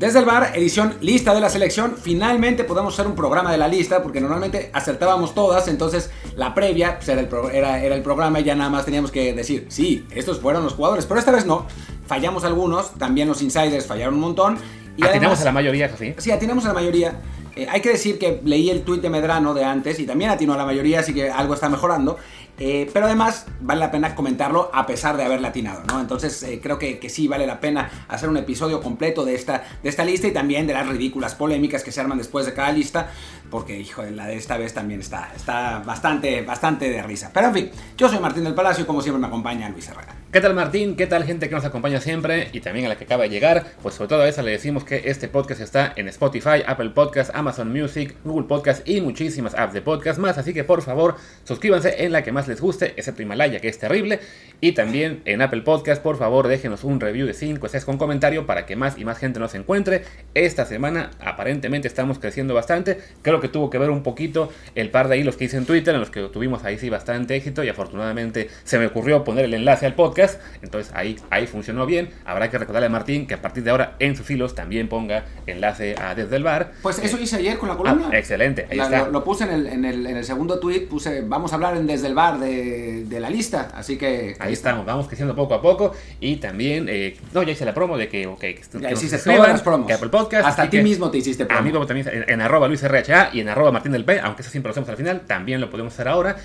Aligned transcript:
Desde 0.00 0.18
el 0.18 0.24
bar, 0.24 0.52
edición 0.54 0.96
lista 1.02 1.34
de 1.34 1.42
la 1.42 1.50
selección. 1.50 1.94
Finalmente 1.94 2.64
podemos 2.64 2.94
hacer 2.94 3.06
un 3.06 3.14
programa 3.14 3.52
de 3.52 3.58
la 3.58 3.68
lista 3.68 4.02
porque 4.02 4.18
normalmente 4.18 4.70
acertábamos 4.72 5.34
todas. 5.34 5.68
Entonces 5.68 6.10
la 6.36 6.54
previa 6.54 6.96
pues, 6.96 7.10
era, 7.10 7.20
el 7.20 7.54
era, 7.54 7.94
el 7.94 8.00
programa 8.00 8.40
y 8.40 8.44
ya 8.44 8.54
nada 8.54 8.70
más 8.70 8.86
teníamos 8.86 9.10
que 9.10 9.34
decir, 9.34 9.66
sí, 9.68 10.06
estos 10.10 10.40
fueron 10.40 10.64
los 10.64 10.72
jugadores. 10.72 11.04
Pero 11.04 11.20
esta 11.20 11.32
vez 11.32 11.44
no. 11.44 11.66
Fallamos 12.06 12.44
algunos. 12.44 12.94
También 12.94 13.28
los 13.28 13.42
insiders 13.42 13.86
fallaron 13.86 14.14
un 14.14 14.20
montón. 14.20 14.56
Y 14.96 15.04
atinamos 15.04 15.38
a 15.42 15.44
la 15.44 15.52
mayoría, 15.52 15.94
sí. 15.94 16.14
Sí, 16.16 16.30
atinamos 16.30 16.64
a 16.64 16.68
la 16.68 16.74
mayoría. 16.74 17.20
Eh, 17.54 17.66
hay 17.68 17.82
que 17.82 17.90
decir 17.90 18.18
que 18.18 18.40
leí 18.42 18.70
el 18.70 18.84
tuit 18.84 19.02
de 19.02 19.10
Medrano 19.10 19.52
de 19.52 19.64
antes 19.64 20.00
y 20.00 20.06
también 20.06 20.30
atinó 20.30 20.54
a 20.54 20.56
la 20.56 20.64
mayoría, 20.64 21.00
así 21.00 21.12
que 21.12 21.30
algo 21.30 21.52
está 21.52 21.68
mejorando. 21.68 22.16
Eh, 22.62 22.90
pero 22.92 23.06
además 23.06 23.46
vale 23.60 23.80
la 23.80 23.90
pena 23.90 24.14
comentarlo 24.14 24.70
a 24.74 24.84
pesar 24.84 25.16
de 25.16 25.24
haber 25.24 25.40
latinado, 25.40 25.82
¿no? 25.88 25.98
Entonces 25.98 26.42
eh, 26.42 26.60
creo 26.62 26.78
que, 26.78 26.98
que, 26.98 27.08
sí 27.08 27.26
vale 27.26 27.46
la 27.46 27.58
pena 27.58 27.90
hacer 28.06 28.28
un 28.28 28.36
episodio 28.36 28.82
completo 28.82 29.24
de 29.24 29.34
esta, 29.34 29.64
de 29.82 29.88
esta 29.88 30.04
lista 30.04 30.28
y 30.28 30.32
también 30.32 30.66
de 30.66 30.74
las 30.74 30.86
ridículas 30.86 31.34
polémicas 31.34 31.82
que 31.82 31.90
se 31.90 32.02
arman 32.02 32.18
después 32.18 32.44
de 32.44 32.52
cada 32.52 32.70
lista, 32.70 33.10
porque 33.50 33.78
hijo, 33.78 34.02
la 34.02 34.26
de 34.26 34.36
esta 34.36 34.56
vez 34.56 34.72
también 34.72 35.00
está, 35.00 35.32
está 35.34 35.80
bastante, 35.80 36.42
bastante 36.42 36.88
de 36.88 37.02
risa. 37.02 37.30
Pero 37.32 37.48
en 37.48 37.54
fin, 37.54 37.70
yo 37.96 38.08
soy 38.08 38.18
Martín 38.20 38.44
del 38.44 38.54
Palacio 38.54 38.86
como 38.86 39.02
siempre 39.02 39.20
me 39.20 39.26
acompaña 39.26 39.68
Luis 39.68 39.88
Herrera. 39.88 40.14
¿Qué 40.32 40.40
tal 40.40 40.54
Martín? 40.54 40.94
¿Qué 40.94 41.08
tal 41.08 41.24
gente 41.24 41.48
que 41.48 41.56
nos 41.56 41.64
acompaña 41.64 42.00
siempre 42.00 42.50
y 42.52 42.60
también 42.60 42.86
a 42.86 42.90
la 42.90 42.96
que 42.96 43.02
acaba 43.02 43.24
de 43.24 43.30
llegar? 43.30 43.66
Pues 43.82 43.96
sobre 43.96 44.10
todo 44.10 44.22
a 44.22 44.28
esa 44.28 44.42
le 44.42 44.52
decimos 44.52 44.84
que 44.84 45.02
este 45.06 45.26
podcast 45.26 45.60
está 45.60 45.92
en 45.96 46.06
Spotify, 46.06 46.62
Apple 46.64 46.90
Podcast, 46.90 47.34
Amazon 47.34 47.72
Music, 47.72 48.14
Google 48.22 48.46
Podcast 48.46 48.88
y 48.88 49.00
muchísimas 49.00 49.56
apps 49.56 49.74
de 49.74 49.82
podcast 49.82 50.20
más, 50.20 50.38
así 50.38 50.54
que 50.54 50.62
por 50.62 50.82
favor 50.82 51.16
suscríbanse 51.42 52.04
en 52.04 52.12
la 52.12 52.22
que 52.22 52.30
más 52.30 52.46
les 52.46 52.60
guste, 52.60 52.94
excepto 52.96 53.22
Himalaya 53.22 53.58
que 53.58 53.66
es 53.66 53.80
terrible, 53.80 54.20
y 54.60 54.70
también 54.70 55.20
en 55.24 55.42
Apple 55.42 55.62
Podcast 55.62 56.00
por 56.00 56.16
favor 56.16 56.46
déjenos 56.46 56.84
un 56.84 57.00
review 57.00 57.26
de 57.26 57.34
5 57.34 57.66
estrellas 57.66 57.84
con 57.84 57.98
comentario 57.98 58.46
para 58.46 58.66
que 58.66 58.76
más 58.76 58.98
y 58.98 59.04
más 59.04 59.18
gente 59.18 59.40
nos 59.40 59.56
encuentre. 59.56 60.04
Esta 60.34 60.64
semana 60.64 61.10
aparentemente 61.18 61.88
estamos 61.88 62.20
creciendo 62.20 62.54
bastante, 62.54 63.00
creo 63.22 63.39
que 63.40 63.48
tuvo 63.48 63.70
que 63.70 63.78
ver 63.78 63.90
un 63.90 64.02
poquito 64.02 64.50
el 64.74 64.90
par 64.90 65.08
de 65.08 65.18
hilos 65.18 65.36
que 65.36 65.44
hice 65.44 65.56
en 65.56 65.66
Twitter 65.66 65.94
en 65.94 66.00
los 66.00 66.10
que 66.10 66.22
tuvimos 66.28 66.64
ahí 66.64 66.78
sí 66.78 66.90
bastante 66.90 67.36
éxito 67.36 67.64
y 67.64 67.68
afortunadamente 67.68 68.48
se 68.64 68.78
me 68.78 68.86
ocurrió 68.86 69.24
poner 69.24 69.44
el 69.44 69.54
enlace 69.54 69.86
al 69.86 69.94
podcast 69.94 70.40
entonces 70.62 70.92
ahí, 70.94 71.16
ahí 71.30 71.46
funcionó 71.46 71.86
bien. 71.86 72.10
Habrá 72.24 72.50
que 72.50 72.58
recordarle 72.58 72.86
a 72.86 72.90
Martín 72.90 73.26
que 73.26 73.34
a 73.34 73.42
partir 73.42 73.64
de 73.64 73.70
ahora 73.70 73.96
en 73.98 74.16
sus 74.16 74.30
hilos 74.30 74.54
también 74.54 74.88
ponga 74.88 75.24
enlace 75.46 75.94
a 76.00 76.14
Desde 76.14 76.36
el 76.36 76.44
Bar. 76.44 76.72
Pues 76.82 76.98
eso 76.98 77.18
hice 77.18 77.36
ayer 77.36 77.58
con 77.58 77.68
la 77.68 77.76
columna. 77.76 78.10
Ah, 78.12 78.18
excelente, 78.18 78.66
ahí 78.70 78.78
está. 78.78 79.08
Lo, 79.08 79.24
puse 79.24 79.44
en 79.44 79.50
el, 79.50 79.66
en, 79.66 79.84
el, 79.84 80.06
en 80.06 80.16
el, 80.16 80.24
segundo 80.24 80.58
tweet, 80.58 80.86
puse 80.86 81.22
vamos 81.22 81.52
a 81.52 81.54
hablar 81.56 81.76
en 81.76 81.86
Desde 81.86 82.06
el 82.08 82.14
Bar 82.14 82.38
de, 82.38 83.04
de 83.04 83.20
la 83.20 83.30
lista, 83.30 83.70
así 83.74 83.96
que... 83.96 84.36
Ahí, 84.38 84.52
estamos, 84.52 84.84
vamos 84.84 85.06
creciendo 85.06 85.34
poco 85.34 85.54
a 85.54 85.62
poco 85.62 85.92
y 86.20 86.36
también, 86.36 86.86
eh, 86.88 87.16
no, 87.32 87.42
ya 87.42 87.52
hice 87.52 87.64
la 87.64 87.74
promo 87.74 87.96
de 87.96 88.08
que, 88.08 88.26
ok, 88.26 88.40
que, 88.40 88.62
ya 88.80 88.90
hiciste 88.90 89.18
todas 89.18 89.48
las 89.48 89.62
promos. 89.62 89.86
Que 89.86 89.94
Apple 89.94 90.08
Podcast. 90.08 90.46
Hasta 90.46 90.62
a 90.62 90.70
ti 90.70 90.80
mismo 90.82 91.10
te 91.10 91.18
hiciste 91.18 91.46
promo. 91.46 91.60
A 91.60 91.62
mí 91.62 91.86
también 91.86 92.08
en, 92.08 92.30
en 92.30 92.40
arroba 92.40 92.68
Luis 92.68 92.82
RHA 92.82 93.29
y 93.32 93.40
en 93.40 93.48
arroba 93.48 93.72
Martín 93.72 93.92
del 93.92 94.04
P, 94.04 94.20
aunque 94.20 94.42
eso 94.42 94.50
siempre 94.50 94.68
lo 94.68 94.72
hacemos 94.72 94.88
al 94.88 94.96
final, 94.96 95.22
también 95.22 95.60
lo 95.60 95.70
podemos 95.70 95.92
hacer 95.92 96.08
ahora. 96.08 96.36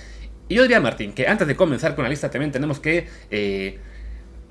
Y 0.48 0.56
yo 0.56 0.62
diría, 0.62 0.80
Martín, 0.80 1.14
que 1.14 1.28
antes 1.28 1.48
de 1.48 1.56
comenzar 1.56 1.96
con 1.96 2.04
la 2.04 2.10
lista 2.10 2.30
también 2.30 2.52
tenemos 2.52 2.80
que... 2.80 3.08
Eh, 3.32 3.80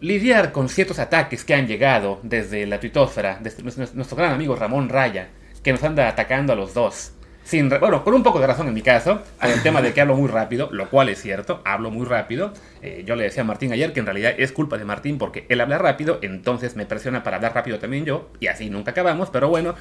lidiar 0.01 0.53
con 0.53 0.69
ciertos 0.69 0.99
ataques 0.99 1.45
que 1.45 1.55
han 1.55 1.67
llegado 1.67 2.21
desde 2.23 2.67
la 2.67 2.79
tuitósfera, 2.79 3.39
desde 3.41 3.63
nuestro 3.63 4.17
gran 4.17 4.33
amigo 4.33 4.55
Ramón 4.55 4.91
Raya, 4.91 5.29
que 5.63 5.73
nos 5.73 5.83
anda 5.83 6.09
atacando 6.09 6.53
a 6.53 6.57
los 6.57 6.75
dos. 6.75 7.13
Sin, 7.43 7.69
bueno, 7.69 8.05
con 8.05 8.15
un 8.15 8.23
poco 8.23 8.41
de 8.41 8.47
razón 8.47 8.69
en 8.69 8.75
mi 8.75 8.81
caso, 8.81 9.23
por 9.41 9.51
el 9.51 9.63
tema 9.63 9.83
de 9.83 9.93
que 9.93 10.01
hablo 10.01 10.17
muy 10.17 10.29
rápido, 10.29 10.71
lo 10.73 10.89
cual 10.89 11.11
es 11.11 11.21
cierto, 11.21 11.61
hablo 11.65 11.91
muy 11.91 12.07
rápido. 12.07 12.53
Eh, 12.81 13.05
yo 13.07 13.17
le 13.17 13.25
decía 13.25 13.43
a 13.43 13.47
Martín 13.47 13.73
ayer 13.73 13.93
que 13.93 14.01
en 14.01 14.07
realidad 14.07 14.35
es 14.37 14.53
culpa 14.53 14.79
de 14.79 14.85
Martín 14.87 15.19
porque 15.19 15.45
él 15.49 15.61
habla 15.61 15.79
rápido, 15.79 16.19
entonces 16.23 16.75
me 16.75 16.87
presiona 16.87 17.23
para 17.23 17.37
hablar 17.37 17.55
rápido 17.55 17.79
también 17.79 18.07
yo, 18.07 18.31
y 18.41 18.47
así 18.47 18.71
nunca 18.71 18.93
acabamos, 18.93 19.29
pero 19.31 19.49
bueno, 19.49 19.75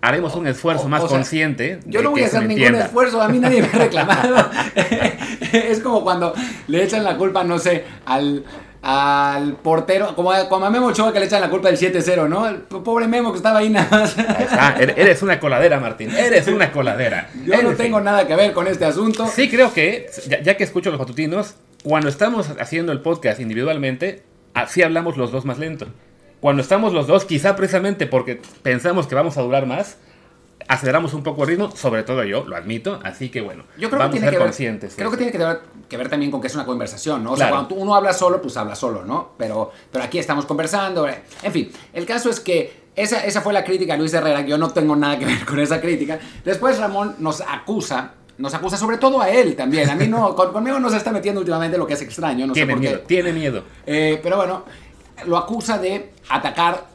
haremos 0.00 0.34
un 0.34 0.46
esfuerzo 0.46 0.88
más 0.88 1.04
consciente. 1.04 1.80
Yo 1.86 2.02
no 2.02 2.10
voy 2.10 2.22
a 2.22 2.26
hacer 2.26 2.46
ningún 2.46 2.74
esfuerzo, 2.74 3.20
a 3.20 3.28
mí 3.28 3.38
nadie 3.38 3.62
me 3.62 3.68
ha 3.68 3.72
reclamado. 3.84 4.50
es 5.52 5.80
como 5.80 6.02
cuando 6.02 6.34
le 6.68 6.82
echan 6.82 7.04
la 7.04 7.16
culpa, 7.16 7.44
no 7.44 7.58
sé, 7.58 7.84
al, 8.04 8.44
al 8.82 9.54
portero, 9.54 10.14
como, 10.14 10.30
como 10.48 10.66
a 10.66 10.70
Memo 10.70 10.86
Ochoa 10.86 11.12
que 11.12 11.18
le 11.18 11.26
echan 11.26 11.40
la 11.40 11.50
culpa 11.50 11.70
del 11.70 11.78
7-0, 11.78 12.28
¿no? 12.28 12.48
El 12.48 12.56
pobre 12.58 13.08
Memo 13.08 13.32
que 13.32 13.38
estaba 13.38 13.58
ahí 13.58 13.68
nada 13.68 13.88
más. 13.90 14.16
Er, 14.78 14.94
eres 14.96 15.22
una 15.22 15.40
coladera, 15.40 15.80
Martín, 15.80 16.10
eres 16.10 16.46
una 16.48 16.70
coladera. 16.70 17.28
Yo 17.44 17.62
no 17.62 17.74
tengo 17.74 18.00
nada 18.00 18.26
que 18.26 18.36
ver 18.36 18.52
con 18.52 18.66
este 18.68 18.84
asunto. 18.84 19.26
Sí, 19.26 19.48
creo 19.48 19.72
que, 19.72 20.06
ya, 20.42 20.56
que 20.56 20.64
escucho 20.64 20.90
los 20.90 21.00
matutinos, 21.00 21.56
cuando 21.82 22.08
estamos 22.08 22.50
haciendo 22.60 22.92
el 22.92 23.00
podcast 23.00 23.40
individualmente, 23.40 24.22
así 24.54 24.82
hablamos 24.82 25.16
los 25.16 25.32
dos 25.32 25.44
más 25.44 25.58
lento. 25.58 25.88
Cuando 26.40 26.62
estamos 26.62 26.92
los 26.92 27.06
dos, 27.06 27.24
quizá 27.24 27.56
precisamente 27.56 28.06
porque 28.06 28.40
pensamos 28.62 29.06
que 29.06 29.14
vamos 29.14 29.36
a 29.38 29.42
durar 29.42 29.66
más, 29.66 29.96
aceleramos 30.68 31.14
un 31.14 31.22
poco 31.22 31.42
el 31.42 31.48
ritmo, 31.48 31.70
sobre 31.74 32.02
todo 32.02 32.24
yo, 32.24 32.44
lo 32.44 32.56
admito, 32.56 33.00
así 33.04 33.28
que 33.28 33.40
bueno, 33.40 33.64
yo 33.78 33.88
creo 33.88 34.00
vamos 34.00 34.14
que 34.14 34.20
tiene 34.20 34.26
a 34.26 34.30
ser 34.30 34.38
que 34.38 34.44
conscientes. 34.44 34.94
creo 34.96 35.10
que 35.10 35.16
tiene 35.16 35.32
que 35.32 35.38
ver, 35.38 35.60
que 35.88 35.96
ver, 35.96 36.08
también 36.08 36.30
con 36.30 36.40
que 36.40 36.48
es 36.48 36.54
una 36.54 36.66
conversación, 36.66 37.22
¿no? 37.24 37.32
O 37.32 37.36
sea, 37.36 37.50
cuando 37.50 37.74
uno 37.74 37.94
habla 37.94 38.12
solo, 38.12 38.40
pues 38.42 38.56
habla 38.56 38.74
solo, 38.74 39.04
¿no? 39.04 39.30
Pero, 39.38 39.70
pero 39.90 40.04
aquí 40.04 40.18
estamos 40.18 40.44
conversando, 40.44 41.08
eh. 41.08 41.22
en 41.42 41.52
fin, 41.52 41.72
el 41.92 42.04
caso 42.04 42.30
es 42.30 42.40
que 42.40 42.86
esa, 42.94 43.24
esa 43.24 43.40
fue 43.42 43.52
la 43.52 43.64
crítica 43.64 43.94
a 43.94 43.96
Luis 43.96 44.12
Herrera, 44.14 44.40
yo 44.40 44.58
no 44.58 44.70
tengo 44.70 44.96
nada 44.96 45.18
que 45.18 45.26
ver 45.26 45.44
con 45.44 45.58
esa 45.60 45.80
crítica. 45.80 46.18
Después 46.44 46.78
Ramón 46.78 47.16
nos 47.18 47.40
acusa 47.40 48.14
nos 48.38 48.52
acusa 48.52 48.76
sobre 48.76 48.98
todo 48.98 49.20
a 49.20 49.30
él 49.30 49.56
también. 49.56 49.88
A 49.88 49.94
mí 49.94 50.06
no, 50.08 50.34
conmigo 50.34 50.78
no 50.78 50.90
se 50.90 50.98
está 50.98 51.10
metiendo 51.10 51.40
últimamente 51.40 51.78
lo 51.78 51.86
que 51.86 51.94
es 51.94 52.02
extraño. 52.02 52.46
No 52.46 52.52
tiene 52.52 52.66
sé 52.66 52.72
por 52.74 52.80
miedo, 52.80 53.00
qué. 53.00 53.06
tiene 53.06 53.32
miedo. 53.32 53.64
Eh, 53.86 54.20
pero 54.22 54.36
bueno, 54.36 54.64
lo 55.24 55.38
acusa 55.38 55.78
de 55.78 56.10
atacar 56.28 56.86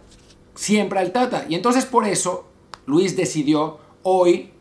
siempre 0.56 1.00
al 1.00 1.12
Tata. 1.12 1.46
Y 1.50 1.56
entonces 1.56 1.86
por 1.86 2.08
eso 2.08 2.50
Luis 2.86 3.16
decidió 3.16 3.80
hoy 4.04 4.52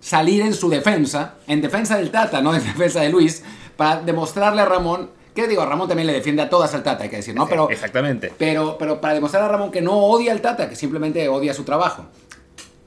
salir 0.00 0.42
en 0.42 0.54
su 0.54 0.68
defensa, 0.68 1.36
en 1.46 1.60
defensa 1.60 1.96
del 1.96 2.10
Tata, 2.10 2.40
no 2.40 2.54
en 2.54 2.62
defensa 2.64 3.00
de 3.00 3.08
Luis, 3.10 3.42
para 3.76 4.00
demostrarle 4.02 4.62
a 4.62 4.64
Ramón, 4.64 5.10
que 5.34 5.46
digo, 5.46 5.62
a 5.62 5.66
Ramón 5.66 5.88
también 5.88 6.06
le 6.06 6.12
defiende 6.12 6.42
a 6.42 6.50
todas 6.50 6.74
al 6.74 6.82
Tata, 6.82 7.04
hay 7.04 7.10
que 7.10 7.16
decir, 7.16 7.34
¿no? 7.34 7.46
Pero, 7.46 7.70
Exactamente. 7.70 8.32
Pero, 8.36 8.76
pero 8.78 9.00
para 9.00 9.14
demostrar 9.14 9.44
a 9.44 9.48
Ramón 9.48 9.70
que 9.70 9.80
no 9.80 9.96
odia 9.96 10.32
al 10.32 10.40
Tata, 10.40 10.68
que 10.68 10.76
simplemente 10.76 11.28
odia 11.28 11.54
su 11.54 11.64
trabajo. 11.64 12.06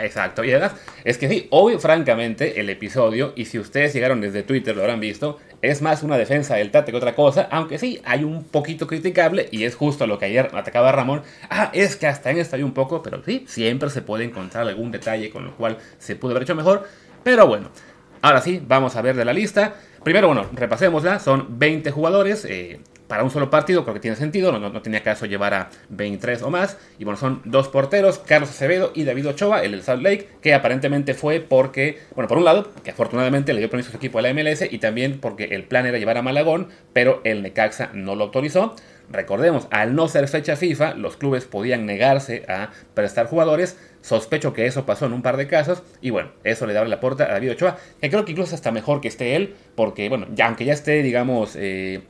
Exacto, 0.01 0.43
y 0.43 0.51
además 0.51 0.73
es 1.03 1.17
que 1.17 1.29
sí, 1.29 1.47
hoy 1.51 1.77
francamente 1.77 2.59
el 2.59 2.69
episodio, 2.69 3.33
y 3.35 3.45
si 3.45 3.59
ustedes 3.59 3.93
llegaron 3.93 4.19
desde 4.19 4.43
Twitter 4.43 4.75
lo 4.75 4.81
habrán 4.81 4.99
visto, 4.99 5.37
es 5.61 5.81
más 5.81 6.01
una 6.01 6.17
defensa 6.17 6.55
del 6.55 6.71
Tate 6.71 6.91
que 6.91 6.97
otra 6.97 7.13
cosa, 7.13 7.47
aunque 7.51 7.77
sí, 7.77 8.01
hay 8.03 8.23
un 8.23 8.43
poquito 8.43 8.87
criticable, 8.87 9.47
y 9.51 9.63
es 9.63 9.75
justo 9.75 10.07
lo 10.07 10.17
que 10.17 10.25
ayer 10.25 10.49
atacaba 10.53 10.91
Ramón, 10.91 11.21
ah, 11.49 11.69
es 11.73 11.95
que 11.95 12.07
hasta 12.07 12.31
en 12.31 12.39
esto 12.39 12.55
hay 12.55 12.63
un 12.63 12.73
poco, 12.73 13.03
pero 13.03 13.23
sí, 13.23 13.45
siempre 13.47 13.89
se 13.89 14.01
puede 14.01 14.23
encontrar 14.23 14.67
algún 14.67 14.91
detalle 14.91 15.29
con 15.29 15.45
lo 15.45 15.55
cual 15.55 15.77
se 15.99 16.15
pudo 16.15 16.31
haber 16.31 16.43
hecho 16.43 16.55
mejor, 16.55 16.87
pero 17.23 17.45
bueno, 17.45 17.69
ahora 18.21 18.41
sí, 18.41 18.61
vamos 18.65 18.95
a 18.95 19.01
ver 19.01 19.15
de 19.15 19.25
la 19.25 19.33
lista. 19.33 19.75
Primero, 20.03 20.27
bueno, 20.27 20.49
repasémosla, 20.53 21.19
son 21.19 21.59
20 21.59 21.91
jugadores, 21.91 22.43
eh, 22.45 22.79
para 23.11 23.25
un 23.25 23.29
solo 23.29 23.49
partido 23.49 23.83
creo 23.83 23.93
que 23.93 23.99
tiene 23.99 24.15
sentido, 24.15 24.53
no, 24.53 24.69
no, 24.69 24.81
tenía 24.81 25.03
caso 25.03 25.25
llevar 25.25 25.53
a 25.53 25.69
23 25.89 26.43
o 26.43 26.49
más. 26.49 26.77
Y 26.97 27.03
bueno, 27.03 27.19
son 27.19 27.41
dos 27.43 27.67
porteros, 27.67 28.19
Carlos 28.19 28.49
Acevedo 28.49 28.93
y 28.95 29.03
David 29.03 29.27
Ochoa, 29.27 29.65
el 29.65 29.71
del 29.71 29.83
Salt 29.83 30.01
Lake, 30.01 30.29
que 30.41 30.53
aparentemente 30.53 31.13
fue 31.13 31.41
porque, 31.41 31.99
bueno, 32.15 32.29
por 32.29 32.37
un 32.37 32.45
lado, 32.45 32.71
que 32.85 32.91
afortunadamente 32.91 33.51
le 33.51 33.59
dio 33.59 33.69
permiso 33.69 33.89
a 33.89 33.91
su 33.91 33.97
equipo 33.97 34.19
a 34.19 34.21
la 34.21 34.33
MLS 34.33 34.61
y 34.71 34.77
también 34.77 35.19
porque 35.19 35.43
el 35.43 35.65
plan 35.65 35.85
era 35.85 35.97
llevar 35.97 36.15
a 36.15 36.21
Malagón, 36.21 36.69
pero 36.93 37.19
el 37.25 37.43
Necaxa 37.43 37.89
no 37.93 38.15
lo 38.15 38.23
autorizó. 38.23 38.77
Recordemos, 39.09 39.67
al 39.71 39.93
no 39.93 40.07
ser 40.07 40.29
fecha 40.29 40.55
FIFA, 40.55 40.93
los 40.93 41.17
clubes 41.17 41.43
podían 41.43 41.85
negarse 41.85 42.45
a 42.47 42.69
prestar 42.93 43.27
jugadores. 43.27 43.77
Sospecho 43.99 44.53
que 44.53 44.67
eso 44.67 44.85
pasó 44.85 45.07
en 45.07 45.11
un 45.11 45.21
par 45.21 45.35
de 45.35 45.47
casos. 45.47 45.83
Y 45.99 46.11
bueno, 46.11 46.31
eso 46.45 46.65
le 46.65 46.73
da 46.73 46.85
la 46.85 47.01
puerta 47.01 47.25
a 47.25 47.33
David 47.33 47.51
Ochoa, 47.51 47.77
que 47.99 48.09
creo 48.09 48.23
que 48.23 48.31
incluso 48.31 48.55
hasta 48.55 48.71
mejor 48.71 49.01
que 49.01 49.09
esté 49.09 49.35
él, 49.35 49.53
porque 49.75 50.07
bueno, 50.07 50.27
ya, 50.33 50.47
aunque 50.47 50.63
ya 50.63 50.71
esté, 50.71 51.03
digamos, 51.03 51.57
eh, 51.59 52.03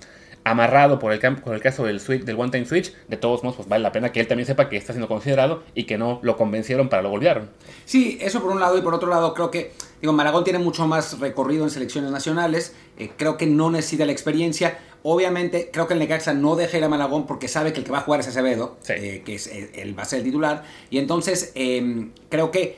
amarrado 0.43 0.99
por 0.99 1.13
el, 1.13 1.19
por 1.19 1.53
el 1.53 1.61
caso 1.61 1.85
del, 1.85 1.99
switch, 1.99 2.23
del 2.23 2.39
One 2.39 2.51
Time 2.51 2.65
Switch, 2.65 2.93
de 3.07 3.17
todos 3.17 3.43
modos, 3.43 3.57
pues 3.57 3.69
vale 3.69 3.83
la 3.83 3.91
pena 3.91 4.11
que 4.11 4.19
él 4.19 4.27
también 4.27 4.47
sepa 4.47 4.69
que 4.69 4.77
está 4.77 4.93
siendo 4.93 5.07
considerado 5.07 5.63
y 5.75 5.83
que 5.83 5.97
no 5.97 6.19
lo 6.23 6.37
convencieron 6.37 6.89
para 6.89 7.01
lo 7.01 7.09
volvieron. 7.09 7.49
Sí, 7.85 8.17
eso 8.21 8.41
por 8.41 8.51
un 8.51 8.59
lado 8.59 8.77
y 8.77 8.81
por 8.81 8.93
otro 8.93 9.09
lado 9.09 9.33
creo 9.33 9.51
que, 9.51 9.71
digo, 10.01 10.13
Maragón 10.13 10.43
tiene 10.43 10.59
mucho 10.59 10.87
más 10.87 11.19
recorrido 11.19 11.63
en 11.63 11.69
selecciones 11.69 12.11
nacionales, 12.11 12.75
eh, 12.97 13.11
creo 13.15 13.37
que 13.37 13.45
no 13.45 13.69
necesita 13.69 14.05
la 14.05 14.11
experiencia. 14.11 14.79
Obviamente, 15.03 15.69
creo 15.73 15.87
que 15.87 15.93
el 15.93 15.99
Necaxa 15.99 16.33
no 16.33 16.55
deja 16.55 16.77
ir 16.77 16.83
a 16.83 16.89
Malagón 16.89 17.25
porque 17.25 17.47
sabe 17.47 17.73
que 17.73 17.79
el 17.79 17.85
que 17.85 17.91
va 17.91 17.99
a 17.99 18.01
jugar 18.01 18.19
es 18.19 18.27
Acevedo, 18.27 18.77
eh, 18.89 19.23
que 19.25 19.35
es 19.35 19.47
el, 19.47 19.97
va 19.97 20.03
a 20.03 20.05
ser 20.05 20.19
el 20.19 20.25
titular. 20.25 20.63
Y 20.91 20.99
entonces, 20.99 21.51
em, 21.55 22.11
creo 22.29 22.51
que 22.51 22.77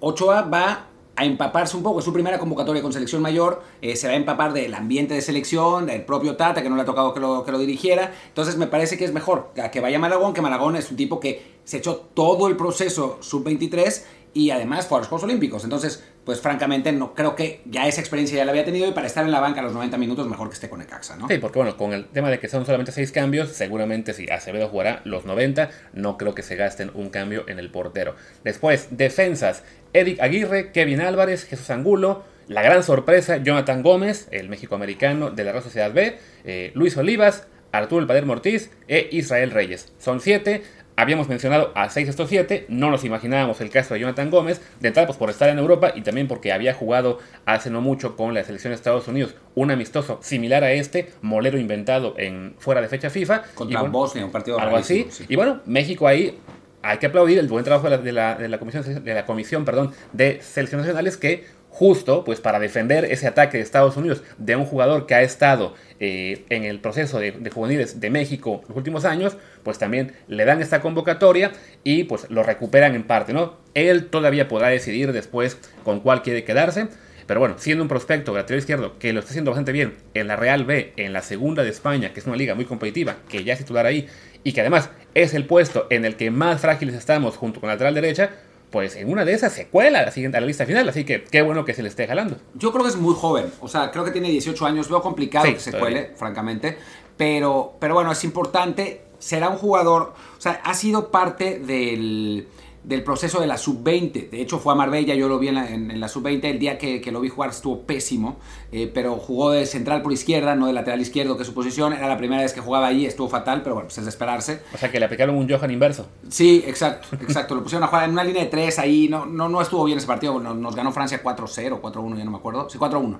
Ochoa 0.00 0.42
va 0.42 0.86
a 1.16 1.24
empaparse 1.24 1.76
un 1.76 1.82
poco. 1.82 1.98
Es 1.98 2.04
su 2.04 2.12
primera 2.12 2.38
convocatoria 2.38 2.82
con 2.82 2.92
selección 2.92 3.22
mayor. 3.22 3.62
Eh, 3.82 3.96
se 3.96 4.06
va 4.06 4.14
a 4.14 4.16
empapar 4.16 4.52
del 4.52 4.74
ambiente 4.74 5.14
de 5.14 5.20
selección, 5.20 5.86
del 5.86 6.04
propio 6.04 6.36
Tata, 6.36 6.62
que 6.62 6.70
no 6.70 6.76
le 6.76 6.82
ha 6.82 6.84
tocado 6.84 7.14
que 7.14 7.20
lo, 7.20 7.44
que 7.44 7.52
lo 7.52 7.58
dirigiera. 7.58 8.12
Entonces 8.28 8.56
me 8.56 8.66
parece 8.66 8.96
que 8.96 9.04
es 9.04 9.12
mejor 9.12 9.50
que 9.72 9.80
vaya 9.80 9.98
Malagón, 9.98 10.34
que 10.34 10.42
Malagón 10.42 10.76
es 10.76 10.90
un 10.90 10.96
tipo 10.96 11.20
que 11.20 11.54
se 11.64 11.78
echó 11.78 11.96
todo 12.14 12.48
el 12.48 12.56
proceso 12.56 13.18
sub-23 13.20 14.02
y 14.34 14.50
además 14.50 14.86
fue 14.86 14.98
a 14.98 15.00
los 15.00 15.08
Juegos 15.08 15.24
Olímpicos. 15.24 15.64
Entonces, 15.64 16.04
pues 16.24 16.40
francamente, 16.40 16.92
no 16.92 17.14
creo 17.14 17.36
que 17.36 17.62
ya 17.64 17.86
esa 17.86 18.00
experiencia 18.00 18.36
ya 18.36 18.44
la 18.44 18.50
había 18.50 18.64
tenido 18.64 18.88
y 18.88 18.92
para 18.92 19.06
estar 19.06 19.24
en 19.24 19.30
la 19.30 19.40
banca 19.40 19.60
a 19.60 19.62
los 19.62 19.72
90 19.72 19.96
minutos, 19.96 20.26
mejor 20.28 20.48
que 20.48 20.54
esté 20.54 20.68
con 20.68 20.82
Ecaxa, 20.82 21.16
¿no? 21.16 21.28
Sí, 21.28 21.38
porque 21.38 21.60
bueno, 21.60 21.76
con 21.76 21.92
el 21.92 22.06
tema 22.06 22.30
de 22.30 22.40
que 22.40 22.48
son 22.48 22.66
solamente 22.66 22.92
seis 22.92 23.12
cambios, 23.12 23.50
seguramente 23.50 24.12
si 24.12 24.28
Acevedo 24.28 24.68
jugará 24.68 25.00
los 25.04 25.24
90, 25.24 25.70
no 25.92 26.18
creo 26.18 26.34
que 26.34 26.42
se 26.42 26.56
gasten 26.56 26.90
un 26.94 27.10
cambio 27.10 27.44
en 27.48 27.58
el 27.58 27.70
portero. 27.70 28.16
Después, 28.42 28.88
defensas, 28.90 29.62
Eric 29.92 30.20
Aguirre, 30.20 30.72
Kevin 30.72 31.00
Álvarez, 31.00 31.44
Jesús 31.44 31.70
Angulo, 31.70 32.24
la 32.48 32.62
gran 32.62 32.82
sorpresa, 32.82 33.38
Jonathan 33.38 33.82
Gómez, 33.82 34.28
el 34.30 34.48
México-americano 34.48 35.30
de 35.30 35.44
la 35.44 35.52
Real 35.52 35.64
Sociedad 35.64 35.92
B, 35.92 36.18
eh, 36.44 36.72
Luis 36.74 36.96
Olivas, 36.96 37.46
Arturo 37.72 38.00
El 38.00 38.06
Padermo 38.06 38.32
Ortiz 38.32 38.70
e 38.88 39.08
Israel 39.12 39.50
Reyes. 39.50 39.92
Son 39.98 40.20
siete. 40.20 40.62
Habíamos 40.96 41.28
mencionado 41.28 41.72
a 41.74 41.90
6 41.90 42.08
estos 42.08 42.28
7, 42.28 42.66
no 42.68 42.88
nos 42.90 43.04
imaginábamos 43.04 43.60
el 43.60 43.68
caso 43.68 43.94
de 43.94 44.00
Jonathan 44.00 44.30
Gómez, 44.30 44.60
de 44.78 44.88
entrada 44.88 45.08
pues 45.08 45.18
por 45.18 45.28
estar 45.28 45.48
en 45.48 45.58
Europa 45.58 45.92
y 45.94 46.02
también 46.02 46.28
porque 46.28 46.52
había 46.52 46.72
jugado 46.72 47.18
hace 47.46 47.68
no 47.68 47.80
mucho 47.80 48.14
con 48.16 48.32
la 48.32 48.44
selección 48.44 48.70
de 48.70 48.76
Estados 48.76 49.08
Unidos 49.08 49.34
un 49.56 49.72
amistoso 49.72 50.20
similar 50.22 50.62
a 50.62 50.72
este, 50.72 51.12
molero 51.20 51.58
inventado 51.58 52.14
en 52.16 52.54
fuera 52.58 52.80
de 52.80 52.88
fecha 52.88 53.10
FIFA. 53.10 53.42
Contra 53.54 53.82
Bosnia, 53.82 54.24
un 54.24 54.30
partido 54.30 54.58
Algo 54.60 54.76
así. 54.76 55.08
Y 55.28 55.34
bueno, 55.34 55.60
México 55.66 56.06
ahí 56.06 56.38
hay 56.82 56.98
que 56.98 57.06
aplaudir 57.06 57.38
el 57.38 57.48
buen 57.48 57.64
trabajo 57.64 57.90
de 57.90 58.12
la, 58.12 58.36
de 58.36 58.48
la, 58.48 58.58
comisión, 58.58 59.04
de 59.04 59.14
la 59.14 59.24
comisión 59.24 59.64
perdón, 59.64 59.92
de 60.12 60.40
selecciones 60.42 60.86
nacionales 60.86 61.16
que 61.16 61.44
justo 61.74 62.22
pues 62.22 62.40
para 62.40 62.60
defender 62.60 63.04
ese 63.06 63.26
ataque 63.26 63.56
de 63.56 63.64
Estados 63.64 63.96
Unidos 63.96 64.22
de 64.38 64.54
un 64.54 64.64
jugador 64.64 65.06
que 65.06 65.16
ha 65.16 65.22
estado 65.22 65.74
eh, 65.98 66.44
en 66.48 66.62
el 66.62 66.78
proceso 66.78 67.18
de, 67.18 67.32
juveniles 67.52 67.98
de 67.98 68.10
México 68.10 68.62
los 68.68 68.76
últimos 68.76 69.04
años, 69.04 69.36
pues 69.64 69.76
también 69.76 70.12
le 70.28 70.44
dan 70.44 70.62
esta 70.62 70.80
convocatoria 70.80 71.50
y 71.82 72.04
pues 72.04 72.30
lo 72.30 72.44
recuperan 72.44 72.94
en 72.94 73.02
parte, 73.02 73.32
¿no? 73.32 73.56
Él 73.74 74.06
todavía 74.06 74.46
podrá 74.46 74.68
decidir 74.68 75.12
después 75.12 75.58
con 75.82 75.98
cuál 75.98 76.22
quiere 76.22 76.44
quedarse, 76.44 76.86
pero 77.26 77.40
bueno, 77.40 77.56
siendo 77.58 77.82
un 77.82 77.88
prospecto 77.88 78.32
lateral 78.32 78.60
izquierdo 78.60 78.96
que 79.00 79.12
lo 79.12 79.18
está 79.18 79.30
haciendo 79.30 79.50
bastante 79.50 79.72
bien 79.72 79.94
en 80.14 80.28
la 80.28 80.36
Real 80.36 80.64
B, 80.64 80.92
en 80.96 81.12
la 81.12 81.22
segunda 81.22 81.64
de 81.64 81.70
España, 81.70 82.12
que 82.12 82.20
es 82.20 82.26
una 82.26 82.36
liga 82.36 82.54
muy 82.54 82.66
competitiva, 82.66 83.16
que 83.28 83.42
ya 83.42 83.54
es 83.54 83.58
titular 83.58 83.84
ahí, 83.84 84.06
y 84.44 84.52
que 84.52 84.60
además 84.60 84.90
es 85.14 85.34
el 85.34 85.44
puesto 85.44 85.88
en 85.90 86.04
el 86.04 86.14
que 86.14 86.30
más 86.30 86.60
frágiles 86.60 86.94
estamos 86.94 87.36
junto 87.36 87.58
con 87.58 87.66
la 87.66 87.74
lateral 87.74 87.94
derecha, 87.94 88.30
pues 88.74 88.96
en 88.96 89.08
una 89.08 89.24
de 89.24 89.32
esas 89.32 89.52
se 89.52 89.68
cuela 89.68 90.00
a 90.00 90.02
la, 90.04 90.10
siguiente, 90.10 90.36
a 90.36 90.40
la 90.40 90.48
lista 90.48 90.66
final, 90.66 90.88
así 90.88 91.04
que 91.04 91.22
qué 91.22 91.42
bueno 91.42 91.64
que 91.64 91.74
se 91.74 91.82
le 91.84 91.88
esté 91.88 92.08
jalando. 92.08 92.38
Yo 92.54 92.72
creo 92.72 92.82
que 92.82 92.90
es 92.90 92.96
muy 92.96 93.14
joven, 93.14 93.52
o 93.60 93.68
sea, 93.68 93.92
creo 93.92 94.04
que 94.04 94.10
tiene 94.10 94.28
18 94.30 94.66
años, 94.66 94.88
veo 94.88 95.00
complicado 95.00 95.44
que 95.44 95.60
se 95.60 95.70
cuele, 95.78 96.10
francamente, 96.16 96.76
pero, 97.16 97.76
pero 97.78 97.94
bueno, 97.94 98.10
es 98.10 98.24
importante, 98.24 99.02
será 99.20 99.48
un 99.48 99.58
jugador, 99.58 100.14
o 100.36 100.40
sea, 100.40 100.60
ha 100.64 100.74
sido 100.74 101.12
parte 101.12 101.60
del 101.60 102.48
del 102.84 103.02
proceso 103.02 103.40
de 103.40 103.46
la 103.46 103.56
sub-20. 103.56 104.30
De 104.30 104.40
hecho, 104.40 104.58
fue 104.58 104.72
a 104.72 104.76
Marbella, 104.76 105.14
yo 105.14 105.28
lo 105.28 105.38
vi 105.38 105.48
en 105.48 106.00
la, 106.00 106.08
sub-20. 106.08 106.44
El 106.44 106.58
día 106.58 106.78
que, 106.78 107.02
lo 107.10 107.20
vi 107.20 107.30
jugar 107.30 107.50
estuvo 107.50 107.82
pésimo, 107.82 108.36
eh, 108.72 108.90
pero 108.92 109.16
jugó 109.16 109.50
de 109.50 109.66
central 109.66 110.02
por 110.02 110.12
izquierda, 110.12 110.54
no 110.54 110.66
de 110.66 110.72
lateral 110.72 111.00
izquierdo, 111.00 111.36
que 111.36 111.42
es 111.42 111.48
su 111.48 111.54
posición. 111.54 111.92
Era 111.92 112.08
la 112.08 112.18
primera 112.18 112.42
vez 112.42 112.52
que 112.52 112.60
jugaba 112.60 112.86
allí, 112.86 113.06
estuvo 113.06 113.28
fatal, 113.28 113.62
pero 113.62 113.74
bueno, 113.74 113.88
pues 113.88 113.98
es 113.98 114.04
de 114.04 114.10
esperarse. 114.10 114.60
O 114.74 114.78
sea, 114.78 114.90
que 114.90 114.98
le 114.98 115.06
aplicaron 115.06 115.34
un 115.36 115.48
Johan 115.48 115.70
inverso. 115.70 116.06
Sí, 116.28 116.62
exacto, 116.66 117.16
exacto. 117.20 117.54
lo 117.54 117.62
pusieron 117.62 117.84
a 117.84 117.88
jugar 117.88 118.04
en 118.04 118.10
una 118.10 118.24
línea 118.24 118.42
de 118.42 118.50
tres 118.50 118.78
ahí. 118.78 119.08
No, 119.08 119.24
no, 119.24 119.48
no 119.48 119.62
estuvo 119.62 119.84
bien 119.84 119.98
ese 119.98 120.06
partido. 120.06 120.38
Nos, 120.38 120.76
ganó 120.76 120.92
Francia 120.92 121.22
4-0, 121.22 121.80
4-1, 121.80 122.18
ya 122.18 122.24
no 122.24 122.30
me 122.30 122.36
acuerdo. 122.36 122.68
Sí, 122.68 122.78
4-1. 122.78 123.18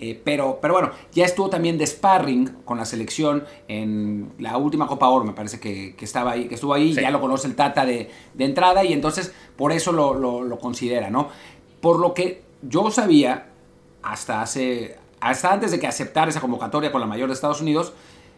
Eh, 0.00 0.20
pero, 0.24 0.58
pero 0.60 0.74
bueno, 0.74 0.90
ya 1.12 1.24
estuvo 1.24 1.48
también 1.48 1.78
de 1.78 1.86
sparring 1.86 2.48
con 2.64 2.76
la 2.76 2.84
selección 2.84 3.44
en 3.68 4.32
la 4.38 4.56
última 4.56 4.88
Copa 4.88 5.08
Oro, 5.08 5.24
me 5.24 5.32
parece 5.32 5.60
que, 5.60 5.94
estaba 6.00 6.32
ahí, 6.32 6.48
que 6.48 6.56
estuvo 6.56 6.74
ahí, 6.74 6.92
ya 6.92 7.10
lo 7.10 7.20
conoce 7.20 7.46
el 7.46 7.54
Tata 7.54 7.86
de, 7.86 8.10
entrada 8.36 8.84
y 8.84 8.92
entonces 8.92 9.32
por 9.56 9.70
eso 9.70 9.92
lo, 9.92 10.58
considera, 10.58 11.08
¿no? 11.08 11.28
Por 11.80 12.00
lo 12.00 12.14
que 12.14 12.42
yo 12.62 12.90
sabía, 12.90 13.50
hasta 14.02 14.42
hace, 14.42 14.98
hasta 15.20 15.52
antes 15.52 15.70
de 15.70 15.78
que 15.78 15.86
aceptara 15.86 16.30
esa 16.30 16.40
convocatoria 16.40 16.90
con 16.90 17.00
la 17.00 17.06
mayor 17.06 17.28
de 17.28 17.34
Estados 17.34 17.60
Unidos, 17.60 17.92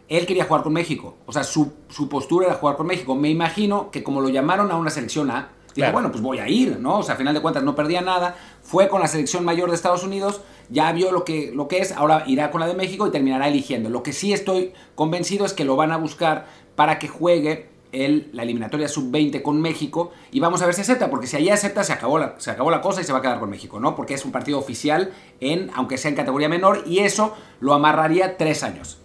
él 0.07 0.27
quería 0.27 0.45
jugar 0.45 0.61
con 0.61 0.73
México. 0.73 1.15
O 1.25 1.33
sea, 1.33 1.43
su, 1.43 1.73
su 1.89 2.07
postura 2.09 2.45
era 2.45 2.55
jugar 2.55 2.77
con 2.77 2.85
México. 2.85 3.15
Me 3.15 3.29
imagino 3.29 3.89
que 3.89 4.03
como 4.03 4.21
lo 4.21 4.29
llamaron 4.29 4.69
a 4.71 4.75
una 4.75 4.91
selección 4.91 5.31
A, 5.31 5.49
Dijo, 5.75 5.91
bueno, 5.91 6.09
pues 6.09 6.23
voy 6.23 6.39
a 6.39 6.47
ir, 6.47 6.79
¿no? 6.79 6.99
O 6.99 7.03
sea, 7.03 7.15
a 7.15 7.17
final 7.17 7.33
de 7.33 7.41
cuentas 7.41 7.63
no 7.63 7.75
perdía 7.75 8.01
nada. 8.01 8.35
Fue 8.61 8.87
con 8.87 9.01
la 9.01 9.07
selección 9.07 9.43
mayor 9.43 9.69
de 9.69 9.75
Estados 9.75 10.03
Unidos, 10.03 10.41
ya 10.69 10.91
vio 10.93 11.11
lo 11.11 11.25
que, 11.25 11.51
lo 11.53 11.67
que 11.67 11.79
es, 11.79 11.91
ahora 11.91 12.23
irá 12.27 12.49
con 12.49 12.61
la 12.61 12.67
de 12.67 12.75
México 12.75 13.05
y 13.05 13.11
terminará 13.11 13.47
eligiendo. 13.47 13.89
Lo 13.89 14.01
que 14.01 14.13
sí 14.13 14.31
estoy 14.31 14.71
convencido 14.95 15.45
es 15.45 15.53
que 15.53 15.65
lo 15.65 15.75
van 15.75 15.91
a 15.91 15.97
buscar 15.97 16.45
para 16.75 16.97
que 16.97 17.09
juegue 17.09 17.67
el, 17.91 18.29
la 18.33 18.43
eliminatoria 18.43 18.87
sub-20 18.87 19.41
con 19.41 19.61
México 19.61 20.11
y 20.31 20.39
vamos 20.39 20.61
a 20.61 20.65
ver 20.65 20.75
si 20.75 20.81
acepta, 20.81 21.09
porque 21.09 21.27
si 21.27 21.37
allí 21.37 21.49
acepta 21.49 21.83
se 21.83 21.93
acabó, 21.93 22.19
la, 22.19 22.35
se 22.37 22.51
acabó 22.51 22.71
la 22.71 22.81
cosa 22.81 23.01
y 23.01 23.03
se 23.03 23.13
va 23.13 23.19
a 23.19 23.21
quedar 23.21 23.39
con 23.39 23.49
México, 23.49 23.79
¿no? 23.79 23.95
Porque 23.95 24.13
es 24.13 24.25
un 24.25 24.31
partido 24.31 24.59
oficial, 24.59 25.11
en, 25.39 25.71
aunque 25.75 25.97
sea 25.97 26.09
en 26.09 26.15
categoría 26.15 26.49
menor, 26.49 26.83
y 26.85 26.99
eso 26.99 27.35
lo 27.59 27.73
amarraría 27.73 28.37
tres 28.37 28.63
años. 28.63 28.99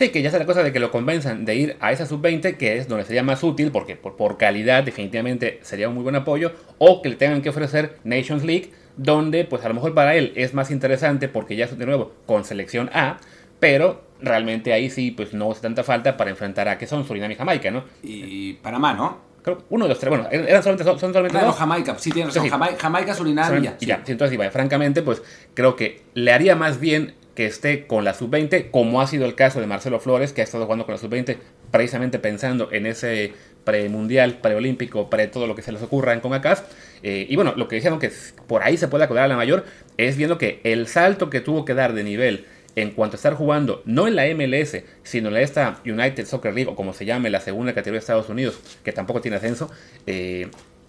Sí, 0.00 0.08
que 0.08 0.22
ya 0.22 0.30
sea 0.30 0.38
la 0.38 0.46
cosa 0.46 0.62
de 0.62 0.72
que 0.72 0.80
lo 0.80 0.90
convenzan 0.90 1.44
de 1.44 1.54
ir 1.56 1.76
a 1.78 1.92
esa 1.92 2.06
sub-20, 2.06 2.56
que 2.56 2.78
es 2.78 2.88
donde 2.88 3.04
sería 3.04 3.22
más 3.22 3.42
útil, 3.42 3.70
porque 3.70 3.96
por, 3.96 4.38
calidad 4.38 4.82
definitivamente 4.82 5.60
sería 5.60 5.90
un 5.90 5.94
muy 5.94 6.02
buen 6.02 6.16
apoyo, 6.16 6.52
o 6.78 7.02
que 7.02 7.10
le 7.10 7.16
tengan 7.16 7.42
que 7.42 7.50
ofrecer 7.50 7.98
Nations 8.02 8.42
League, 8.42 8.72
donde 8.96 9.44
pues 9.44 9.62
a 9.62 9.68
lo 9.68 9.74
mejor 9.74 9.92
para 9.92 10.14
él 10.14 10.32
es 10.36 10.54
más 10.54 10.70
interesante 10.70 11.28
porque 11.28 11.54
ya 11.54 11.66
es 11.66 11.76
de 11.76 11.84
nuevo 11.84 12.14
con 12.24 12.44
selección 12.44 12.88
A, 12.94 13.18
pero 13.58 14.00
realmente 14.22 14.72
ahí 14.72 14.88
sí 14.88 15.10
pues 15.10 15.34
no 15.34 15.52
hace 15.52 15.60
tanta 15.60 15.84
falta 15.84 16.16
para 16.16 16.30
enfrentar 16.30 16.66
a 16.68 16.78
que 16.78 16.86
son 16.86 17.06
Surinam 17.06 17.30
y 17.32 17.34
Jamaica, 17.34 17.70
¿no? 17.70 17.84
Y 18.02 18.54
Panamá, 18.54 18.94
¿no? 18.94 19.18
Creo, 19.42 19.64
uno 19.68 19.84
de 19.84 19.90
los 19.90 19.98
tres, 19.98 20.08
bueno, 20.08 20.28
eran 20.30 20.62
solamente, 20.62 20.84
son, 20.84 20.98
solamente 20.98 21.38
dos. 21.38 21.56
Jamaica, 21.56 21.98
sí 21.98 22.10
tienes 22.10 22.34
razón, 22.34 22.48
Jamaica, 22.78 23.12
Surinam 23.12 23.58
y 23.58 23.64
ya. 23.64 23.76
Y 23.78 23.84
ya, 23.84 24.02
entonces, 24.06 24.38
francamente, 24.50 25.02
pues 25.02 25.22
creo 25.52 25.76
que 25.76 26.04
le 26.14 26.32
haría 26.32 26.56
más 26.56 26.80
bien 26.80 27.19
que 27.34 27.46
esté 27.46 27.86
con 27.86 28.04
la 28.04 28.14
sub-20, 28.14 28.70
como 28.70 29.00
ha 29.00 29.06
sido 29.06 29.24
el 29.26 29.34
caso 29.34 29.60
de 29.60 29.66
Marcelo 29.66 30.00
Flores, 30.00 30.32
que 30.32 30.40
ha 30.40 30.44
estado 30.44 30.64
jugando 30.64 30.84
con 30.84 30.94
la 30.94 30.98
sub-20 30.98 31.36
precisamente 31.70 32.18
pensando 32.18 32.68
en 32.72 32.86
ese 32.86 33.32
premundial, 33.64 34.38
preolímpico, 34.38 35.10
pre 35.10 35.26
todo 35.26 35.46
lo 35.46 35.54
que 35.54 35.62
se 35.62 35.72
les 35.72 35.82
ocurra 35.82 36.12
en 36.12 36.20
CONCACAF. 36.20 36.62
Eh, 37.02 37.26
y 37.28 37.36
bueno, 37.36 37.54
lo 37.56 37.68
que 37.68 37.76
decían 37.76 37.98
que 37.98 38.10
por 38.46 38.62
ahí 38.62 38.76
se 38.76 38.88
puede 38.88 39.04
acordar 39.04 39.24
a 39.24 39.28
la 39.28 39.36
mayor 39.36 39.64
es 39.96 40.16
viendo 40.16 40.38
que 40.38 40.60
el 40.64 40.86
salto 40.86 41.30
que 41.30 41.40
tuvo 41.40 41.64
que 41.64 41.74
dar 41.74 41.92
de 41.92 42.04
nivel 42.04 42.46
en 42.76 42.90
cuanto 42.90 43.16
a 43.16 43.18
estar 43.18 43.34
jugando, 43.34 43.82
no 43.84 44.06
en 44.06 44.16
la 44.16 44.26
MLS, 44.34 44.82
sino 45.02 45.28
en 45.28 45.36
esta 45.36 45.80
United 45.84 46.24
Soccer 46.26 46.54
League, 46.54 46.70
o 46.70 46.76
como 46.76 46.92
se 46.92 47.04
llame, 47.04 47.30
la 47.30 47.40
segunda 47.40 47.72
categoría 47.72 47.98
de 47.98 48.00
Estados 48.00 48.28
Unidos, 48.28 48.60
que 48.84 48.92
tampoco 48.92 49.20
tiene 49.20 49.38
ascenso, 49.38 49.70
eh, 50.06 50.48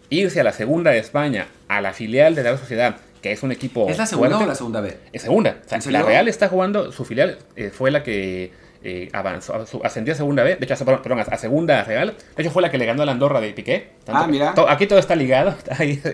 irse 0.10 0.40
a 0.40 0.44
la 0.44 0.54
segunda 0.54 0.92
de 0.92 1.00
España, 1.00 1.48
a 1.68 1.82
la 1.82 1.94
filial 1.94 2.36
de 2.36 2.44
la 2.44 2.58
sociedad, 2.58 2.98
que 3.22 3.32
es 3.32 3.44
un 3.44 3.52
equipo. 3.52 3.88
¿Es 3.90 3.98
la 3.98 4.06
segunda 4.06 4.38
o 4.40 4.46
la 4.46 4.56
segunda 4.56 4.82
B? 4.82 4.98
Es 5.14 5.24
segunda. 5.24 5.58
la 5.90 6.02
Real 6.02 6.28
está 6.28 6.48
jugando, 6.48 6.92
su 6.92 7.06
filial 7.06 7.38
eh, 7.56 7.70
fue 7.70 7.92
la 7.92 8.04
que 8.04 8.52
eh, 8.84 9.10
avanzó, 9.14 9.64
ascendió 9.84 10.14
a 10.14 10.18
segunda 10.18 10.42
B, 10.42 10.56
de 10.56 10.66
hecho, 10.66 10.86
perdón, 10.86 11.20
a 11.20 11.38
segunda 11.38 11.84
Real. 11.84 12.16
De 12.36 12.42
hecho, 12.42 12.52
fue 12.52 12.64
la 12.64 12.72
que 12.72 12.80
le 12.80 12.86
ganó 12.86 13.04
a 13.04 13.06
la 13.06 13.12
Andorra 13.12 13.40
de 13.40 13.54
Piqué. 13.54 13.90
ah, 14.08 14.26
mira. 14.28 14.56
aquí 14.68 14.88
todo 14.88 14.98
está 14.98 15.16
ligado. 15.16 15.56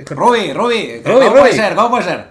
Rubi, 0.10 0.52
Rubi, 0.52 1.02
¿cómo 1.04 1.32
puede 1.32 1.54
ser? 1.54 1.76
¿Cómo 1.76 1.90
puede 1.92 2.04
ser? 2.04 2.26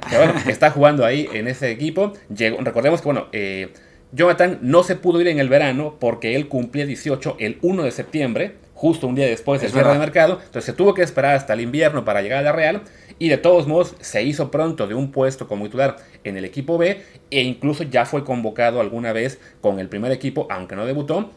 está 0.47 0.71
jugando 0.71 1.06
ahí 1.06 1.26
en 1.33 1.49
ese 1.49 1.71
equipo. 1.71 2.12
Llegó, 2.35 2.59
recordemos 2.61 3.00
que, 3.00 3.04
bueno, 3.06 3.28
eh, 3.33 3.73
Jonathan 4.12 4.59
no 4.61 4.83
se 4.83 4.97
pudo 4.97 5.21
ir 5.23 5.28
en 5.28 5.38
el 5.38 5.49
verano 5.49 5.97
porque 5.99 6.37
él 6.37 6.49
cumplía 6.49 6.85
18 6.85 7.37
el 7.38 7.59
1 7.62 7.83
de 7.85 7.90
septiembre, 7.90 8.56
justo 8.75 9.06
un 9.06 9.14
día 9.14 9.26
después 9.26 9.62
del 9.62 9.71
cierre 9.71 9.92
de 9.95 9.99
mercado. 9.99 10.35
Entonces 10.35 10.64
se 10.64 10.73
tuvo 10.75 10.92
que 10.92 11.02
esperar 11.02 11.35
hasta 11.35 11.54
el 11.54 11.62
invierno 11.62 12.04
para 12.04 12.21
llegar 12.21 12.40
a 12.40 12.42
la 12.42 12.52
Real 12.52 12.83
y 13.18 13.28
de 13.28 13.38
todos 13.38 13.66
modos 13.66 13.94
se 14.00 14.23
hizo 14.23 14.50
pronto 14.50 14.87
de 14.87 14.94
un 14.94 15.11
puesto 15.11 15.49
como 15.49 15.64
titular 15.64 15.96
en 16.25 16.37
el 16.37 16.44
equipo 16.44 16.78
B 16.78 17.02
e 17.30 17.42
incluso 17.42 17.85
ya 17.85 18.04
fue 18.04 18.25
convocado 18.25 18.80
alguna 18.80 19.12
vez 19.12 19.40
con 19.61 19.80
el 19.80 19.88
primer 19.88 20.12
equipo, 20.12 20.46
aunque 20.50 20.76
no 20.76 20.87
debutó. 20.87 21.30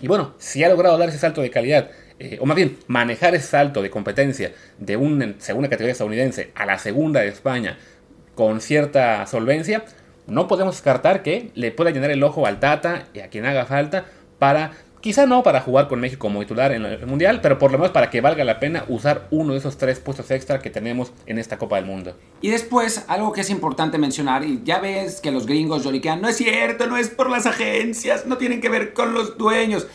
Y 0.00 0.08
bueno, 0.08 0.34
si 0.38 0.64
ha 0.64 0.68
logrado 0.68 0.98
dar 0.98 1.08
ese 1.08 1.18
salto 1.18 1.40
de 1.40 1.50
calidad, 1.50 1.90
eh, 2.18 2.38
o 2.40 2.46
más 2.46 2.56
bien 2.56 2.78
manejar 2.88 3.34
ese 3.34 3.46
salto 3.46 3.82
de 3.82 3.90
competencia 3.90 4.52
de 4.78 4.96
una 4.96 5.34
segunda 5.38 5.68
categoría 5.68 5.92
estadounidense 5.92 6.50
a 6.54 6.66
la 6.66 6.78
segunda 6.78 7.20
de 7.20 7.28
España 7.28 7.78
con 8.34 8.60
cierta 8.60 9.24
solvencia, 9.26 9.84
no 10.26 10.48
podemos 10.48 10.74
descartar 10.74 11.22
que 11.22 11.50
le 11.54 11.70
pueda 11.70 11.90
llenar 11.90 12.10
el 12.10 12.22
ojo 12.22 12.46
al 12.46 12.58
Tata 12.58 13.04
y 13.14 13.20
a 13.20 13.28
quien 13.28 13.44
haga 13.46 13.66
falta 13.66 14.06
para 14.38 14.72
Quizá 15.04 15.26
no 15.26 15.42
para 15.42 15.60
jugar 15.60 15.86
con 15.86 16.00
México 16.00 16.20
como 16.20 16.40
titular 16.40 16.72
en 16.72 16.86
el 16.86 17.06
Mundial, 17.06 17.42
pero 17.42 17.58
por 17.58 17.70
lo 17.70 17.76
menos 17.76 17.90
para 17.92 18.08
que 18.08 18.22
valga 18.22 18.42
la 18.42 18.58
pena 18.58 18.86
usar 18.88 19.28
uno 19.30 19.52
de 19.52 19.58
esos 19.58 19.76
tres 19.76 20.00
puestos 20.00 20.30
extra 20.30 20.60
que 20.60 20.70
tenemos 20.70 21.12
en 21.26 21.38
esta 21.38 21.58
Copa 21.58 21.76
del 21.76 21.84
Mundo. 21.84 22.16
Y 22.40 22.48
después, 22.48 23.04
algo 23.06 23.30
que 23.30 23.42
es 23.42 23.50
importante 23.50 23.98
mencionar, 23.98 24.46
y 24.46 24.62
ya 24.64 24.78
ves 24.78 25.20
que 25.20 25.30
los 25.30 25.44
gringos 25.44 25.84
lloriquean, 25.84 26.22
no 26.22 26.28
es 26.30 26.38
cierto, 26.38 26.86
no 26.86 26.96
es 26.96 27.10
por 27.10 27.28
las 27.28 27.44
agencias, 27.44 28.24
no 28.24 28.38
tienen 28.38 28.62
que 28.62 28.70
ver 28.70 28.94
con 28.94 29.12
los 29.12 29.36
dueños. 29.36 29.86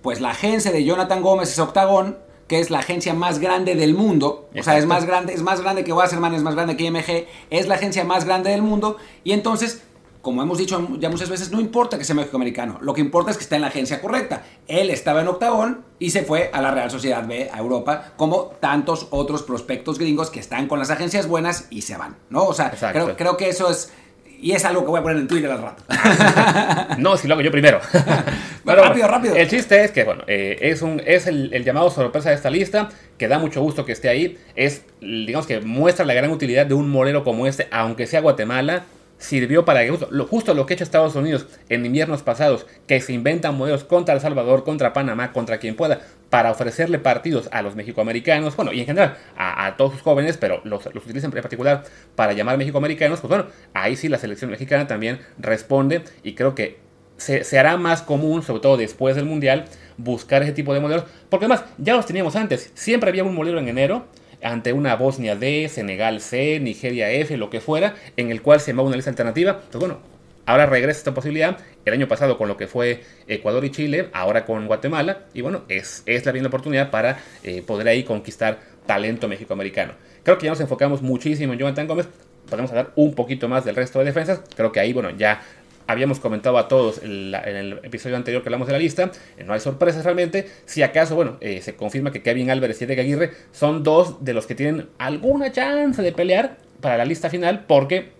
Pues 0.00 0.20
la 0.20 0.30
agencia 0.30 0.70
de 0.70 0.84
Jonathan 0.84 1.22
Gómez 1.22 1.50
es 1.50 1.58
Octagon, 1.58 2.16
que 2.46 2.60
es 2.60 2.70
la 2.70 2.78
agencia 2.78 3.14
más 3.14 3.40
grande 3.40 3.74
del 3.74 3.94
mundo, 3.94 4.48
o 4.56 4.62
sea, 4.62 4.78
es 4.78 4.86
más 4.86 5.06
grande, 5.06 5.34
es 5.34 5.42
más 5.42 5.60
grande 5.60 5.82
que 5.82 5.92
Wasserman, 5.92 6.36
es 6.36 6.44
más 6.44 6.54
grande 6.54 6.76
que 6.76 6.84
IMG, 6.84 7.26
es 7.50 7.66
la 7.66 7.74
agencia 7.74 8.04
más 8.04 8.24
grande 8.24 8.50
del 8.50 8.62
mundo, 8.62 8.96
y 9.24 9.32
entonces 9.32 9.82
como 10.26 10.42
hemos 10.42 10.58
dicho 10.58 10.88
ya 10.98 11.08
muchas 11.08 11.30
veces, 11.30 11.52
no 11.52 11.60
importa 11.60 11.98
que 11.98 12.02
sea 12.02 12.16
México-americano, 12.16 12.78
lo 12.80 12.94
que 12.94 13.00
importa 13.00 13.30
es 13.30 13.36
que 13.36 13.44
esté 13.44 13.54
en 13.54 13.60
la 13.60 13.68
agencia 13.68 14.00
correcta. 14.00 14.42
Él 14.66 14.90
estaba 14.90 15.20
en 15.20 15.28
octagón 15.28 15.84
y 16.00 16.10
se 16.10 16.24
fue 16.24 16.50
a 16.52 16.60
la 16.60 16.72
Real 16.72 16.90
Sociedad 16.90 17.24
B, 17.24 17.48
a 17.52 17.58
Europa, 17.58 18.12
como 18.16 18.46
tantos 18.58 19.06
otros 19.10 19.44
prospectos 19.44 20.00
gringos 20.00 20.30
que 20.30 20.40
están 20.40 20.66
con 20.66 20.80
las 20.80 20.90
agencias 20.90 21.28
buenas 21.28 21.68
y 21.70 21.82
se 21.82 21.96
van, 21.96 22.16
¿no? 22.28 22.42
O 22.42 22.54
sea, 22.54 22.72
creo, 22.72 23.16
creo 23.16 23.36
que 23.36 23.48
eso 23.48 23.70
es 23.70 23.92
y 24.40 24.50
es 24.50 24.64
algo 24.64 24.80
que 24.80 24.88
voy 24.88 24.98
a 24.98 25.02
poner 25.04 25.18
en 25.18 25.28
Twitter 25.28 25.48
al 25.48 25.62
rato. 25.62 25.84
no, 26.98 27.16
si 27.16 27.28
lo 27.28 27.34
hago 27.34 27.42
yo 27.42 27.52
primero. 27.52 27.78
rápido, 28.64 29.06
rápido. 29.06 29.36
El 29.36 29.48
chiste 29.48 29.84
es 29.84 29.92
que, 29.92 30.02
bueno, 30.02 30.24
eh, 30.26 30.58
es, 30.60 30.82
un, 30.82 31.00
es 31.06 31.28
el, 31.28 31.54
el, 31.54 31.62
llamado 31.62 31.88
sorpresa 31.88 32.30
de 32.30 32.34
esta 32.34 32.50
lista, 32.50 32.88
que 33.16 33.28
da 33.28 33.38
mucho 33.38 33.60
gusto 33.60 33.84
que 33.84 33.92
esté 33.92 34.08
ahí. 34.08 34.36
Es, 34.56 34.82
digamos 35.00 35.46
que 35.46 35.60
muestra 35.60 36.04
la 36.04 36.14
gran 36.14 36.32
utilidad 36.32 36.66
de 36.66 36.74
un 36.74 36.90
morero 36.90 37.22
como 37.22 37.46
este, 37.46 37.68
aunque 37.70 38.08
sea 38.08 38.20
Guatemala 38.20 38.86
sirvió 39.18 39.64
para 39.64 39.82
que 39.82 39.90
justo 39.90 40.08
lo, 40.10 40.26
justo 40.26 40.54
lo 40.54 40.66
que 40.66 40.74
ha 40.74 40.76
hecho 40.76 40.84
Estados 40.84 41.14
Unidos 41.14 41.46
en 41.68 41.86
inviernos 41.86 42.22
pasados, 42.22 42.66
que 42.86 43.00
se 43.00 43.12
inventan 43.12 43.56
modelos 43.56 43.84
contra 43.84 44.14
El 44.14 44.20
Salvador, 44.20 44.64
contra 44.64 44.92
Panamá, 44.92 45.32
contra 45.32 45.58
quien 45.58 45.76
pueda, 45.76 46.00
para 46.30 46.50
ofrecerle 46.50 46.98
partidos 46.98 47.48
a 47.52 47.62
los 47.62 47.76
mexicoamericanos, 47.76 48.56
bueno, 48.56 48.72
y 48.72 48.80
en 48.80 48.86
general 48.86 49.16
a, 49.36 49.76
todos 49.76 49.92
sus 49.92 50.02
jóvenes, 50.02 50.36
pero 50.36 50.60
los, 50.64 50.84
los, 50.92 51.04
utilizan 51.04 51.32
en 51.34 51.42
particular 51.42 51.84
para 52.14 52.32
llamar 52.32 52.58
mexicoamericanos, 52.58 53.20
pues 53.20 53.28
bueno, 53.28 53.46
ahí 53.74 53.96
sí 53.96 54.08
la 54.08 54.18
selección 54.18 54.50
mexicana 54.50 54.86
también 54.86 55.20
responde 55.38 56.02
y 56.22 56.34
creo 56.34 56.54
que 56.54 56.78
se, 57.16 57.44
se 57.44 57.58
hará 57.58 57.76
más 57.76 58.02
común, 58.02 58.42
sobre 58.42 58.60
todo 58.60 58.76
después 58.76 59.16
del 59.16 59.24
Mundial, 59.24 59.64
buscar 59.96 60.42
ese 60.42 60.52
tipo 60.52 60.74
de 60.74 60.80
modelos, 60.80 61.04
porque 61.30 61.46
además 61.46 61.64
ya 61.78 61.94
los 61.94 62.06
teníamos 62.06 62.36
antes, 62.36 62.70
siempre 62.74 63.08
había 63.08 63.24
un 63.24 63.34
modelo 63.34 63.58
en 63.58 63.68
enero, 63.68 64.06
ante 64.46 64.72
una 64.72 64.94
Bosnia 64.96 65.34
D, 65.36 65.68
Senegal 65.68 66.20
C, 66.20 66.60
Nigeria 66.60 67.10
F, 67.10 67.36
lo 67.36 67.50
que 67.50 67.60
fuera, 67.60 67.94
en 68.16 68.30
el 68.30 68.42
cual 68.42 68.60
se 68.60 68.72
va 68.72 68.82
una 68.82 68.96
lista 68.96 69.10
alternativa. 69.10 69.60
Pues 69.60 69.80
bueno, 69.80 69.98
ahora 70.46 70.66
regresa 70.66 70.98
esta 70.98 71.14
posibilidad. 71.14 71.58
El 71.84 71.92
año 71.92 72.08
pasado 72.08 72.38
con 72.38 72.48
lo 72.48 72.56
que 72.56 72.66
fue 72.66 73.02
Ecuador 73.26 73.64
y 73.64 73.70
Chile, 73.70 74.08
ahora 74.12 74.44
con 74.44 74.66
Guatemala. 74.66 75.24
Y 75.34 75.40
bueno, 75.40 75.62
es, 75.68 76.02
es 76.06 76.24
la 76.24 76.32
bien 76.32 76.46
oportunidad 76.46 76.90
para 76.90 77.18
eh, 77.42 77.62
poder 77.62 77.88
ahí 77.88 78.04
conquistar 78.04 78.60
talento 78.86 79.28
mexicoamericano. 79.28 79.94
Creo 80.22 80.38
que 80.38 80.44
ya 80.44 80.50
nos 80.50 80.60
enfocamos 80.60 81.02
muchísimo 81.02 81.52
en 81.52 81.58
Jonathan 81.58 81.88
Gómez. 81.88 82.08
Podemos 82.48 82.70
hablar 82.70 82.92
un 82.94 83.14
poquito 83.14 83.48
más 83.48 83.64
del 83.64 83.74
resto 83.74 83.98
de 83.98 84.04
defensas. 84.04 84.40
Creo 84.54 84.70
que 84.70 84.78
ahí, 84.78 84.92
bueno, 84.92 85.10
ya 85.10 85.42
habíamos 85.86 86.20
comentado 86.20 86.58
a 86.58 86.68
todos 86.68 87.02
en, 87.02 87.34
el 87.34 87.80
episodio 87.82 88.16
anterior 88.16 88.42
que 88.42 88.48
hablamos 88.48 88.66
de 88.66 88.72
la 88.72 88.78
lista, 88.78 89.10
eh, 89.36 89.44
no 89.44 89.52
hay 89.52 89.60
sorpresas 89.60 90.04
realmente. 90.04 90.50
Si 90.64 90.82
acaso, 90.82 91.14
bueno, 91.14 91.36
eh, 91.40 91.60
se 91.62 91.76
confirma 91.76 92.12
que 92.12 92.22
Kevin 92.22 92.50
Álvarez 92.50 92.80
y 92.80 92.84
Edgar 92.84 93.00
Aguirre 93.00 93.32
son 93.52 93.82
dos 93.82 94.24
de 94.24 94.34
los 94.34 94.46
que 94.46 94.54
tienen 94.54 94.88
alguna 94.98 95.52
chance 95.52 96.02
de 96.02 96.12
pelear 96.12 96.58
para 96.80 96.96
la 96.96 97.04
lista 97.04 97.30
final 97.30 97.64
porque 97.66 98.12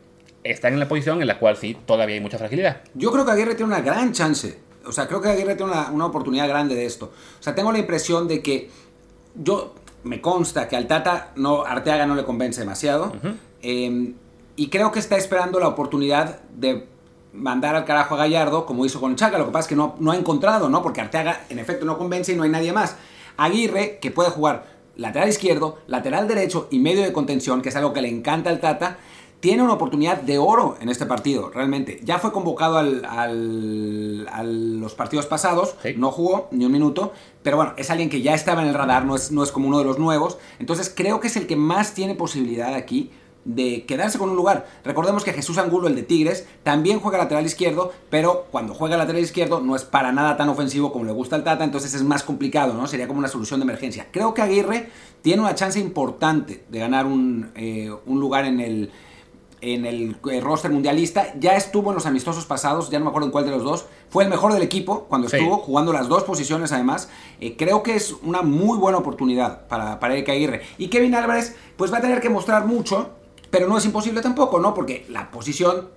están 0.45 0.73
en 0.73 0.81
la 0.81 0.89
posición 0.89 1.21
en 1.21 1.29
la 1.29 1.39
cual 1.39 1.57
sí 1.57 1.77
todavía 1.87 2.15
hay 2.15 2.21
mucha 2.21 2.39
fragilidad. 2.39 2.83
Yo 2.95 3.11
creo 3.11 3.25
que 3.25 3.33
Aguirre 3.33 3.55
tiene 3.55 3.73
una 3.73 3.83
gran 3.83 4.13
chance. 4.13 4.59
O 4.87 4.93
sea, 4.93 5.09
creo 5.09 5.21
que 5.21 5.29
Aguirre 5.29 5.57
tiene 5.57 5.73
una, 5.73 6.07
oportunidad 6.07 6.49
grande 6.49 6.75
de 6.75 6.87
esto. 6.87 7.13
O 7.39 7.43
sea, 7.43 7.55
tengo 7.55 7.73
la 7.73 7.79
impresión 7.79 8.29
de 8.29 8.43
que 8.43 8.71
yo 9.35 9.75
me 10.05 10.21
consta 10.21 10.69
que 10.69 10.77
al 10.77 10.87
Tata 10.87 11.33
no, 11.35 11.65
Arteaga 11.65 12.07
no 12.07 12.15
le 12.15 12.25
convence 12.25 12.61
demasiado. 12.61 13.13
Em, 13.63 14.15
y 14.55 14.69
creo 14.69 14.93
que 14.93 15.01
está 15.01 15.17
esperando 15.17 15.59
la 15.59 15.69
oportunidad 15.69 16.41
de 16.51 16.87
mandar 17.37 17.77
al 17.77 17.85
carajo 17.85 18.15
a 18.15 18.19
Gallardo, 18.19 18.67
como 18.67 18.85
hizo 18.85 19.01
con 19.01 19.17
Chaca. 19.17 19.39
Lo 19.39 19.47
que 19.47 19.53
pasa 19.53 19.67
es 19.67 19.69
que 19.69 19.77
no, 19.77 19.95
no 19.99 20.13
ha 20.13 20.17
encontrado, 20.17 20.69
¿no? 20.69 20.83
Porque 20.83 21.01
Arteaga, 21.01 21.43
en 21.49 21.59
efecto, 21.59 21.85
no 21.85 21.99
convence 21.99 22.33
y 22.33 22.37
no 22.37 22.43
hay 22.43 22.51
nadie 22.51 22.73
más. 22.73 22.97
Aguirre, 23.37 23.99
que 24.01 24.11
puede 24.11 24.31
jugar 24.31 24.77
lateral 24.97 25.29
izquierdo, 25.29 25.79
lateral 25.87 26.27
derecho 26.27 26.69
y 26.71 26.79
medio 26.79 27.03
de 27.03 27.13
contención, 27.13 27.63
que 27.63 27.69
es 27.69 27.77
algo 27.77 27.93
que 27.93 28.01
le 28.01 28.09
encanta 28.09 28.51
al 28.51 28.61
Tata, 28.61 28.99
tiene 29.41 29.63
una 29.63 29.75
oportunidad 29.75 30.23
de 30.23 30.39
oro 30.39 30.77
en 30.81 30.89
este 30.89 31.07
partido, 31.07 31.51
realmente. 31.51 32.01
Ya 32.03 32.19
fue 32.19 32.33
convocado 32.33 32.79
al, 32.79 33.05
a 33.05 34.43
los 34.43 34.95
partidos 34.95 35.27
pasados, 35.27 35.77
no 35.97 36.11
jugó 36.11 36.49
ni 36.51 36.65
un 36.65 36.73
minuto, 36.73 37.13
pero 37.43 37.57
bueno, 37.57 37.75
es 37.77 37.91
alguien 37.91 38.09
que 38.09 38.23
ya 38.23 38.35
estaba 38.35 38.63
en 38.63 38.69
el 38.69 38.75
radar, 38.75 39.05
no 39.05 39.15
es, 39.15 39.31
no 39.31 39.43
es 39.43 39.53
como 39.53 39.69
uno 39.69 39.79
de 39.79 39.85
los 39.85 39.99
nuevos. 39.99 40.39
Entonces 40.59 40.93
creo 40.95 41.21
que 41.21 41.29
es 41.29 41.37
el 41.37 41.47
que 41.47 41.57
más 41.57 41.93
tiene 41.93 42.15
posibilidad 42.15 42.75
aquí 42.75 43.11
de 43.47 43.85
quedarse 43.87 44.19
con 44.19 44.29
un 44.29 44.37
lugar. 44.37 44.67
Recordemos 44.85 45.25
que 45.25 45.33
Jesús 45.33 45.57
Angulo, 45.57 45.87
el 45.87 45.95
de 45.95 46.03
Tigres, 46.03 46.47
también 46.65 46.99
juega 46.99 47.17
lateral 47.17 47.47
izquierdo, 47.47 47.93
pero 48.11 48.47
cuando 48.51 48.75
juega 48.75 48.97
lateral 48.97 49.23
izquierdo 49.23 49.61
no 49.61 49.77
es 49.77 49.85
para 49.85 50.13
nada 50.13 50.37
tan 50.37 50.49
ofensivo 50.49 50.93
como 50.93 51.05
le 51.05 51.13
gusta 51.13 51.37
al 51.37 51.45
Tata, 51.45 51.65
entonces 51.65 51.95
es 51.95 52.03
más 52.03 52.25
complicado, 52.25 52.75
¿no? 52.75 52.87
Sería 52.89 53.07
como 53.07 53.21
una 53.21 53.29
solución 53.29 53.61
de 53.61 53.65
emergencia. 53.65 54.09
Creo 54.11 54.35
que 54.35 54.43
Aguirre 54.43 54.91
tiene 55.23 55.43
una 55.43 55.55
chance 55.55 55.79
importante 55.79 56.65
de 56.69 56.79
ganar 56.81 57.07
un, 57.07 57.53
eh, 57.55 57.89
lugar 58.07 58.47
en 58.47 58.59
el, 58.59 58.91
en 59.61 59.87
el 59.87 60.17
eh, 60.29 60.41
roster 60.41 60.73
mundialista. 60.73 61.33
Ya 61.39 61.55
estuvo 61.55 61.91
en 61.91 61.95
los 61.95 62.07
amistosos 62.07 62.47
pasados, 62.47 62.91
ya 62.91 62.99
no 62.99 63.05
me 63.05 63.09
acuerdo 63.11 63.27
en 63.27 63.33
cuál 63.33 63.45
de 63.45 63.53
los 63.53 63.63
dos. 63.63 63.87
Fue 64.09 64.25
el 64.25 64.31
mejor 64.31 64.53
del 64.55 64.63
equipo 64.63 65.05
cuando 65.05 65.29
estuvo, 65.29 65.59
jugando 65.59 65.93
las 65.93 66.09
dos 66.09 66.25
posiciones 66.25 66.73
además. 66.73 67.11
Eh, 67.41 67.57
creo 67.57 67.85
que 67.85 67.95
es 67.95 68.13
una 68.25 68.43
muy 68.43 68.77
buena 68.77 68.99
oportunidad 68.99 69.69
para, 69.69 70.01
para 70.01 70.15
Eric 70.15 70.31
Aguirre. 70.31 70.63
Y 70.79 70.89
Kevin 70.89 71.15
Álvarez, 71.15 71.55
pues 71.77 71.93
va 71.93 71.99
a 71.99 72.01
tener 72.01 72.21
que 72.21 72.29
mostrar 72.29 72.67
mucho 72.67 73.11
pero 73.51 73.69
no 73.69 73.79
es 73.79 73.85
imposible 73.85 74.21
tampoco, 74.21 74.59
¿no? 74.61 74.75
Porque 74.75 75.07
la 75.09 75.31
posición 75.31 75.89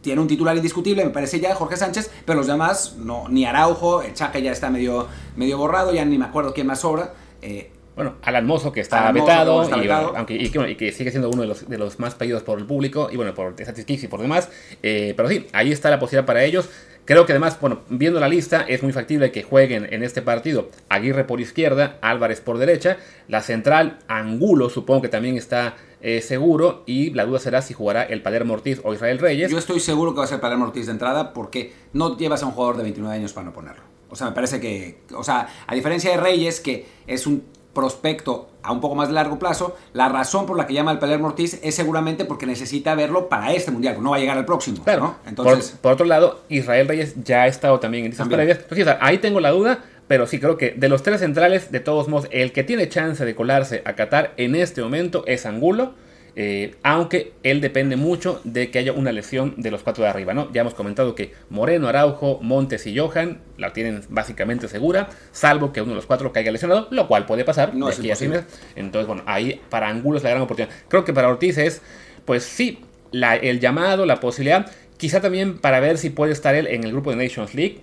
tiene 0.00 0.20
un 0.20 0.28
titular 0.28 0.54
indiscutible, 0.56 1.04
me 1.04 1.10
parece 1.10 1.40
ya, 1.40 1.54
Jorge 1.54 1.76
Sánchez, 1.76 2.10
pero 2.26 2.38
los 2.38 2.46
demás, 2.46 2.96
no, 2.98 3.24
ni 3.28 3.46
Araujo, 3.46 4.02
el 4.02 4.12
Chaca 4.12 4.38
ya 4.38 4.52
está 4.52 4.68
medio, 4.68 5.08
medio 5.34 5.56
borrado, 5.56 5.92
ya 5.92 6.04
ni 6.04 6.18
me 6.18 6.26
acuerdo 6.26 6.52
quién 6.52 6.66
más 6.66 6.80
sobra. 6.80 7.14
Eh, 7.40 7.70
bueno, 7.96 8.16
Alan 8.22 8.44
Mozo 8.44 8.72
que 8.72 8.80
está 8.80 9.10
vetado, 9.12 9.64
y, 9.64 9.88
aunque, 9.88 10.34
y, 10.34 10.74
que, 10.74 10.92
sigue 10.92 11.10
siendo 11.10 11.30
uno 11.30 11.42
de 11.42 11.48
los, 11.48 11.68
de 11.68 11.78
los 11.78 12.00
más 12.00 12.14
pedidos 12.16 12.42
por 12.42 12.58
el 12.58 12.66
público, 12.66 13.08
y 13.10 13.16
bueno, 13.16 13.34
por 13.34 13.54
Statistics 13.58 14.04
y 14.04 14.08
por 14.08 14.20
demás, 14.20 14.50
eh, 14.82 15.14
pero 15.16 15.28
sí, 15.28 15.46
ahí 15.52 15.72
está 15.72 15.90
la 15.90 15.98
posibilidad 15.98 16.26
para 16.26 16.44
ellos. 16.44 16.68
Creo 17.06 17.26
que 17.26 17.32
además, 17.32 17.58
bueno, 17.60 17.82
viendo 17.90 18.18
la 18.18 18.28
lista, 18.28 18.62
es 18.66 18.82
muy 18.82 18.92
factible 18.92 19.30
que 19.30 19.42
jueguen 19.42 19.86
en 19.90 20.02
este 20.02 20.22
partido 20.22 20.70
Aguirre 20.88 21.24
por 21.24 21.38
izquierda, 21.40 21.98
Álvarez 22.00 22.40
por 22.40 22.56
derecha, 22.56 22.96
la 23.28 23.42
central 23.42 23.98
Angulo 24.08 24.70
supongo 24.70 25.02
que 25.02 25.08
también 25.08 25.36
está 25.36 25.76
eh, 26.06 26.20
seguro 26.20 26.82
y 26.84 27.08
la 27.14 27.24
duda 27.24 27.38
será 27.38 27.62
si 27.62 27.72
jugará 27.72 28.02
el 28.02 28.20
Palermo 28.20 28.52
Ortiz 28.52 28.78
o 28.84 28.92
Israel 28.92 29.18
Reyes. 29.18 29.50
Yo 29.50 29.56
estoy 29.56 29.80
seguro 29.80 30.12
que 30.12 30.18
va 30.18 30.24
a 30.24 30.26
ser 30.26 30.38
Palermo 30.38 30.66
Ortiz 30.66 30.84
de 30.84 30.92
entrada 30.92 31.32
porque 31.32 31.72
no 31.94 32.18
llevas 32.18 32.42
a 32.42 32.46
un 32.46 32.52
jugador 32.52 32.76
de 32.76 32.82
29 32.82 33.16
años 33.16 33.32
para 33.32 33.46
no 33.46 33.54
ponerlo. 33.54 33.82
O 34.10 34.14
sea, 34.14 34.26
me 34.26 34.34
parece 34.34 34.60
que, 34.60 35.00
o 35.16 35.24
sea, 35.24 35.48
a 35.66 35.74
diferencia 35.74 36.10
de 36.10 36.18
Reyes, 36.18 36.60
que 36.60 36.86
es 37.06 37.26
un 37.26 37.42
prospecto 37.72 38.50
a 38.62 38.70
un 38.70 38.82
poco 38.82 38.94
más 38.94 39.08
de 39.08 39.14
largo 39.14 39.38
plazo, 39.38 39.78
la 39.94 40.10
razón 40.10 40.44
por 40.44 40.58
la 40.58 40.66
que 40.66 40.74
llama 40.74 40.90
al 40.90 40.98
Palermo 40.98 41.28
Ortiz 41.28 41.58
es 41.62 41.74
seguramente 41.74 42.26
porque 42.26 42.44
necesita 42.44 42.94
verlo 42.94 43.30
para 43.30 43.54
este 43.54 43.70
mundial, 43.70 43.96
no 44.02 44.10
va 44.10 44.16
a 44.16 44.20
llegar 44.20 44.36
al 44.36 44.44
próximo. 44.44 44.84
Claro. 44.84 45.16
Entonces, 45.26 45.78
por, 45.80 45.92
otro 45.92 46.04
lado, 46.04 46.40
Israel 46.50 46.86
Reyes 46.86 47.14
ya 47.24 47.44
ha 47.44 47.46
estado 47.46 47.80
también 47.80 48.04
en 48.04 48.12
esas 48.12 48.28
previas. 48.28 48.58
Entonces, 48.58 48.88
ahí 49.00 49.16
tengo 49.16 49.40
la 49.40 49.52
duda, 49.52 49.82
pero 50.06 50.26
sí 50.26 50.38
creo 50.38 50.56
que 50.56 50.72
de 50.72 50.88
los 50.88 51.02
tres 51.02 51.20
centrales, 51.20 51.72
de 51.72 51.80
todos 51.80 52.08
modos, 52.08 52.28
el 52.30 52.52
que 52.52 52.64
tiene 52.64 52.88
chance 52.88 53.24
de 53.24 53.34
colarse 53.34 53.82
a 53.84 53.94
Qatar 53.94 54.34
en 54.36 54.54
este 54.54 54.82
momento 54.82 55.24
es 55.26 55.46
Angulo. 55.46 55.94
Eh, 56.36 56.74
aunque 56.82 57.32
él 57.44 57.60
depende 57.60 57.94
mucho 57.94 58.40
de 58.42 58.72
que 58.72 58.80
haya 58.80 58.92
una 58.92 59.12
lesión 59.12 59.54
de 59.56 59.70
los 59.70 59.84
cuatro 59.84 60.02
de 60.02 60.10
arriba, 60.10 60.34
¿no? 60.34 60.50
Ya 60.52 60.62
hemos 60.62 60.74
comentado 60.74 61.14
que 61.14 61.32
Moreno, 61.48 61.86
Araujo, 61.86 62.40
Montes 62.42 62.88
y 62.88 62.98
Johan 62.98 63.40
la 63.56 63.72
tienen 63.72 64.00
básicamente 64.08 64.66
segura, 64.66 65.10
salvo 65.30 65.72
que 65.72 65.80
uno 65.80 65.90
de 65.90 65.96
los 65.96 66.06
cuatro 66.06 66.32
caiga 66.32 66.50
lesionado, 66.50 66.88
lo 66.90 67.06
cual 67.06 67.24
puede 67.24 67.44
pasar 67.44 67.76
no 67.76 67.88
es 67.88 68.00
Entonces, 68.00 69.06
bueno, 69.06 69.22
ahí 69.26 69.60
para 69.70 69.88
Angulo 69.88 70.18
es 70.18 70.24
la 70.24 70.30
gran 70.30 70.42
oportunidad. 70.42 70.74
Creo 70.88 71.04
que 71.04 71.12
para 71.12 71.28
Ortiz 71.28 71.56
es, 71.56 71.82
pues 72.24 72.42
sí, 72.42 72.80
el 73.12 73.60
llamado, 73.60 74.04
la 74.04 74.18
posibilidad, 74.18 74.68
quizá 74.96 75.20
también 75.20 75.58
para 75.58 75.78
ver 75.78 75.98
si 75.98 76.10
puede 76.10 76.32
estar 76.32 76.56
él 76.56 76.66
en 76.66 76.82
el 76.82 76.90
grupo 76.90 77.10
de 77.10 77.16
Nations 77.16 77.54
League 77.54 77.82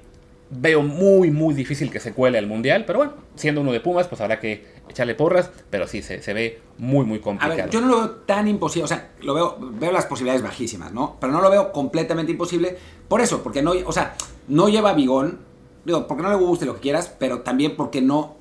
veo 0.51 0.81
muy, 0.81 1.31
muy 1.31 1.53
difícil 1.53 1.89
que 1.89 1.99
se 1.99 2.13
cuele 2.13 2.37
al 2.37 2.45
Mundial, 2.45 2.83
pero 2.85 2.99
bueno, 2.99 3.13
siendo 3.35 3.61
uno 3.61 3.71
de 3.71 3.79
Pumas, 3.79 4.07
pues 4.07 4.19
habrá 4.19 4.39
que 4.39 4.65
echarle 4.89 5.15
porras, 5.15 5.49
pero 5.69 5.87
sí, 5.87 6.01
se, 6.01 6.21
se 6.21 6.33
ve 6.33 6.61
muy, 6.77 7.05
muy 7.05 7.19
complicado. 7.19 7.53
A 7.53 7.63
ver, 7.63 7.69
yo 7.69 7.79
no 7.79 7.87
lo 7.87 7.97
veo 7.97 8.09
tan 8.09 8.47
imposible, 8.49 8.83
o 8.83 8.87
sea, 8.87 9.11
lo 9.21 9.33
veo, 9.33 9.57
veo 9.59 9.91
las 9.93 10.05
posibilidades 10.05 10.43
bajísimas, 10.43 10.91
¿no? 10.91 11.15
Pero 11.19 11.31
no 11.31 11.41
lo 11.41 11.49
veo 11.49 11.71
completamente 11.71 12.33
imposible, 12.33 12.77
por 13.07 13.21
eso, 13.21 13.41
porque 13.41 13.61
no, 13.61 13.71
o 13.85 13.91
sea, 13.93 14.15
no 14.49 14.67
lleva 14.67 14.93
bigón, 14.93 15.39
digo, 15.85 16.05
porque 16.05 16.23
no 16.23 16.29
le 16.29 16.35
guste 16.35 16.65
lo 16.65 16.75
que 16.75 16.81
quieras, 16.81 17.15
pero 17.17 17.41
también 17.41 17.77
porque 17.77 18.01
no 18.01 18.35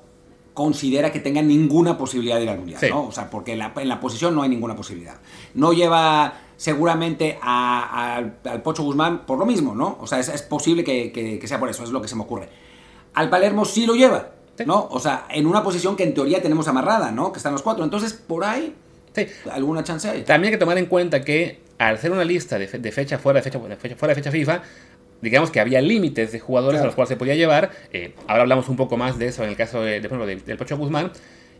considera 0.53 1.13
que 1.13 1.21
tenga 1.21 1.41
ninguna 1.41 1.97
posibilidad 1.97 2.35
de 2.35 2.43
ir 2.43 2.49
al 2.49 2.57
Mundial, 2.57 2.81
¿no? 2.89 3.05
O 3.05 3.11
sea, 3.13 3.29
porque 3.29 3.53
en 3.53 3.59
la 3.59 3.99
posición 4.01 4.35
no 4.35 4.41
hay 4.41 4.49
ninguna 4.49 4.75
posibilidad. 4.75 5.15
No 5.53 5.71
lleva 5.71 6.33
seguramente 6.61 7.39
al 7.41 8.61
Pocho 8.63 8.83
Guzmán 8.83 9.25
por 9.25 9.39
lo 9.39 9.47
mismo, 9.47 9.73
¿no? 9.73 9.97
O 9.99 10.05
sea, 10.05 10.19
es, 10.19 10.43
posible 10.43 10.83
que, 10.83 11.41
sea 11.45 11.59
por 11.59 11.71
eso, 11.71 11.83
es 11.83 11.89
lo 11.89 12.03
que 12.03 12.07
se 12.07 12.15
me 12.15 12.21
ocurre. 12.21 12.49
Al 13.15 13.31
Palermo 13.31 13.65
sí 13.65 13.87
lo 13.87 13.95
lleva, 13.95 14.29
¿no? 14.67 14.87
O 14.91 14.99
sea, 14.99 15.25
en 15.31 15.47
una 15.47 15.63
posición 15.63 15.95
que 15.95 16.03
en 16.03 16.13
teoría 16.13 16.39
tenemos 16.39 16.67
amarrada, 16.67 17.11
¿no? 17.11 17.31
Que 17.31 17.37
están 17.37 17.53
los 17.53 17.63
cuatro. 17.63 17.83
Entonces, 17.83 18.13
por 18.13 18.43
ahí, 18.43 18.75
sí. 19.15 19.25
alguna 19.51 19.83
chance 19.83 20.07
hay. 20.07 20.21
También 20.21 20.53
hay 20.53 20.59
que 20.59 20.59
tomar 20.59 20.77
en 20.77 20.85
cuenta 20.85 21.23
que 21.23 21.61
al 21.79 21.95
hacer 21.95 22.11
una 22.11 22.23
lista 22.23 22.59
de, 22.59 22.67
fecha 22.67 23.17
fuera 23.17 23.39
de 23.39 23.43
fecha, 23.43 23.59
fuera 23.59 24.13
de 24.13 24.21
fecha 24.21 24.29
FIFA, 24.29 24.61
digamos 25.19 25.49
que 25.49 25.61
había 25.61 25.81
límites 25.81 26.31
de 26.31 26.39
jugadores 26.39 26.79
a 26.79 26.85
los 26.85 26.93
cuales 26.93 27.09
se 27.09 27.15
podía 27.15 27.33
llevar. 27.33 27.71
Eh, 27.91 28.13
ahora 28.27 28.43
hablamos 28.43 28.69
un 28.69 28.75
poco 28.75 28.97
más 28.97 29.17
de 29.17 29.29
eso 29.29 29.43
en 29.43 29.49
el 29.49 29.55
caso 29.55 29.81
de, 29.81 29.99
del 29.99 30.57
Pocho 30.57 30.77
Guzmán. 30.77 31.11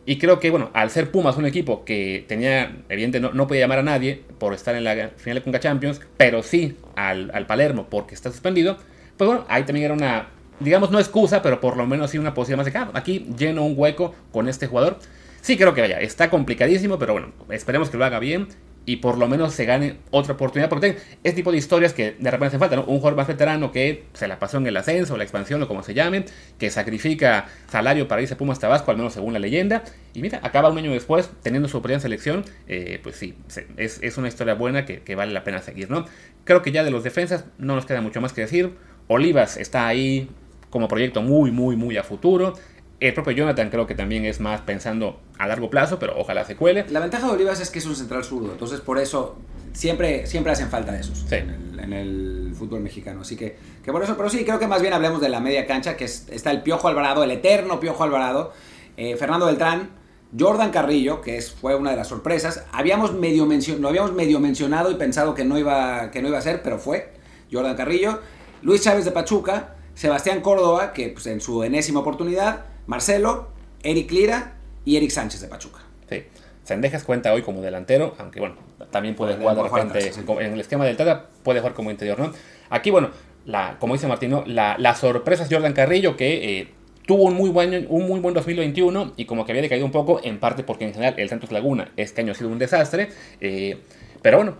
Y 0.04 0.18
creo 0.18 0.40
que, 0.40 0.50
bueno, 0.50 0.70
al 0.72 0.90
ser 0.90 1.10
Pumas 1.10 1.36
un 1.36 1.46
equipo 1.46 1.84
que 1.84 2.24
tenía, 2.26 2.82
evidentemente, 2.88 3.36
no, 3.36 3.46
podía 3.46 3.62
llamar 3.62 3.78
a 3.78 3.82
nadie 3.84 4.22
por 4.38 4.52
estar 4.52 4.74
en 4.74 4.82
la 4.84 5.10
final 5.16 5.38
de 5.38 5.42
Conca 5.42 5.60
Champions, 5.60 6.00
pero 6.16 6.42
sí 6.42 6.76
al, 6.96 7.30
al, 7.32 7.46
Palermo 7.46 7.86
porque 7.88 8.14
está 8.14 8.30
suspendido, 8.30 8.78
pues 9.16 9.28
bueno, 9.28 9.44
ahí 9.48 9.62
también 9.62 9.84
era 9.84 9.94
una, 9.94 10.26
digamos, 10.58 10.90
no 10.90 10.98
excusa, 10.98 11.40
pero 11.40 11.60
por 11.60 11.76
lo 11.76 11.86
menos 11.86 12.10
sí 12.10 12.18
una 12.18 12.34
posibilidad 12.34 12.64
más 12.64 12.66
de 12.66 12.72
que 12.72 12.98
aquí 12.98 13.26
lleno 13.38 13.64
un 13.64 13.74
hueco 13.76 14.14
con 14.32 14.48
este 14.48 14.66
jugador. 14.66 14.98
Sí 15.40 15.56
creo 15.56 15.74
que 15.74 15.80
vaya, 15.80 16.00
está 16.00 16.30
complicadísimo, 16.30 16.98
pero 16.98 17.12
bueno, 17.12 17.32
esperemos 17.50 17.90
que 17.90 17.96
lo 17.96 18.04
haga 18.04 18.18
bien 18.18 18.48
y 18.84 18.96
por 18.96 19.18
lo 19.18 19.28
menos 19.28 19.54
se 19.54 19.64
gane 19.64 19.96
otra 20.10 20.34
oportunidad. 20.34 20.68
Porque 20.68 20.96
este 21.22 21.36
tipo 21.36 21.52
de 21.52 21.58
historias 21.58 21.92
que 21.92 22.16
de 22.18 22.30
repente 22.30 22.46
hacen 22.46 22.60
falta, 22.60 22.76
¿no? 22.76 22.84
Un 22.84 22.98
jugador 22.98 23.16
más 23.16 23.28
veterano 23.28 23.72
que 23.72 24.04
se 24.12 24.26
la 24.28 24.38
pasó 24.38 24.58
en 24.58 24.66
el 24.66 24.76
ascenso, 24.76 25.16
la 25.16 25.22
expansión 25.22 25.62
o 25.62 25.68
como 25.68 25.82
se 25.82 25.94
llame, 25.94 26.24
que 26.58 26.70
sacrifica 26.70 27.46
salario 27.68 28.08
para 28.08 28.22
irse 28.22 28.34
a 28.34 28.38
Pumas 28.38 28.58
Tabasco, 28.58 28.90
al 28.90 28.96
menos 28.96 29.12
según 29.12 29.32
la 29.32 29.38
leyenda. 29.38 29.84
Y 30.14 30.22
mira, 30.22 30.40
acaba 30.42 30.70
un 30.70 30.78
año 30.78 30.92
después 30.92 31.30
teniendo 31.42 31.68
su 31.68 31.80
primera 31.82 32.00
selección. 32.00 32.44
Eh, 32.68 33.00
pues 33.02 33.16
sí, 33.16 33.34
es, 33.76 33.98
es, 34.02 34.18
una 34.18 34.28
historia 34.28 34.54
buena 34.54 34.84
que, 34.84 35.00
que, 35.00 35.14
vale 35.14 35.32
la 35.32 35.44
pena 35.44 35.60
seguir, 35.62 35.90
¿no? 35.90 36.04
Creo 36.44 36.62
que 36.62 36.72
ya 36.72 36.84
de 36.84 36.90
los 36.90 37.04
defensas 37.04 37.44
no 37.58 37.74
nos 37.74 37.86
queda 37.86 38.00
mucho 38.00 38.20
más 38.20 38.32
que 38.32 38.42
decir. 38.42 38.74
Olivas 39.08 39.56
está 39.56 39.86
ahí 39.86 40.28
como 40.70 40.88
proyecto 40.88 41.22
muy, 41.22 41.52
muy, 41.52 41.76
muy 41.76 41.96
a 41.96 42.02
futuro. 42.02 42.54
El 43.02 43.14
propio 43.14 43.32
Jonathan 43.32 43.68
creo 43.68 43.84
que 43.84 43.96
también 43.96 44.24
es 44.24 44.38
más 44.38 44.60
pensando 44.60 45.18
a 45.36 45.48
largo 45.48 45.68
plazo, 45.68 45.98
pero 45.98 46.14
ojalá 46.16 46.44
se 46.44 46.54
cuele. 46.54 46.86
La 46.88 47.00
ventaja 47.00 47.26
de 47.26 47.32
Olivas 47.32 47.60
es 47.60 47.68
que 47.68 47.80
es 47.80 47.86
un 47.86 47.96
central 47.96 48.22
zurdo, 48.22 48.52
entonces 48.52 48.80
por 48.80 48.96
eso 48.96 49.38
siempre, 49.72 50.24
siempre 50.28 50.52
hacen 50.52 50.68
falta 50.68 50.96
esos 50.96 51.30
en, 51.32 51.92
el, 51.92 52.54
fútbol 52.56 52.78
mexicano. 52.78 53.22
Así 53.22 53.34
que, 53.34 53.56
que 53.82 53.90
por 53.90 54.04
eso, 54.04 54.16
pero 54.16 54.28
sí, 54.28 54.44
creo 54.44 54.60
que 54.60 54.68
más 54.68 54.82
bien 54.82 54.94
hablemos 54.94 55.20
de 55.20 55.28
la 55.28 55.40
media 55.40 55.66
cancha, 55.66 55.96
que 55.96 56.04
está 56.04 56.52
el 56.52 56.62
Piojo 56.62 56.86
Alvarado, 56.86 57.24
el 57.24 57.32
eterno 57.32 57.80
Piojo 57.80 58.04
Alvarado, 58.04 58.52
eh, 58.96 59.16
Fernando 59.16 59.46
Beltrán, 59.46 59.90
Jordan 60.38 60.70
Carrillo, 60.70 61.22
que 61.22 61.38
es, 61.38 61.50
fue 61.50 61.74
una 61.74 61.90
de 61.90 61.96
las 61.96 62.06
sorpresas. 62.06 62.66
Habíamos 62.70 63.14
medio 63.14 63.48
lo 63.80 63.88
habíamos 63.88 64.12
medio 64.12 64.38
mencionado 64.38 64.92
y 64.92 64.94
pensado 64.94 65.34
que 65.34 65.44
no, 65.44 65.58
iba, 65.58 66.12
que 66.12 66.22
no 66.22 66.28
iba 66.28 66.38
a 66.38 66.42
ser, 66.42 66.62
pero 66.62 66.78
fue 66.78 67.14
Jordan 67.50 67.74
Carrillo. 67.74 68.20
Luis 68.62 68.82
Chávez 68.82 69.04
de 69.04 69.10
Pachuca, 69.10 69.74
Sebastián 69.94 70.40
Córdoba, 70.40 70.92
que 70.92 71.08
pues, 71.08 71.26
en 71.26 71.40
su 71.40 71.64
enésima 71.64 71.98
oportunidad, 71.98 72.66
Marcelo, 72.86 73.48
Eric 73.82 74.10
Lira 74.10 74.54
y 74.84 74.96
Eric 74.96 75.10
Sánchez 75.10 75.40
de 75.40 75.48
Pachuca. 75.48 75.80
Sí. 76.08 76.24
Sendejas 76.64 77.04
cuenta 77.04 77.32
hoy 77.32 77.42
como 77.42 77.60
delantero, 77.60 78.14
aunque 78.18 78.38
bueno, 78.38 78.54
también 78.90 79.16
puede 79.16 79.36
jugar 79.36 79.56
de 79.56 79.62
repente 79.62 80.12
en 80.40 80.52
el 80.52 80.60
esquema 80.60 80.84
del 80.84 80.96
Tata, 80.96 81.26
puede 81.42 81.60
jugar 81.60 81.74
como 81.74 81.90
interior, 81.90 82.18
¿no? 82.18 82.32
Aquí, 82.70 82.90
bueno, 82.90 83.10
la, 83.44 83.76
como 83.80 83.94
dice 83.94 84.06
Martino, 84.06 84.44
la, 84.46 84.76
la 84.78 84.94
sorpresa 84.94 85.42
es 85.42 85.48
Jordan 85.50 85.72
Carrillo, 85.72 86.16
que 86.16 86.60
eh, 86.60 86.68
tuvo 87.06 87.24
un 87.24 87.34
muy, 87.34 87.50
buen, 87.50 87.86
un 87.88 88.06
muy 88.06 88.20
buen 88.20 88.34
2021 88.34 89.14
y 89.16 89.24
como 89.24 89.44
que 89.44 89.52
había 89.52 89.62
decaído 89.62 89.84
un 89.84 89.92
poco, 89.92 90.20
en 90.22 90.38
parte 90.38 90.62
porque 90.62 90.84
en 90.84 90.92
general 90.92 91.14
el 91.16 91.28
Santos 91.28 91.50
Laguna 91.50 91.90
este 91.96 92.20
año 92.20 92.32
ha 92.32 92.34
sido 92.34 92.50
un 92.50 92.58
desastre, 92.58 93.08
eh, 93.40 93.78
pero 94.22 94.36
bueno, 94.38 94.56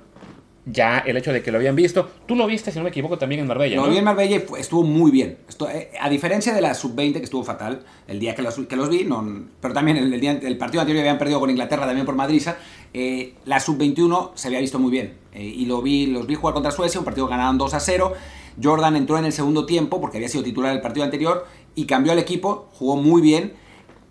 ya 0.64 0.98
el 0.98 1.16
hecho 1.16 1.32
de 1.32 1.42
que 1.42 1.50
lo 1.50 1.58
habían 1.58 1.74
visto. 1.74 2.08
Tú 2.26 2.36
lo 2.36 2.46
viste, 2.46 2.70
si 2.70 2.78
no 2.78 2.84
me 2.84 2.90
equivoco, 2.90 3.18
también 3.18 3.40
en 3.40 3.46
Marbella. 3.46 3.76
Lo 3.76 3.88
vi 3.88 3.96
en 3.96 4.04
Marbella 4.04 4.36
y 4.36 4.60
estuvo 4.60 4.84
muy 4.84 5.10
bien. 5.10 5.38
Eh, 5.72 5.90
a 6.00 6.08
diferencia 6.08 6.54
de 6.54 6.60
la 6.60 6.74
sub-20, 6.74 7.14
que 7.14 7.24
estuvo 7.24 7.42
fatal, 7.42 7.82
el 8.06 8.20
día 8.20 8.34
que 8.34 8.42
los, 8.42 8.54
que 8.54 8.76
los 8.76 8.88
vi, 8.88 9.04
no, 9.04 9.46
pero 9.60 9.74
también 9.74 9.96
el, 9.96 10.20
día, 10.20 10.32
el 10.32 10.58
partido 10.58 10.82
anterior 10.82 11.02
habían 11.02 11.18
perdido 11.18 11.40
con 11.40 11.50
Inglaterra 11.50 11.86
también 11.86 12.06
por 12.06 12.14
Madrid. 12.14 12.42
Eh, 12.94 13.34
la 13.44 13.58
sub-21 13.58 14.32
se 14.34 14.48
había 14.48 14.60
visto 14.60 14.78
muy 14.78 14.90
bien. 14.90 15.14
Eh, 15.32 15.42
y 15.42 15.66
lo 15.66 15.82
vi, 15.82 16.06
los 16.06 16.26
vi 16.26 16.34
jugar 16.34 16.54
contra 16.54 16.70
Suecia, 16.70 17.00
un 17.00 17.04
partido 17.04 17.26
ganaron 17.26 17.58
2 17.58 17.74
a 17.74 17.80
0. 17.80 18.12
Jordan 18.62 18.96
entró 18.96 19.18
en 19.18 19.24
el 19.24 19.32
segundo 19.32 19.66
tiempo 19.66 20.00
porque 20.00 20.18
había 20.18 20.28
sido 20.28 20.44
titular 20.44 20.72
el 20.72 20.80
partido 20.80 21.04
anterior 21.04 21.46
y 21.74 21.86
cambió 21.86 22.12
al 22.12 22.18
equipo, 22.18 22.68
jugó 22.72 22.96
muy 22.96 23.20
bien. 23.22 23.54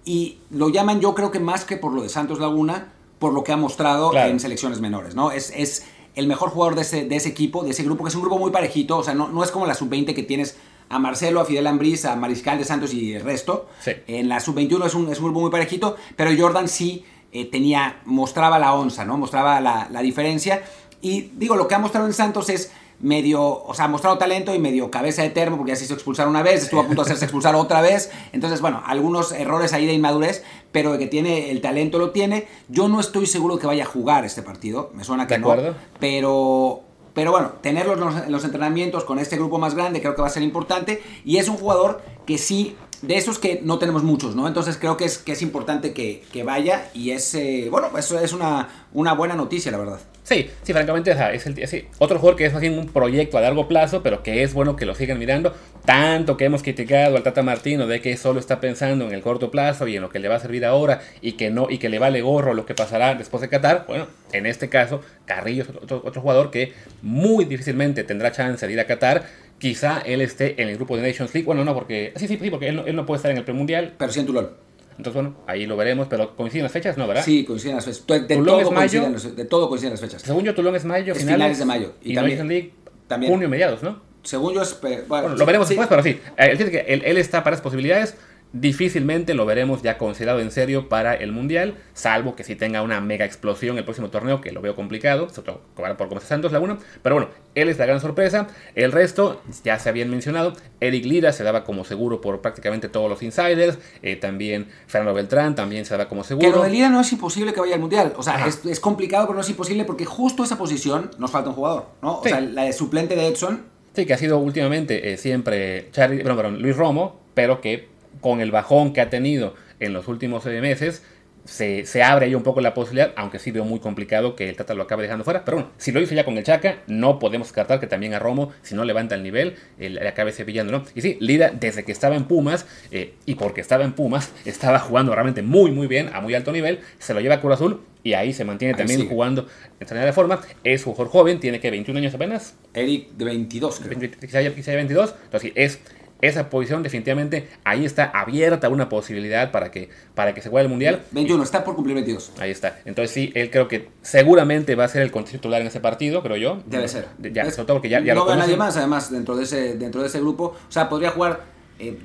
Y 0.04 0.40
lo 0.50 0.70
llaman, 0.70 1.00
yo 1.00 1.14
creo 1.14 1.32
que 1.32 1.40
más 1.40 1.64
que 1.64 1.78
por 1.78 1.94
lo 1.94 2.02
de 2.02 2.10
Santos 2.10 2.40
Laguna, 2.40 2.92
por 3.20 3.34
lo 3.34 3.44
que 3.44 3.52
ha 3.52 3.58
mostrado 3.58 4.14
en 4.18 4.40
selecciones 4.40 4.82
menores. 4.82 5.16
¿no? 5.16 5.32
Es. 5.32 5.54
es 5.56 5.86
el 6.16 6.28
mejor 6.28 6.50
jugador 6.50 6.76
de 6.76 6.82
ese, 6.82 7.06
de 7.06 7.16
ese 7.16 7.30
equipo, 7.30 7.64
de 7.64 7.72
ese 7.72 7.84
grupo, 7.84 8.04
que 8.04 8.10
es 8.10 8.16
un 8.16 8.22
grupo 8.22 8.38
muy 8.38 8.52
parejito, 8.52 8.98
o 8.98 9.04
sea, 9.04 9.14
no, 9.14 9.30
no 9.30 9.44
es 9.44 9.52
como 9.52 9.66
la 9.66 9.74
sub-20 9.74 10.14
que 10.14 10.24
tienes 10.24 10.58
a 10.90 11.00
Marcelo, 11.00 11.40
a 11.40 11.46
Fidel 11.46 11.68
Ambriz, 11.68 12.06
a 12.06 12.16
Mariscal 12.16 12.58
de 12.58 12.66
Santos 12.66 12.94
y 12.94 13.14
el 13.14 13.24
resto. 13.24 13.70
En 14.08 14.28
la 14.28 14.40
sub-21 14.40 14.86
es 14.86 14.94
un, 14.94 15.10
es 15.10 15.20
un 15.20 15.26
grupo 15.26 15.40
muy 15.40 15.50
parejito, 15.50 15.96
pero 16.18 16.32
Jordan 16.38 16.68
sí 16.68 17.06
eh, 17.32 17.46
tenía, 17.46 18.02
mostraba 18.06 18.60
la 18.60 18.74
onza, 18.74 19.06
¿no? 19.06 19.18
Mostraba 19.18 19.62
la, 19.62 19.88
la 19.90 20.02
diferencia. 20.02 20.64
Y 21.02 21.32
digo, 21.34 21.56
lo 21.56 21.68
que 21.68 21.76
ha 21.76 21.80
mostrado 21.80 22.08
en 22.08 22.14
Santos 22.14 22.50
es 22.50 22.72
medio, 23.02 23.64
o 23.64 23.74
sea, 23.74 23.86
ha 23.86 23.88
mostrado 23.88 24.18
talento 24.18 24.54
y 24.54 24.60
medio 24.60 24.92
cabeza 24.92 25.24
de 25.24 25.30
termo, 25.30 25.58
porque 25.58 25.72
ya 25.72 25.76
se 25.76 25.86
hizo 25.86 25.94
expulsar 25.94 26.28
una 26.28 26.44
vez, 26.44 26.64
estuvo 26.64 26.82
a 26.82 26.86
punto 26.86 27.04
de 27.04 27.08
hacerse 27.08 27.26
expulsar 27.26 27.56
otra 27.56 27.82
vez. 27.82 28.12
Entonces, 28.32 28.62
bueno, 28.62 28.82
algunos 28.86 29.32
errores 29.32 29.74
ahí 29.74 29.86
de 29.86 29.94
inmadurez, 29.94 30.44
pero 30.72 30.94
de 30.94 31.00
que 31.00 31.08
tiene 31.08 31.52
el 31.52 31.62
talento 31.62 31.98
lo 31.98 32.12
tiene. 32.12 32.48
Yo 32.70 32.88
no 32.88 33.00
estoy 33.00 33.26
seguro 33.26 33.60
que 33.60 33.68
vaya 33.68 33.84
a 33.84 33.88
jugar 33.88 34.26
este 34.26 34.42
partido, 34.42 34.92
me 34.94 35.04
suena 35.04 35.28
que 35.28 35.38
no. 35.38 35.56
Pero, 36.00 36.82
pero 37.14 37.32
bueno, 37.32 37.54
tenerlos 37.62 38.16
en 38.26 38.32
los 38.32 38.44
entrenamientos 38.44 39.04
con 39.04 39.20
este 39.20 39.36
grupo 39.36 39.58
más 39.58 39.76
grande 39.76 40.02
creo 40.02 40.16
que 40.16 40.22
va 40.22 40.28
a 40.28 40.32
ser 40.32 40.44
importante. 40.44 41.02
Y 41.26 41.38
es 41.38 41.48
un 41.48 41.58
jugador 41.58 42.02
que 42.26 42.38
sí 42.38 42.76
de 43.02 43.18
esos 43.18 43.40
que 43.40 43.62
no 43.64 43.80
tenemos 43.80 44.04
muchos, 44.04 44.36
¿no? 44.36 44.48
Entonces 44.48 44.78
creo 44.78 44.98
que 44.98 45.06
es, 45.06 45.18
que 45.18 45.32
es 45.32 45.42
importante 45.42 45.94
que, 45.94 46.44
vaya 46.44 46.90
y 46.94 47.12
es, 47.12 47.34
eh, 47.36 47.68
bueno, 47.70 47.98
eso 47.98 48.20
es 48.20 48.34
una, 48.34 48.88
una 48.94 49.14
buena 49.14 49.36
noticia, 49.36 49.72
la 49.72 49.78
verdad. 49.78 50.00
Sí, 50.24 50.50
sí, 50.62 50.72
francamente, 50.72 51.12
es 51.34 51.46
el, 51.48 51.68
sí, 51.68 51.88
otro 51.98 52.20
jugador 52.20 52.38
que 52.38 52.46
es 52.46 52.54
más 52.54 52.64
un 52.64 52.88
proyecto 52.88 53.38
a 53.38 53.42
largo 53.42 53.68
plazo, 53.68 54.04
pero 54.04 54.22
que 54.22 54.44
es 54.44 54.54
bueno 54.54 54.76
que 54.76 54.86
lo 54.86 54.94
sigan 54.94 55.18
mirando. 55.18 55.54
Tanto 55.84 56.38
que 56.38 56.46
hemos 56.46 56.62
criticado 56.62 57.18
al 57.18 57.24
Tata 57.24 57.42
Martino 57.42 57.88
de 57.88 58.02
que 58.02 58.16
solo 58.16 58.40
está 58.40 58.62
pensando 58.62 59.08
en 59.08 59.14
el 59.14 59.22
corto 59.22 59.50
plazo 59.50 59.88
y 59.88 59.96
en 59.96 60.04
lo 60.04 60.10
que 60.10 60.20
le 60.20 60.30
va 60.30 60.36
a 60.36 60.40
servir 60.40 60.64
ahora 60.64 61.02
y 61.22 61.34
que 61.34 61.50
no 61.50 61.68
y 61.72 61.80
que 61.80 61.90
le 61.90 61.98
vale 61.98 62.22
gorro 62.22 62.54
lo 62.54 62.68
que 62.68 62.76
pasará 62.76 63.16
después 63.16 63.42
de 63.42 63.50
Qatar. 63.50 63.86
Bueno, 63.88 64.08
en 64.32 64.46
este 64.46 64.70
caso, 64.70 65.02
Carrillo 65.26 65.64
es 65.64 65.70
otro, 65.70 66.02
otro 66.06 66.22
jugador 66.22 66.52
que 66.52 66.74
muy 67.02 67.46
difícilmente 67.46 68.04
tendrá 68.04 68.32
chance 68.32 68.66
de 68.66 68.72
ir 68.72 68.80
a 68.80 68.86
Qatar 68.86 69.26
Quizá 69.62 70.00
él 70.00 70.22
esté 70.22 70.60
en 70.60 70.70
el 70.70 70.76
grupo 70.76 70.98
de 70.98 71.04
Nations 71.04 71.32
League. 71.36 71.46
Bueno, 71.46 71.64
no, 71.64 71.76
porque. 71.76 72.14
Sí, 72.16 72.28
sí, 72.28 72.40
sí, 72.42 72.50
porque 72.50 72.70
él 72.70 72.96
no, 72.96 73.06
puede 73.06 73.18
estar 73.18 73.30
en 73.30 73.38
el 73.38 73.44
premundial. 73.44 73.94
Pero 73.96 74.12
sí 74.12 74.20
en 74.20 74.26
Tulón. 74.26 74.50
Entonces, 74.98 75.14
bueno, 75.14 75.38
ahí 75.46 75.68
lo 75.68 75.78
veremos, 75.78 76.08
pero 76.08 76.36
coinciden 76.36 76.64
las 76.64 76.72
fechas, 76.72 76.98
¿no, 76.98 77.08
verdad? 77.08 77.24
Sí, 77.24 77.46
coinciden 77.46 77.76
las 77.76 77.86
fechas. 77.86 78.08
De, 78.08 78.38
todo, 78.38 78.60
es 78.60 78.72
mayo, 78.72 79.08
de 79.12 79.46
todo 79.46 79.70
coinciden 79.70 79.92
las 79.92 80.02
fechas. 80.02 80.24
Según 80.24 80.46
yo, 80.46 80.56
Tulón 80.56 80.76
es 80.76 80.84
mayo, 80.84 81.14
finales, 81.14 81.36
finales 81.36 81.60
de 81.60 81.66
mayo. 81.66 81.94
Y, 82.02 82.16
también, 82.16 82.40
Nations 82.40 82.50
League, 82.50 82.74
también, 83.08 83.32
junio, 83.32 83.50
mediados, 83.50 83.84
¿no? 83.84 84.02
Según 84.24 84.56
yo, 84.56 84.64
es, 84.64 84.80
bueno, 85.08 85.30
lo 85.30 85.46
veremos 85.46 85.70
después, 85.70 85.88
pero 85.88 86.02
sí. 86.02 86.20
Él, 86.38 86.58
que 86.58 86.80
él, 86.88 87.04
él 87.06 87.18
está 87.18 87.44
para 87.44 87.54
esas 87.54 87.64
posibilidades 87.64 88.16
difícilmente 88.54 89.34
lo 89.34 89.46
veremos 89.46 89.82
ya 89.82 89.98
considerado 89.98 90.40
en 90.40 90.52
serio 90.52 90.90
para 90.90 91.14
el 91.14 91.32
Mundial, 91.32 91.76
salvo 91.94 92.36
que 92.36 92.44
si 92.44 92.56
tenga 92.56 92.82
una 92.82 93.00
mega 93.00 93.26
explosión 93.26 93.78
el 93.78 93.84
próximo 93.84 94.10
torneo, 94.10 94.42
que 94.42 94.52
lo 94.52 94.62
veo 94.62 94.76
complicado, 94.76 95.30
sobre 95.30 95.54
todo 95.54 95.62
por 95.76 96.08
cómo 96.10 96.18
está 96.18 96.30
Santos 96.30 96.52
Laguna, 96.52 96.78
pero 97.02 97.16
bueno, 97.16 97.30
él 97.56 97.70
es 97.70 97.78
la 97.78 97.86
gran 97.86 98.02
sorpresa, 98.02 98.48
el 98.76 98.92
resto 98.92 99.42
ya 99.64 99.80
se 99.80 99.90
habían 99.90 100.10
mencionado, 100.10 100.54
Eric 100.80 101.06
Lira 101.06 101.32
se 101.32 101.44
daba 101.44 101.64
como 101.64 101.86
seguro 101.86 102.20
por 102.20 102.42
prácticamente 102.42 102.90
todos 102.90 103.10
los 103.10 103.24
insiders, 103.24 103.78
eh, 104.02 104.18
también 104.18 104.68
Fernando 104.88 105.14
Beltrán 105.14 105.56
también 105.56 105.86
se 105.86 105.94
daba 105.94 106.10
como 106.10 106.24
seguro. 106.24 106.50
Pero 106.50 106.64
de 106.64 106.70
Lira 106.70 106.90
no 106.90 107.00
es 107.00 107.12
imposible 107.12 107.54
que 107.54 107.62
vaya 107.62 107.76
al 107.76 107.82
Mundial, 107.82 108.14
o 108.18 108.24
sea, 108.24 108.46
es, 108.48 108.80
complicado 108.80 109.28
pero 109.28 109.36
no 109.36 109.42
es 109.42 109.50
imposible 109.50 109.86
porque 109.86 110.06
justo 110.06 110.44
esa 110.44 110.58
posición 110.58 111.12
nos 111.18 111.32
falta 111.32 111.50
un 111.50 111.56
jugador, 111.56 111.88
¿no? 112.02 112.20
O 112.20 112.24
sea, 112.24 112.42
la 112.42 112.64
de 112.64 112.74
suplente 112.74 113.16
de 113.16 113.28
Edson. 113.28 113.64
Sí, 113.94 114.06
que 114.06 114.14
ha 114.14 114.18
sido 114.18 114.38
últimamente 114.40 115.12
eh, 115.12 115.18
siempre 115.18 115.90
Charlie, 115.92 116.24
Luis 116.24 116.78
Romo, 116.78 117.20
pero 117.34 117.60
que 117.60 117.90
con 118.22 118.42
el 118.42 118.52
bajón 118.52 118.94
que 118.94 119.02
ha 119.02 119.10
tenido 119.10 119.56
en 119.80 119.94
los 119.94 120.08
últimos 120.08 120.46
meses, 120.46 121.04
se, 121.46 121.86
se, 121.86 122.04
abre 122.04 122.28
ahí 122.28 122.36
un 122.36 122.44
poco 122.44 122.62
la 122.62 122.74
posibilidad, 122.74 123.14
aunque 123.16 123.40
sí 123.40 123.52
veo 123.52 123.66
muy 123.66 123.80
complicado 123.80 124.36
que 124.36 124.48
el 124.48 124.56
Tata 124.56 124.74
lo 124.74 124.84
acabe 124.84 125.04
dejando 125.04 125.24
fuera. 125.24 125.44
Pero 125.44 125.58
bueno, 125.58 125.72
si 125.78 125.92
lo 125.92 126.00
hizo 126.00 126.14
ya 126.14 126.24
con 126.24 126.38
el 126.38 126.44
Chaca, 126.44 126.78
no 126.88 127.20
podemos 127.20 127.48
descartar 127.48 127.80
que 127.80 127.88
también 127.88 128.14
a 128.14 128.20
Romo, 128.20 128.52
si 128.62 128.76
no 128.76 128.86
levanta 128.86 129.16
el 129.16 129.24
nivel, 129.24 129.56
le 129.78 130.08
acabe 130.08 130.32
cepillando, 130.32 130.72
¿no? 130.72 130.84
Y 130.94 131.02
sí, 131.02 131.18
Lira, 131.20 131.52
desde 131.52 131.84
que 131.84 131.92
estaba 131.92 132.16
en 132.16 132.26
Pumas, 132.26 132.66
eh, 132.92 133.14
y 133.26 133.36
porque 133.36 133.62
estaba 133.62 133.84
en 133.84 133.94
Pumas, 133.94 134.32
estaba 134.46 134.80
jugando 134.80 135.14
realmente 135.14 135.42
muy, 135.42 135.72
muy 135.72 135.88
bien, 135.88 136.10
a 136.14 136.22
muy 136.22 136.36
alto 136.36 136.52
nivel, 136.52 136.80
se 137.00 137.14
lo 137.14 137.22
lleva 137.22 137.36
a 137.36 137.42
Cruz 137.42 137.56
Azul 137.56 137.82
y 138.04 138.14
ahí 138.14 138.34
se 138.34 138.46
mantiene 138.46 138.74
también 138.74 139.08
jugando 139.08 139.48
en 139.80 139.88
de 139.88 140.14
forma. 140.14 140.42
Es 140.64 140.86
un 140.86 140.94
jugador 140.94 141.12
joven, 141.12 141.40
tiene 141.40 141.60
que 141.60 141.70
21 141.70 142.00
años 142.00 142.14
apenas. 142.14 142.56
Eric 142.74 143.12
de 143.12 143.26
22, 143.26 143.80
creo. 143.80 144.12
Quizá 144.20 144.40
haya 144.40 144.52
22. 144.52 145.16
Entonces, 145.26 145.52
es 145.56 145.80
esa 146.22 146.50
posición 146.50 146.84
definitivamente 146.84 147.50
ahí 147.64 147.86
está 147.86 148.06
abierta 148.06 148.70
una 148.70 148.90
posibilidad 148.90 149.52
para 149.52 149.72
que, 149.72 149.90
para 150.16 150.34
que 150.34 150.42
se 150.42 150.50
juegue 150.50 150.64
el 150.64 150.70
Mundial. 150.70 151.02
21, 151.12 151.44
está 151.44 151.64
por 151.64 151.76
cumplir 151.76 151.96
22. 151.96 152.34
Ahí 152.40 152.52
está. 152.52 152.80
Entonces 152.86 153.12
sí, 153.12 153.32
él 153.36 153.50
creo 153.50 153.68
que 153.68 153.90
seguramente 154.02 154.76
va 154.76 154.86
a 154.86 154.88
ser 154.88 155.02
el 155.02 155.12
titular 155.24 155.62
en 155.62 155.68
ese 155.68 155.80
partido, 155.80 156.22
creo 156.24 156.38
yo. 156.38 156.62
Debe 156.66 156.88
ser. 156.88 157.08
Ya, 157.20 157.50
sobre 157.52 157.66
todo 157.66 157.78
porque 157.78 157.90
ya, 157.90 158.00
no 158.02 158.26
va 158.26 158.36
nadie 158.36 158.58
más, 158.58 158.78
además, 158.78 159.12
dentro 159.12 159.36
de, 159.36 159.44
ese, 159.44 159.76
dentro 159.76 160.02
de 160.02 160.08
ese 160.08 160.20
grupo. 160.20 160.56
O 160.68 160.72
sea, 160.72 160.90
podría 160.90 161.12
jugar... 161.12 161.42
Eh, 161.80 161.98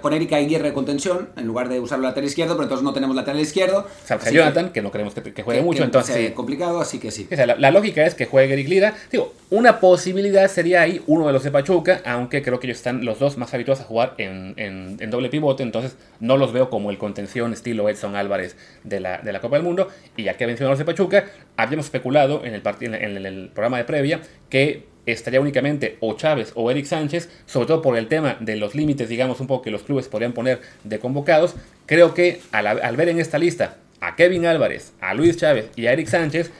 con 0.00 0.12
Erika 0.12 0.36
Aguirre 0.36 0.68
de 0.68 0.74
contención, 0.74 1.30
en 1.36 1.46
lugar 1.46 1.68
de 1.70 1.80
usar 1.80 1.98
el 1.98 2.04
lateral 2.04 2.28
izquierdo, 2.28 2.54
pero 2.54 2.64
entonces 2.64 2.84
no 2.84 2.92
tenemos 2.92 3.16
lateral 3.16 3.40
izquierdo. 3.40 3.86
O 4.04 4.06
sea, 4.06 4.18
Jonathan, 4.30 4.70
que, 4.72 4.82
no 4.82 4.90
queremos 4.92 5.14
que, 5.14 5.42
juegue 5.42 5.62
mucho, 5.62 5.82
entonces... 5.84 6.14
Es 6.16 6.32
complicado, 6.32 6.80
así 6.80 6.98
que 6.98 7.10
sí. 7.10 7.26
la, 7.30 7.70
lógica 7.70 8.04
es 8.04 8.14
que 8.14 8.26
juegue 8.26 8.52
Eric 8.52 8.68
Lira. 8.68 8.94
Digo, 9.10 9.32
una 9.48 9.80
posibilidad 9.80 10.48
sería 10.48 10.82
ahí 10.82 11.02
uno 11.06 11.26
de 11.26 11.32
los 11.32 11.42
de 11.42 11.50
Pachuca, 11.50 12.02
aunque 12.04 12.42
creo 12.42 12.60
que 12.60 12.66
ellos 12.66 12.76
están 12.76 13.04
los 13.04 13.18
dos 13.18 13.38
más 13.38 13.54
habituados 13.54 13.82
a 13.82 13.84
jugar 13.84 14.14
en, 14.18 14.54
en, 14.58 15.10
doble 15.10 15.30
pivote, 15.30 15.62
entonces 15.62 15.96
no 16.20 16.36
los 16.36 16.52
veo 16.52 16.68
como 16.68 16.90
el 16.90 16.98
contención 16.98 17.52
estilo 17.52 17.88
Edson 17.88 18.16
Álvarez 18.16 18.56
de 18.84 19.00
la, 19.00 19.18
de 19.18 19.32
la 19.32 19.40
Copa 19.40 19.56
del 19.56 19.64
Mundo. 19.64 19.88
Y 20.16 20.24
ya 20.24 20.36
que 20.36 20.46
mencionado 20.46 20.72
los 20.72 20.78
de 20.78 20.84
Pachuca, 20.84 21.24
habíamos 21.56 21.86
especulado 21.86 22.44
en 22.44 22.54
el, 22.54 22.62
en 22.94 23.26
el 23.26 23.48
programa 23.48 23.78
de 23.78 23.84
previa 23.84 24.20
que 24.50 24.90
estaría 25.12 25.40
únicamente 25.40 25.96
o 26.00 26.14
Chávez 26.14 26.52
o 26.54 26.70
Eric 26.70 26.86
Sánchez, 26.86 27.28
sobre 27.46 27.66
todo 27.66 27.82
por 27.82 27.96
el 27.96 28.08
tema 28.08 28.36
de 28.40 28.56
los 28.56 28.74
límites, 28.74 29.08
digamos, 29.08 29.40
un 29.40 29.46
poco 29.46 29.62
que 29.62 29.70
los 29.70 29.82
clubes 29.82 30.08
podrían 30.08 30.32
poner 30.32 30.60
de 30.84 30.98
convocados. 30.98 31.54
Creo 31.86 32.14
que 32.14 32.40
al, 32.52 32.96
ver 32.96 33.08
en 33.08 33.20
esta 33.20 33.38
lista 33.38 33.78
a 34.00 34.16
Kevin 34.16 34.46
Álvarez, 34.46 34.92
a 35.00 35.14
Luis 35.14 35.36
Chávez 35.36 35.70
y 35.76 35.86
a 35.86 35.92
Eric 35.92 36.08
Sánchez, 36.08 36.50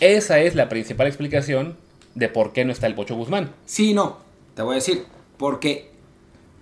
esa 0.00 0.38
es 0.40 0.54
la 0.54 0.68
principal 0.68 1.06
explicación 1.06 1.76
de 2.14 2.28
por 2.28 2.52
qué 2.52 2.64
no 2.64 2.72
está 2.72 2.86
el 2.86 2.94
Pocho 2.94 3.16
Guzmán. 3.16 3.52
Sí, 3.66 3.94
no, 3.94 4.18
te 4.54 4.62
voy 4.62 4.72
a 4.72 4.76
decir, 4.76 5.04
porque 5.36 5.90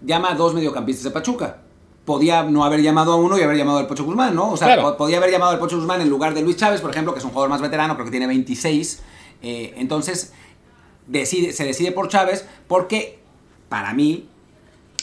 llama 0.04 0.32
a 0.32 0.34
dos 0.34 0.54
mediocampistas 0.54 1.04
de 1.04 1.10
Pachuca. 1.10 1.58
Podía 2.04 2.42
no 2.42 2.64
haber 2.64 2.82
llamado 2.82 3.12
a 3.12 3.16
uno 3.16 3.38
y 3.38 3.42
haber 3.42 3.56
llamado 3.56 3.78
al 3.78 3.86
Pocho 3.86 4.04
Guzmán, 4.04 4.34
¿no? 4.34 4.50
O 4.50 4.56
sea, 4.56 4.96
podía 4.96 5.18
haber 5.18 5.30
llamado 5.30 5.52
al 5.52 5.58
Pocho 5.58 5.76
Guzmán 5.76 6.00
en 6.00 6.10
lugar 6.10 6.34
de 6.34 6.42
Luis 6.42 6.56
Chávez, 6.56 6.80
por 6.80 6.90
ejemplo, 6.90 7.12
que 7.12 7.20
es 7.20 7.24
un 7.24 7.30
jugador 7.30 7.48
más 7.48 7.60
veterano, 7.60 7.94
creo 7.94 8.06
que 8.06 8.10
tiene 8.10 8.26
26. 8.26 9.02
Eh, 9.42 9.74
entonces, 9.76 10.32
se 11.12 11.64
decide 11.64 11.92
por 11.92 12.08
Chávez 12.08 12.46
porque 12.68 13.18
para 13.68 13.92
mí 13.92 14.28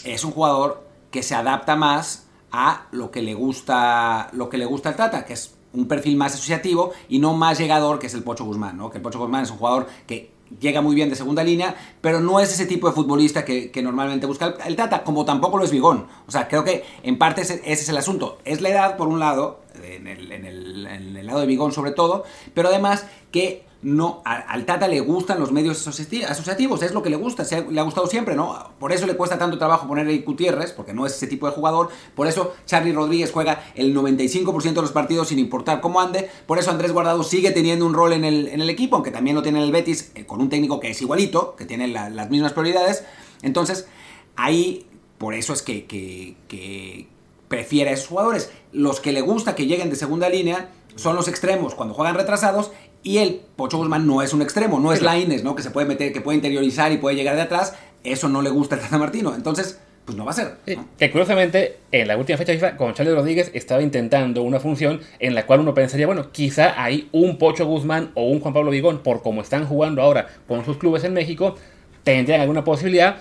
es 0.03 0.23
un 0.23 0.31
jugador 0.31 0.83
que 1.11 1.23
se 1.23 1.35
adapta 1.35 1.75
más 1.75 2.27
a 2.51 2.87
lo 2.91 3.11
que 3.11 3.21
le 3.21 3.33
gusta 3.33 4.29
lo 4.33 4.49
que 4.49 4.57
le 4.57 4.65
gusta 4.65 4.89
al 4.89 4.95
Tata, 4.95 5.25
que 5.25 5.33
es 5.33 5.55
un 5.73 5.87
perfil 5.87 6.17
más 6.17 6.33
asociativo 6.33 6.91
y 7.07 7.19
no 7.19 7.33
más 7.33 7.59
llegador 7.59 7.99
que 7.99 8.07
es 8.07 8.13
el 8.13 8.23
Pocho 8.23 8.45
Guzmán, 8.45 8.77
¿no? 8.77 8.89
Que 8.89 8.97
el 8.97 9.03
Pocho 9.03 9.19
Guzmán 9.19 9.43
es 9.43 9.51
un 9.51 9.57
jugador 9.57 9.87
que 10.07 10.31
llega 10.59 10.81
muy 10.81 10.95
bien 10.95 11.11
de 11.11 11.15
segunda 11.15 11.43
línea, 11.43 11.75
pero 12.01 12.19
no 12.21 12.39
es 12.39 12.51
ese 12.51 12.65
tipo 12.65 12.87
de 12.87 12.93
futbolista 12.93 13.45
que, 13.45 13.71
normalmente 13.83 14.25
busca 14.25 14.55
el, 14.65 14.75
Tata, 14.75 15.03
como 15.03 15.25
tampoco 15.25 15.59
lo 15.59 15.63
es 15.63 15.71
Vigón. 15.71 16.07
O 16.27 16.31
sea, 16.31 16.47
creo 16.47 16.63
que 16.63 16.83
en 17.03 17.19
parte 17.19 17.41
ese, 17.41 17.61
es 17.65 17.87
el 17.87 17.97
asunto. 17.97 18.39
Es 18.45 18.61
la 18.61 18.69
edad, 18.69 18.97
por 18.97 19.09
un 19.09 19.19
lado, 19.19 19.61
en 19.83 20.07
el, 20.07 20.31
en 20.31 20.45
el 21.17 21.25
lado 21.25 21.39
de 21.39 21.45
Vigón 21.45 21.71
sobre 21.71 21.91
todo, 21.91 22.23
pero 22.55 22.69
además 22.69 23.05
que 23.31 23.68
no, 23.81 24.21
al 24.25 24.65
Tata 24.65 24.89
le 24.89 24.99
gustan 24.99 25.39
los 25.39 25.53
medios 25.53 25.87
asociativos, 25.87 26.83
es 26.83 26.93
lo 26.93 27.01
que 27.01 27.09
le 27.09 27.15
gusta, 27.15 27.45
le 27.69 27.79
ha 27.79 27.83
gustado 27.83 28.07
siempre, 28.07 28.35
¿no? 28.35 28.73
Por 28.77 28.91
eso 28.91 29.07
le 29.07 29.15
cuesta 29.15 29.37
tanto 29.37 29.57
trabajo 29.57 29.87
poner 29.87 30.05
a 30.05 30.25
Gutiérrez, 30.25 30.73
porque 30.73 30.93
no 30.93 31.05
es 31.05 31.15
ese 31.15 31.27
tipo 31.27 31.45
de 31.45 31.53
jugador, 31.53 31.89
por 32.13 32.27
eso 32.27 32.53
Charlie 32.65 32.91
Rodríguez 32.91 33.31
juega 33.31 33.63
el 33.75 33.95
95% 33.95 34.73
de 34.73 34.81
los 34.81 34.91
partidos 34.91 35.29
sin 35.29 35.39
importar 35.39 35.79
cómo 35.79 36.01
ande, 36.01 36.29
por 36.45 36.59
eso 36.59 36.71
Andrés 36.71 36.91
Guardado 36.91 37.23
sigue 37.23 37.51
teniendo 37.51 37.85
un 37.85 37.93
rol 37.93 38.11
en 38.11 38.25
el, 38.25 38.69
equipo, 38.69 38.97
aunque 38.97 39.11
también 39.11 39.35
lo 39.35 39.41
tiene 39.41 39.63
el 39.63 39.71
Betis, 39.71 40.11
eh, 40.15 40.25
con 40.25 40.41
un 40.41 40.49
técnico 40.49 40.81
que 40.81 40.89
es 40.89 41.01
igualito, 41.01 41.55
que 41.55 41.65
tiene 41.65 41.87
las 41.87 42.29
mismas 42.29 42.51
prioridades, 42.51 43.05
entonces 43.41 43.87
ahí, 44.35 44.87
por 45.17 45.33
eso 45.33 45.53
es 45.53 45.61
que, 45.61 45.85
que 45.85 47.07
prefiere 47.47 47.91
a 47.91 47.93
esos 47.93 48.07
jugadores, 48.07 48.51
los 48.73 48.99
que 48.99 49.13
le 49.13 49.21
gusta 49.21 49.55
que 49.55 49.65
lleguen 49.65 49.89
de 49.89 49.95
segunda 49.95 50.27
línea, 50.27 50.69
son 50.95 51.15
los 51.15 51.27
extremos 51.27 51.75
cuando 51.75 51.93
juegan 51.93 52.15
retrasados 52.15 52.71
y 53.03 53.17
el 53.19 53.41
Pocho 53.55 53.77
Guzmán 53.77 54.05
no 54.05 54.21
es 54.21 54.33
un 54.33 54.41
extremo, 54.41 54.79
no 54.79 54.91
es 54.91 55.01
Laines, 55.01 55.43
¿no? 55.43 55.55
Que 55.55 55.63
se 55.63 55.71
puede 55.71 55.87
meter, 55.87 56.11
que 56.11 56.21
puede 56.21 56.35
interiorizar 56.35 56.91
y 56.91 56.97
puede 56.97 57.15
llegar 57.15 57.35
de 57.35 57.43
atrás. 57.43 57.75
Eso 58.03 58.29
no 58.29 58.41
le 58.41 58.49
gusta 58.49 58.75
a 58.75 58.79
Tata 58.79 58.97
Martino. 58.97 59.33
Entonces, 59.35 59.79
pues 60.05 60.17
no 60.17 60.25
va 60.25 60.31
a 60.31 60.33
ser. 60.33 60.57
Que 60.97 61.11
curiosamente, 61.11 61.77
en 61.91 62.07
la 62.07 62.17
última 62.17 62.37
fecha 62.37 62.53
FIFA, 62.53 62.77
con 62.77 62.93
Charlie 62.93 63.13
Rodríguez 63.13 63.51
estaba 63.53 63.81
intentando 63.81 64.41
una 64.41 64.59
función 64.59 65.01
en 65.19 65.35
la 65.35 65.45
cual 65.45 65.59
uno 65.59 65.73
pensaría, 65.73 66.07
bueno, 66.07 66.31
quizá 66.31 66.81
hay 66.81 67.09
un 67.11 67.37
Pocho 67.37 67.65
Guzmán 67.65 68.11
o 68.15 68.23
un 68.23 68.39
Juan 68.39 68.53
Pablo 68.53 68.71
Vigón, 68.71 68.99
por 68.99 69.21
como 69.21 69.41
están 69.41 69.65
jugando 69.65 70.01
ahora 70.01 70.27
con 70.47 70.65
sus 70.65 70.77
clubes 70.77 71.03
en 71.03 71.13
México, 71.13 71.55
tendrían 72.03 72.41
alguna 72.41 72.63
posibilidad. 72.63 73.17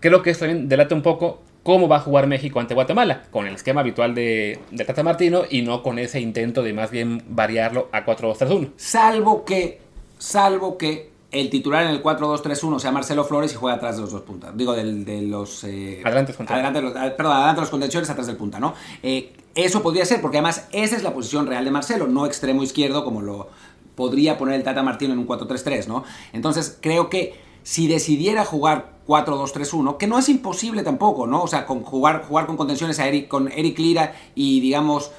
Creo 0.00 0.22
que 0.22 0.30
esto 0.30 0.46
también 0.46 0.68
delata 0.68 0.94
un 0.94 1.02
poco 1.02 1.42
cómo 1.62 1.88
va 1.88 1.96
a 1.96 2.00
jugar 2.00 2.26
México 2.26 2.60
ante 2.60 2.74
Guatemala, 2.74 3.24
con 3.30 3.46
el 3.46 3.54
esquema 3.54 3.80
habitual 3.80 4.14
de, 4.14 4.58
de 4.70 4.84
Tata 4.84 5.02
Martino 5.02 5.42
y 5.48 5.62
no 5.62 5.82
con 5.82 5.98
ese 5.98 6.20
intento 6.20 6.62
de 6.62 6.72
más 6.72 6.90
bien 6.90 7.22
variarlo 7.28 7.88
a 7.92 8.04
4-2-3-1. 8.04 8.70
Salvo 8.76 9.44
que, 9.44 9.80
salvo 10.18 10.78
que 10.78 11.10
el 11.30 11.50
titular 11.50 11.84
en 11.84 11.90
el 11.90 12.02
4-2-3-1 12.02 12.78
sea 12.78 12.90
Marcelo 12.90 13.24
Flores 13.24 13.52
y 13.52 13.56
juega 13.56 13.76
atrás 13.76 13.96
de 13.96 14.02
los 14.02 14.12
dos 14.12 14.22
puntas. 14.22 14.56
Digo, 14.56 14.74
de 14.74 15.22
los... 15.22 15.62
Eh, 15.64 16.00
adelante, 16.04 16.34
adelante, 16.46 16.80
los, 16.80 16.96
ah, 16.96 17.12
perdón, 17.16 17.36
adelante 17.36 17.60
los 17.60 17.70
contenciones, 17.70 18.08
atrás 18.08 18.26
del 18.26 18.36
punta, 18.36 18.58
¿no? 18.58 18.74
Eh, 19.02 19.32
eso 19.54 19.82
podría 19.82 20.06
ser, 20.06 20.20
porque 20.22 20.38
además 20.38 20.68
esa 20.72 20.96
es 20.96 21.02
la 21.02 21.12
posición 21.12 21.46
real 21.46 21.64
de 21.64 21.70
Marcelo, 21.70 22.06
no 22.06 22.24
extremo 22.24 22.62
izquierdo 22.62 23.04
como 23.04 23.20
lo 23.20 23.48
podría 23.94 24.38
poner 24.38 24.54
el 24.54 24.62
Tata 24.62 24.82
Martino 24.82 25.12
en 25.12 25.18
un 25.18 25.26
4-3-3, 25.26 25.86
¿no? 25.86 26.04
Entonces 26.32 26.78
creo 26.80 27.10
que 27.10 27.34
si 27.68 27.86
decidiera 27.86 28.46
jugar 28.46 28.92
4-2-3-1, 29.06 29.98
que 29.98 30.06
no 30.06 30.18
es 30.18 30.30
imposible 30.30 30.82
tampoco, 30.82 31.26
¿no? 31.26 31.42
O 31.42 31.46
sea, 31.46 31.66
con 31.66 31.82
jugar, 31.82 32.24
jugar 32.26 32.46
con 32.46 32.56
contenciones 32.56 32.98
a 32.98 33.06
Eric, 33.06 33.28
con 33.28 33.52
Eric 33.52 33.78
Lira 33.78 34.14
y 34.34 34.60
digamos, 34.60 35.10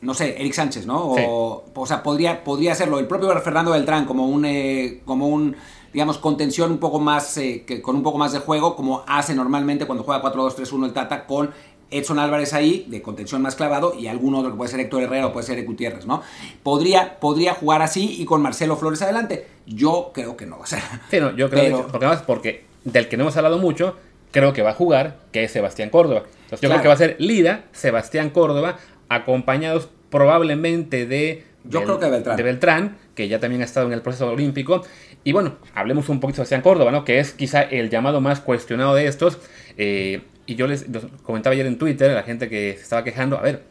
no 0.00 0.14
sé, 0.14 0.36
Eric 0.40 0.52
Sánchez, 0.52 0.86
¿no? 0.86 1.00
O, 1.00 1.64
o 1.74 1.86
sea, 1.86 2.04
podría, 2.04 2.44
podría 2.44 2.74
hacerlo. 2.74 3.00
El 3.00 3.08
propio 3.08 3.36
Fernando 3.40 3.72
Beltrán 3.72 4.04
como 4.04 4.28
un, 4.28 4.44
eh, 4.44 5.00
como 5.04 5.26
un 5.26 5.56
digamos, 5.92 6.18
contención 6.18 6.70
un 6.70 6.78
poco 6.78 7.00
más, 7.00 7.36
eh, 7.38 7.64
que, 7.66 7.82
con 7.82 7.96
un 7.96 8.04
poco 8.04 8.18
más 8.18 8.32
de 8.32 8.38
juego, 8.38 8.76
como 8.76 9.02
hace 9.08 9.34
normalmente 9.34 9.86
cuando 9.86 10.04
juega 10.04 10.22
4-2-3-1 10.22 10.86
el 10.86 10.92
Tata 10.92 11.26
con 11.26 11.50
Edson 11.90 12.18
Álvarez 12.18 12.54
ahí, 12.54 12.86
de 12.88 13.02
contención 13.02 13.42
más 13.42 13.56
clavado, 13.56 13.94
y 13.98 14.06
algún 14.06 14.34
otro 14.34 14.50
que 14.50 14.56
puede 14.56 14.70
ser 14.70 14.80
Héctor 14.80 15.02
Herrera 15.02 15.26
o 15.26 15.32
puede 15.32 15.46
ser 15.46 15.64
Gutiérrez, 15.64 16.06
¿no? 16.06 16.22
Podría, 16.62 17.18
podría 17.18 17.54
jugar 17.54 17.82
así 17.82 18.16
y 18.20 18.24
con 18.24 18.42
Marcelo 18.42 18.76
Flores 18.76 19.02
adelante. 19.02 19.46
Yo 19.66 20.10
creo 20.14 20.36
que 20.36 20.46
no. 20.46 20.58
O 20.58 20.66
sea, 20.66 21.02
sí, 21.10 21.20
no, 21.20 21.34
yo 21.36 21.50
creo 21.50 21.78
que, 21.78 21.82
porque 21.90 22.06
además 22.06 22.24
porque 22.26 22.64
del 22.84 23.08
que 23.08 23.16
no 23.16 23.24
hemos 23.24 23.36
hablado 23.36 23.58
mucho, 23.58 23.96
creo 24.30 24.52
que 24.52 24.62
va 24.62 24.70
a 24.70 24.74
jugar, 24.74 25.18
que 25.32 25.44
es 25.44 25.50
Sebastián 25.50 25.90
Córdoba. 25.90 26.22
Entonces 26.44 26.60
yo 26.60 26.68
creo 26.68 26.82
que 26.82 26.88
va 26.88 26.94
a 26.94 26.98
ser 26.98 27.16
Lida, 27.18 27.64
Sebastián 27.72 28.30
Córdoba, 28.30 28.78
acompañados 29.08 29.88
probablemente 30.10 31.06
de, 31.06 31.44
yo 31.64 31.84
creo 31.84 31.98
que 31.98 32.08
Beltrán. 32.08 32.36
de 32.36 32.42
Beltrán, 32.42 32.96
que 33.14 33.28
ya 33.28 33.38
también 33.38 33.62
ha 33.62 33.64
estado 33.64 33.86
en 33.86 33.92
el 33.92 34.02
proceso 34.02 34.28
olímpico. 34.28 34.82
Y 35.24 35.32
bueno, 35.32 35.56
hablemos 35.74 36.08
un 36.08 36.20
poquito 36.20 36.36
de 36.42 36.46
Sebastián 36.46 36.62
Córdoba, 36.62 36.90
¿no? 36.90 37.04
que 37.04 37.18
es 37.18 37.32
quizá 37.32 37.62
el 37.62 37.90
llamado 37.90 38.20
más 38.20 38.40
cuestionado 38.40 38.94
de 38.94 39.06
estos. 39.06 39.38
Eh, 39.76 40.22
y 40.50 40.56
yo 40.56 40.66
les, 40.66 40.86
comentaba 41.22 41.54
ayer 41.54 41.66
en 41.66 41.78
Twitter 41.78 42.12
la 42.12 42.24
gente 42.24 42.48
que 42.48 42.74
se 42.76 42.82
estaba 42.82 43.04
quejando, 43.04 43.38
a 43.38 43.42
ver, 43.42 43.62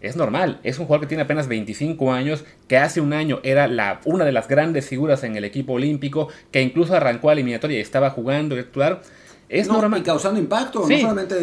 es 0.00 0.16
normal. 0.16 0.58
Es 0.64 0.78
un 0.78 0.86
jugador 0.86 1.02
que 1.02 1.08
tiene 1.08 1.22
apenas 1.22 1.48
25 1.48 2.12
años, 2.12 2.44
que 2.68 2.76
hace 2.76 3.00
un 3.00 3.12
año 3.12 3.40
era 3.42 3.68
la, 3.68 4.00
una 4.04 4.24
de 4.24 4.32
las 4.32 4.48
grandes 4.48 4.88
figuras 4.88 5.24
en 5.24 5.36
el 5.36 5.44
equipo 5.44 5.74
olímpico, 5.74 6.28
que 6.50 6.60
incluso 6.60 6.94
arrancó 6.94 7.30
a 7.30 7.34
la 7.34 7.40
eliminatoria 7.40 7.78
y 7.78 7.80
estaba 7.80 8.10
jugando 8.10 8.56
y 8.56 8.58
actuar. 8.58 9.02
Es 9.60 9.68
normal. 9.68 10.00
Y 10.00 10.02
causando 10.02 10.40
impacto, 10.40 10.80
no 10.80 10.98
solamente 10.98 11.34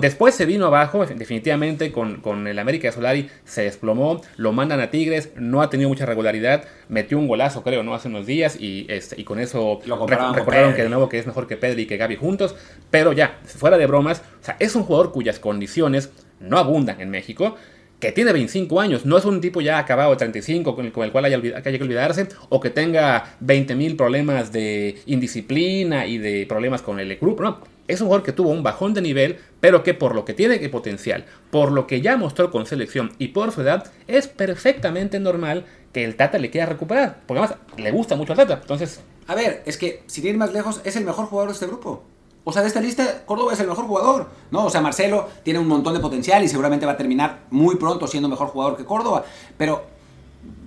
después 0.00 0.34
se 0.34 0.46
vino 0.46 0.66
abajo, 0.66 1.04
definitivamente, 1.04 1.90
con, 1.90 2.20
con, 2.20 2.46
el 2.46 2.58
América 2.58 2.88
de 2.88 2.92
Solari 2.92 3.30
se 3.44 3.62
desplomó, 3.62 4.20
lo 4.36 4.52
mandan 4.52 4.80
a 4.80 4.90
Tigres, 4.90 5.30
no 5.36 5.60
ha 5.62 5.68
tenido 5.68 5.88
mucha 5.88 6.06
regularidad, 6.06 6.64
metió 6.88 7.18
un 7.18 7.26
golazo, 7.26 7.62
creo, 7.62 7.82
¿no? 7.82 7.94
Hace 7.94 8.08
unos 8.08 8.26
días 8.26 8.56
y, 8.60 8.86
este, 8.88 9.20
y 9.20 9.24
con 9.24 9.40
eso 9.40 9.80
recordaron 9.84 10.74
que 10.74 10.82
de 10.82 10.88
nuevo 10.88 11.08
que 11.08 11.18
es 11.18 11.26
mejor 11.26 11.46
que 11.46 11.56
Pedri 11.56 11.82
y 11.82 11.86
que 11.86 11.96
Gaby 11.96 12.16
juntos, 12.16 12.54
pero 12.90 13.12
ya, 13.12 13.40
fuera 13.44 13.78
de 13.78 13.86
bromas, 13.86 14.22
o 14.40 14.44
sea, 14.44 14.56
es 14.60 14.74
un 14.74 14.84
jugador 14.84 15.12
cuyas 15.12 15.38
condiciones 15.38 16.10
no 16.38 16.58
abundan 16.58 17.00
en 17.00 17.10
México, 17.10 17.56
que 18.00 18.12
tiene 18.12 18.32
25 18.32 18.80
años, 18.80 19.04
no 19.04 19.18
es 19.18 19.24
un 19.24 19.40
tipo 19.40 19.60
ya 19.60 19.78
acabado 19.78 20.10
de 20.10 20.16
35 20.16 20.74
con 20.74 20.86
el, 20.86 20.92
con 20.92 21.04
el 21.04 21.12
cual 21.12 21.26
haya, 21.26 21.40
que 21.40 21.78
que 21.78 21.82
olvidarse, 21.82 22.28
o 22.48 22.58
que 22.58 22.70
tenga 22.70 23.36
20.000 23.44 23.96
problemas 23.96 24.52
de 24.52 25.00
indisciplina 25.06 26.06
y 26.06 26.18
de 26.18 26.46
problemas 26.46 26.82
con 26.82 26.98
el 26.98 27.14
grupo, 27.16 27.42
no. 27.42 27.60
Es 27.86 28.00
un 28.00 28.06
jugador 28.06 28.24
que 28.24 28.32
tuvo 28.32 28.50
un 28.50 28.62
bajón 28.62 28.94
de 28.94 29.02
nivel, 29.02 29.38
pero 29.60 29.82
que 29.82 29.94
por 29.94 30.14
lo 30.14 30.24
que 30.24 30.32
tiene 30.32 30.58
de 30.58 30.68
potencial, 30.68 31.26
por 31.50 31.72
lo 31.72 31.86
que 31.86 32.00
ya 32.00 32.16
mostró 32.16 32.50
con 32.50 32.64
selección 32.64 33.12
y 33.18 33.28
por 33.28 33.50
su 33.50 33.62
edad, 33.62 33.90
es 34.06 34.28
perfectamente 34.28 35.18
normal 35.18 35.66
que 35.92 36.04
el 36.04 36.14
Tata 36.14 36.38
le 36.38 36.50
quiera 36.50 36.68
recuperar. 36.68 37.18
Porque 37.26 37.42
además 37.42 37.58
le 37.76 37.90
gusta 37.90 38.14
mucho 38.14 38.32
al 38.32 38.38
Tata. 38.38 38.60
Entonces. 38.62 39.00
A 39.26 39.34
ver, 39.34 39.64
es 39.66 39.76
que 39.76 40.04
si 40.06 40.26
ir 40.26 40.36
más 40.36 40.52
lejos, 40.52 40.80
es 40.84 40.94
el 40.94 41.04
mejor 41.04 41.26
jugador 41.26 41.50
de 41.50 41.54
este 41.54 41.66
grupo. 41.66 42.04
O 42.44 42.52
sea, 42.52 42.62
de 42.62 42.68
esta 42.68 42.80
lista, 42.80 43.24
Córdoba 43.26 43.52
es 43.52 43.60
el 43.60 43.66
mejor 43.66 43.84
jugador, 43.86 44.28
¿no? 44.50 44.66
O 44.66 44.70
sea, 44.70 44.80
Marcelo 44.80 45.28
tiene 45.42 45.58
un 45.58 45.68
montón 45.68 45.92
de 45.94 46.00
potencial 46.00 46.42
y 46.42 46.48
seguramente 46.48 46.86
va 46.86 46.92
a 46.92 46.96
terminar 46.96 47.40
muy 47.50 47.76
pronto 47.76 48.06
siendo 48.06 48.28
mejor 48.28 48.48
jugador 48.48 48.76
que 48.76 48.84
Córdoba. 48.84 49.24
Pero, 49.58 49.82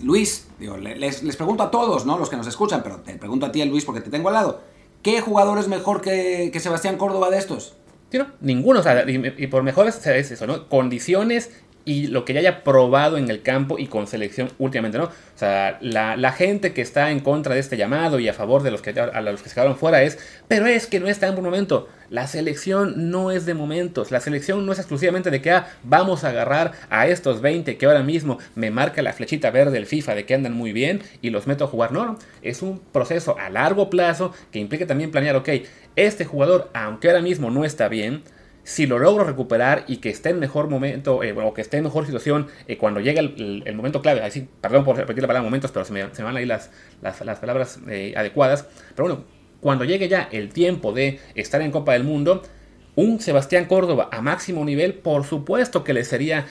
Luis, 0.04 0.48
les, 0.60 1.24
les 1.24 1.36
pregunto 1.36 1.64
a 1.64 1.72
todos, 1.72 2.06
¿no? 2.06 2.18
Los 2.18 2.30
que 2.30 2.36
nos 2.36 2.48
escuchan, 2.48 2.82
pero 2.84 2.98
te 2.98 3.16
pregunto 3.16 3.48
a 3.48 3.52
ti, 3.52 3.66
Luis, 3.66 3.86
porque 3.86 4.02
te 4.02 4.12
tengo 4.12 4.28
al 4.28 4.36
lado. 4.36 4.62
¿Qué 5.04 5.20
jugador 5.20 5.60
es 5.60 5.68
mejor 5.68 6.00
que, 6.00 6.52
Sebastián 6.60 6.98
Córdoba 6.98 7.30
de 7.30 7.38
estos? 7.38 7.76
Sí, 8.10 8.18
no, 8.18 8.28
ninguno. 8.40 8.80
O 8.80 8.84
sea, 8.84 9.04
y, 9.06 9.48
por 9.48 9.64
mejores 9.64 10.06
es 10.08 10.32
eso, 10.32 10.48
¿no? 10.48 10.70
Condiciones 10.70 11.52
y 11.86 12.08
lo 12.08 12.24
que 12.24 12.34
ya 12.34 12.40
haya 12.40 12.64
probado 12.64 13.18
en 13.18 13.30
el 13.30 13.42
campo 13.42 13.78
y 13.78 13.88
con 13.88 14.08
selección 14.08 14.50
últimamente, 14.58 14.98
¿no? 14.98 15.06
O 15.06 15.38
sea, 15.38 15.78
la, 15.82 16.32
gente 16.32 16.74
que 16.74 16.82
está 16.82 17.12
en 17.12 17.20
contra 17.20 17.54
de 17.54 17.60
este 17.60 17.78
llamado 17.78 18.20
y 18.20 18.30
a 18.30 18.34
favor 18.34 18.64
de 18.64 18.72
los 18.72 18.82
que, 18.82 18.92
a 18.92 19.22
los 19.22 19.42
que 19.42 19.50
se 19.50 19.56
quedaron 19.56 19.76
fuera 19.76 20.02
es, 20.02 20.18
pero 20.48 20.66
es 20.66 20.88
que 20.88 21.00
no 21.00 21.08
está 21.08 21.28
en 21.28 21.36
buen 21.36 21.46
momento. 21.46 21.90
La 22.10 22.28
selección 22.28 23.12
no 23.12 23.32
es 23.32 23.46
de 23.46 23.54
momentos, 23.54 24.12
la 24.12 24.20
selección 24.20 24.66
no 24.66 24.72
es 24.72 24.80
exclusivamente 24.80 25.32
de 25.32 25.42
que 25.42 25.52
ah, 25.52 25.68
vamos 25.84 26.24
a 26.24 26.30
agarrar 26.30 26.74
a 26.90 27.08
estos 27.08 27.42
20 27.42 27.78
que 27.78 27.86
ahora 27.86 28.04
mismo 28.04 28.38
me 28.56 28.72
marca 28.72 29.02
la 29.02 29.14
flechita 29.14 29.52
verde 29.52 29.72
del 29.72 29.86
FIFA 29.86 30.16
de 30.16 30.26
que 30.26 30.36
andan 30.36 30.54
muy 30.54 30.74
bien 30.74 31.02
y 31.22 31.32
los 31.32 31.48
meto 31.48 31.66
a 31.66 31.68
jugar. 31.68 31.92
No, 31.92 32.06
no, 32.06 32.20
es 32.42 32.62
un 32.62 32.80
proceso 32.80 33.38
a 33.40 33.50
largo 33.50 33.90
plazo 33.90 34.34
que 34.52 34.60
implica 34.60 34.88
también 34.88 35.12
planear, 35.12 35.36
ok, 35.36 35.50
este 35.96 36.26
jugador, 36.26 36.70
aunque 36.74 37.10
ahora 37.10 37.22
mismo 37.22 37.50
no 37.50 37.66
está 37.66 37.88
bien, 37.88 38.24
si 38.64 38.88
lo 38.88 38.98
logro 39.00 39.24
recuperar 39.24 39.84
y 39.88 39.98
que 39.98 40.10
esté 40.10 40.30
en 40.30 40.40
mejor 40.40 40.70
momento, 40.70 41.24
eh, 41.24 41.34
o 41.34 41.54
que 41.54 41.62
esté 41.62 41.78
en 41.78 41.84
mejor 41.84 42.06
situación 42.06 42.48
eh, 42.68 42.78
cuando 42.78 43.00
llegue 43.00 43.20
el, 43.20 43.76
momento 43.76 44.02
clave, 44.02 44.22
así, 44.22 44.48
perdón 44.62 44.84
por 44.84 44.98
repetir 44.98 45.22
la 45.22 45.28
palabra 45.28 45.44
momentos, 45.44 45.72
pero 45.72 45.86
se 45.86 45.94
me, 45.94 46.04
van 46.04 46.38
ahí 46.38 46.46
las, 46.46 46.72
las, 47.02 47.40
palabras 47.40 47.80
eh, 47.90 48.14
adecuadas, 48.16 48.68
pero 48.96 49.10
bueno, 49.10 49.26
cuando 49.60 49.86
llegue 49.86 50.08
ya 50.08 50.28
el 50.32 50.50
tiempo 50.50 50.94
de 50.94 51.20
estar 51.36 51.62
en 51.62 51.72
Copa 51.72 51.94
del 51.94 52.04
Mundo, 52.04 52.42
un 52.96 53.20
Sebastián 53.20 53.66
Córdoba 53.66 54.10
a 54.12 54.22
máximo 54.22 54.64
nivel, 54.66 54.94
por 54.94 55.26
supuesto 55.26 55.84
que 55.84 55.94
le 55.94 56.04
sería 56.04 56.46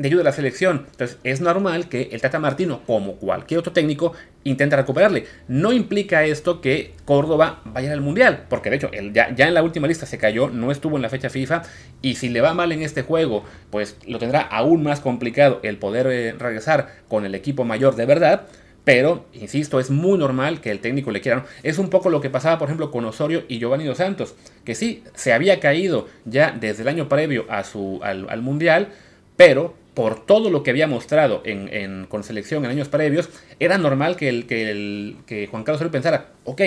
de 0.00 0.08
ayuda 0.08 0.22
a 0.22 0.24
la 0.24 0.32
selección. 0.32 0.86
Entonces 0.90 1.18
es 1.24 1.42
normal 1.42 1.88
que 1.88 2.08
el 2.12 2.22
Tata 2.22 2.38
Martino, 2.38 2.80
como 2.86 3.16
cualquier 3.16 3.60
otro 3.60 3.72
técnico, 3.72 4.14
intente 4.44 4.74
recuperarle. 4.74 5.26
No 5.46 5.72
implica 5.72 6.24
esto 6.24 6.62
que 6.62 6.94
Córdoba 7.04 7.60
vaya 7.66 7.92
al 7.92 8.00
Mundial, 8.00 8.46
porque 8.48 8.70
de 8.70 8.76
hecho 8.76 8.90
él 8.92 9.12
ya, 9.12 9.28
en 9.28 9.54
la 9.54 9.62
última 9.62 9.86
lista 9.86 10.06
se 10.06 10.16
cayó, 10.16 10.48
no 10.48 10.70
estuvo 10.70 10.96
en 10.96 11.02
la 11.02 11.10
fecha 11.10 11.28
FIFA, 11.28 11.62
y 12.00 12.14
si 12.14 12.30
le 12.30 12.40
va 12.40 12.54
mal 12.54 12.72
en 12.72 12.82
este 12.82 13.02
juego, 13.02 13.44
pues 13.68 13.98
lo 14.06 14.18
tendrá 14.18 14.40
aún 14.40 14.82
más 14.82 15.00
complicado 15.00 15.60
el 15.62 15.76
poder 15.76 16.06
eh, 16.06 16.32
regresar 16.32 16.88
con 17.08 17.26
el 17.26 17.34
equipo 17.34 17.64
mayor 17.64 17.94
de 17.94 18.06
verdad. 18.06 18.46
Pero, 18.82 19.26
insisto, 19.34 19.78
es 19.78 19.90
muy 19.90 20.18
normal 20.18 20.62
que 20.62 20.70
el 20.70 20.80
técnico 20.80 21.10
le 21.10 21.20
quiera. 21.20 21.44
Es 21.62 21.76
un 21.76 21.90
poco 21.90 22.08
lo 22.08 22.22
que 22.22 22.30
pasaba, 22.30 22.58
por 22.58 22.68
ejemplo, 22.68 22.90
con 22.90 23.04
Osorio 23.04 23.44
y 23.46 23.58
Giovanni 23.58 23.84
Dos 23.84 23.98
Santos, 23.98 24.34
que 24.64 24.74
sí, 24.74 25.04
se 25.14 25.34
había 25.34 25.60
caído 25.60 26.08
ya 26.24 26.56
desde 26.58 26.82
el 26.82 26.88
año 26.88 27.06
previo 27.06 27.44
a 27.50 27.62
su, 27.62 28.00
al 28.02 28.40
Mundial, 28.40 28.88
pero 29.36 29.74
por 30.00 30.24
todo 30.24 30.48
lo 30.48 30.62
que 30.62 30.70
había 30.70 30.86
mostrado 30.86 31.42
en, 31.44 32.06
con 32.06 32.24
selección 32.24 32.64
en 32.64 32.70
años 32.70 32.88
previos, 32.88 33.28
era 33.58 33.76
normal 33.76 34.16
que, 34.16 34.30
el, 34.30 34.46
que, 34.46 34.70
el, 34.70 35.18
que 35.26 35.46
Juan 35.46 35.62
Carlos 35.62 35.76
Osorio 35.76 35.92
pensara, 35.92 36.28
ok, 36.44 36.62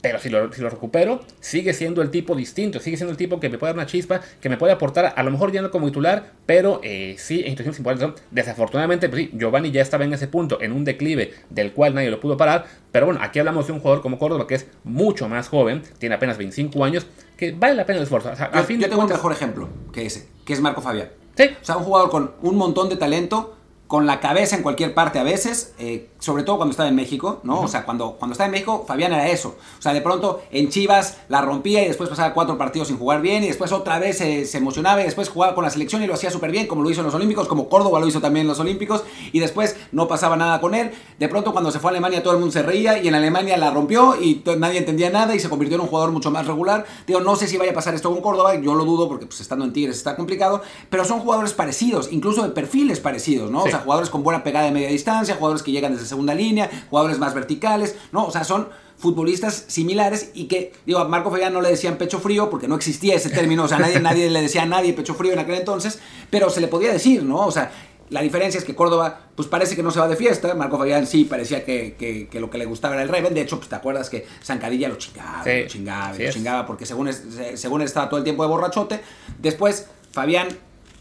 pero 0.00 0.18
si 0.18 0.30
lo, 0.30 0.52
si 0.52 0.60
lo, 0.60 0.68
recupero, 0.68 1.20
sigue 1.38 1.72
siendo 1.74 2.02
el 2.02 2.10
tipo 2.10 2.34
distinto, 2.34 2.80
sigue 2.80 2.96
siendo 2.96 3.12
el 3.12 3.16
tipo 3.16 3.38
que 3.38 3.50
me 3.50 3.56
puede 3.56 3.72
dar 3.72 3.76
una 3.76 3.86
chispa, 3.86 4.20
que 4.40 4.48
me 4.48 4.56
puede 4.56 4.72
aportar, 4.72 5.14
a 5.16 5.22
lo 5.22 5.30
mejor 5.30 5.52
ya 5.52 5.62
no 5.62 5.70
como 5.70 5.86
titular, 5.86 6.32
pero 6.44 6.80
eh, 6.82 7.14
sí 7.18 7.38
en 7.44 7.50
situaciones 7.50 7.78
importantes. 7.78 8.24
Desafortunadamente, 8.32 9.08
pues 9.08 9.22
sí, 9.22 9.30
Giovanni 9.32 9.70
ya 9.70 9.80
estaba 9.80 10.04
en 10.04 10.12
ese 10.12 10.26
punto, 10.26 10.60
en 10.60 10.72
un 10.72 10.82
declive 10.82 11.34
del 11.50 11.72
cual 11.72 11.94
nadie 11.94 12.10
lo 12.10 12.18
pudo 12.18 12.36
parar, 12.36 12.66
pero 12.90 13.06
bueno, 13.06 13.20
aquí 13.22 13.38
hablamos 13.38 13.68
de 13.68 13.74
un 13.74 13.78
jugador 13.78 14.02
como 14.02 14.18
Córdoba 14.18 14.48
que 14.48 14.56
es 14.56 14.66
mucho 14.82 15.28
más 15.28 15.46
joven, 15.46 15.84
tiene 15.98 16.16
apenas 16.16 16.36
25 16.36 16.84
años, 16.84 17.06
que 17.36 17.52
vale 17.52 17.76
la 17.76 17.86
pena 17.86 17.98
el 17.98 18.02
esfuerzo. 18.02 18.32
yo, 18.34 18.88
tengo 18.88 19.02
un 19.02 19.08
mejor 19.08 19.30
ejemplo 19.30 19.68
que 19.92 20.04
ese, 20.04 20.26
que 20.44 20.52
es 20.52 20.60
Marco 20.60 20.82
Fabián. 20.82 21.10
O 21.60 21.64
sea, 21.64 21.76
un 21.76 21.84
jugador 21.84 22.10
con 22.10 22.32
un 22.42 22.56
montón 22.56 22.88
de 22.88 22.96
talento, 22.96 23.56
con 23.86 24.06
la 24.06 24.20
cabeza 24.20 24.56
en 24.56 24.62
cualquier 24.62 24.94
parte 24.94 25.18
a 25.18 25.22
veces, 25.22 25.74
eh, 25.78 26.10
sobre 26.26 26.42
todo 26.42 26.56
cuando 26.56 26.72
estaba 26.72 26.88
en 26.88 26.96
México, 26.96 27.38
¿no? 27.44 27.60
O 27.60 27.68
sea, 27.68 27.84
cuando, 27.84 28.16
cuando 28.18 28.32
estaba 28.32 28.46
en 28.46 28.50
México, 28.50 28.84
Fabián 28.86 29.12
era 29.12 29.28
eso. 29.28 29.54
O 29.78 29.82
sea, 29.82 29.94
de 29.94 30.00
pronto 30.00 30.42
en 30.50 30.68
Chivas 30.70 31.18
la 31.28 31.40
rompía 31.40 31.84
y 31.84 31.86
después 31.86 32.10
pasaba 32.10 32.34
cuatro 32.34 32.58
partidos 32.58 32.88
sin 32.88 32.98
jugar 32.98 33.22
bien 33.22 33.44
y 33.44 33.46
después 33.46 33.70
otra 33.70 34.00
vez 34.00 34.18
se, 34.18 34.58
emocionaba 34.58 35.02
y 35.02 35.04
después 35.04 35.28
jugaba 35.28 35.54
con 35.54 35.62
la 35.62 35.70
selección 35.70 36.02
y 36.02 36.08
lo 36.08 36.14
hacía 36.14 36.32
súper 36.32 36.50
bien, 36.50 36.66
como 36.66 36.82
lo 36.82 36.90
hizo 36.90 37.00
en 37.00 37.06
los 37.06 37.14
Olímpicos, 37.14 37.46
como 37.46 37.68
Córdoba 37.68 38.00
lo 38.00 38.08
hizo 38.08 38.20
también 38.20 38.42
en 38.42 38.48
los 38.48 38.58
Olímpicos 38.58 39.04
y 39.30 39.38
después 39.38 39.76
no 39.92 40.08
pasaba 40.08 40.36
nada 40.36 40.60
con 40.60 40.74
él. 40.74 40.90
De 41.16 41.28
pronto 41.28 41.52
cuando 41.52 41.70
se 41.70 41.78
fue 41.78 41.90
a 41.90 41.92
Alemania 41.92 42.24
todo 42.24 42.32
el 42.32 42.40
mundo 42.40 42.52
se 42.52 42.62
reía 42.64 43.00
y 43.00 43.06
en 43.06 43.14
Alemania 43.14 43.56
la 43.56 43.70
rompió 43.70 44.20
y 44.20 44.42
nadie 44.58 44.78
entendía 44.78 45.10
nada 45.10 45.32
y 45.36 45.38
se 45.38 45.48
convirtió 45.48 45.76
en 45.76 45.82
un 45.82 45.86
jugador 45.86 46.10
mucho 46.10 46.32
más 46.32 46.48
regular. 46.48 46.86
Digo, 47.06 47.20
no 47.20 47.36
sé 47.36 47.46
si 47.46 47.56
vaya 47.56 47.70
a 47.70 47.74
pasar 47.74 47.94
esto 47.94 48.10
con 48.10 48.20
Córdoba, 48.20 48.56
yo 48.56 48.74
lo 48.74 48.84
dudo 48.84 49.06
porque 49.06 49.26
pues 49.26 49.40
estando 49.40 49.64
en 49.64 49.72
Tigres 49.72 49.96
está 49.96 50.16
complicado, 50.16 50.60
pero 50.90 51.04
son 51.04 51.20
jugadores 51.20 51.52
parecidos, 51.52 52.10
incluso 52.10 52.42
de 52.42 52.48
perfiles 52.48 52.98
parecidos, 52.98 53.48
¿no? 53.48 53.62
O 53.62 53.68
sea, 53.68 53.78
jugadores 53.78 54.10
con 54.10 54.24
buena 54.24 54.42
pegada 54.42 54.66
de 54.66 54.72
media 54.72 54.88
distancia, 54.88 55.36
jugadores 55.36 55.62
que 55.62 55.70
llegan 55.70 55.92
desde 55.92 56.06
segunda 56.16 56.34
línea, 56.34 56.70
jugadores 56.88 57.18
más 57.18 57.34
verticales, 57.34 57.94
¿no? 58.10 58.24
O 58.24 58.30
sea, 58.30 58.44
son 58.44 58.68
futbolistas 58.96 59.66
similares 59.68 60.30
y 60.32 60.46
que, 60.46 60.72
digo, 60.86 60.98
a 60.98 61.06
Marco 61.06 61.30
Fabián 61.30 61.52
no 61.52 61.60
le 61.60 61.68
decían 61.68 61.98
pecho 61.98 62.18
frío 62.18 62.48
porque 62.48 62.66
no 62.66 62.74
existía 62.74 63.14
ese 63.14 63.28
término, 63.28 63.64
o 63.64 63.68
sea, 63.68 63.78
nadie, 63.78 64.00
nadie 64.00 64.30
le 64.30 64.40
decía 64.40 64.62
a 64.62 64.66
nadie 64.66 64.94
pecho 64.94 65.14
frío 65.14 65.34
en 65.34 65.38
aquel 65.38 65.56
entonces, 65.56 65.98
pero 66.30 66.48
se 66.48 66.62
le 66.62 66.68
podía 66.68 66.92
decir, 66.92 67.22
¿no? 67.22 67.46
O 67.46 67.50
sea, 67.50 67.70
la 68.08 68.22
diferencia 68.22 68.58
es 68.58 68.64
que 68.64 68.74
Córdoba, 68.74 69.20
pues 69.34 69.48
parece 69.48 69.76
que 69.76 69.82
no 69.82 69.90
se 69.90 69.98
va 69.98 70.08
de 70.08 70.16
fiesta. 70.16 70.54
Marco 70.54 70.78
Fabián 70.78 71.06
sí 71.06 71.24
parecía 71.24 71.64
que, 71.64 72.28
lo 72.34 72.48
que 72.48 72.58
le 72.58 72.64
gustaba 72.64 72.94
era 72.94 73.02
el 73.02 73.08
Raven. 73.08 73.34
De 73.34 73.40
hecho, 73.40 73.56
pues 73.56 73.68
te 73.68 73.74
acuerdas 73.74 74.08
que 74.08 74.24
Zancadilla 74.44 74.88
lo 74.88 74.96
chingaba, 74.96 75.44
lo 75.44 75.66
chingaba, 75.66 76.16
lo 76.16 76.30
chingaba, 76.30 76.66
porque 76.66 76.86
según, 76.86 77.10
según 77.54 77.80
él 77.80 77.86
estaba 77.86 78.08
todo 78.08 78.18
el 78.18 78.24
tiempo 78.24 78.44
de 78.44 78.48
borrachote. 78.48 79.00
Después, 79.40 79.88
Fabián, 80.12 80.48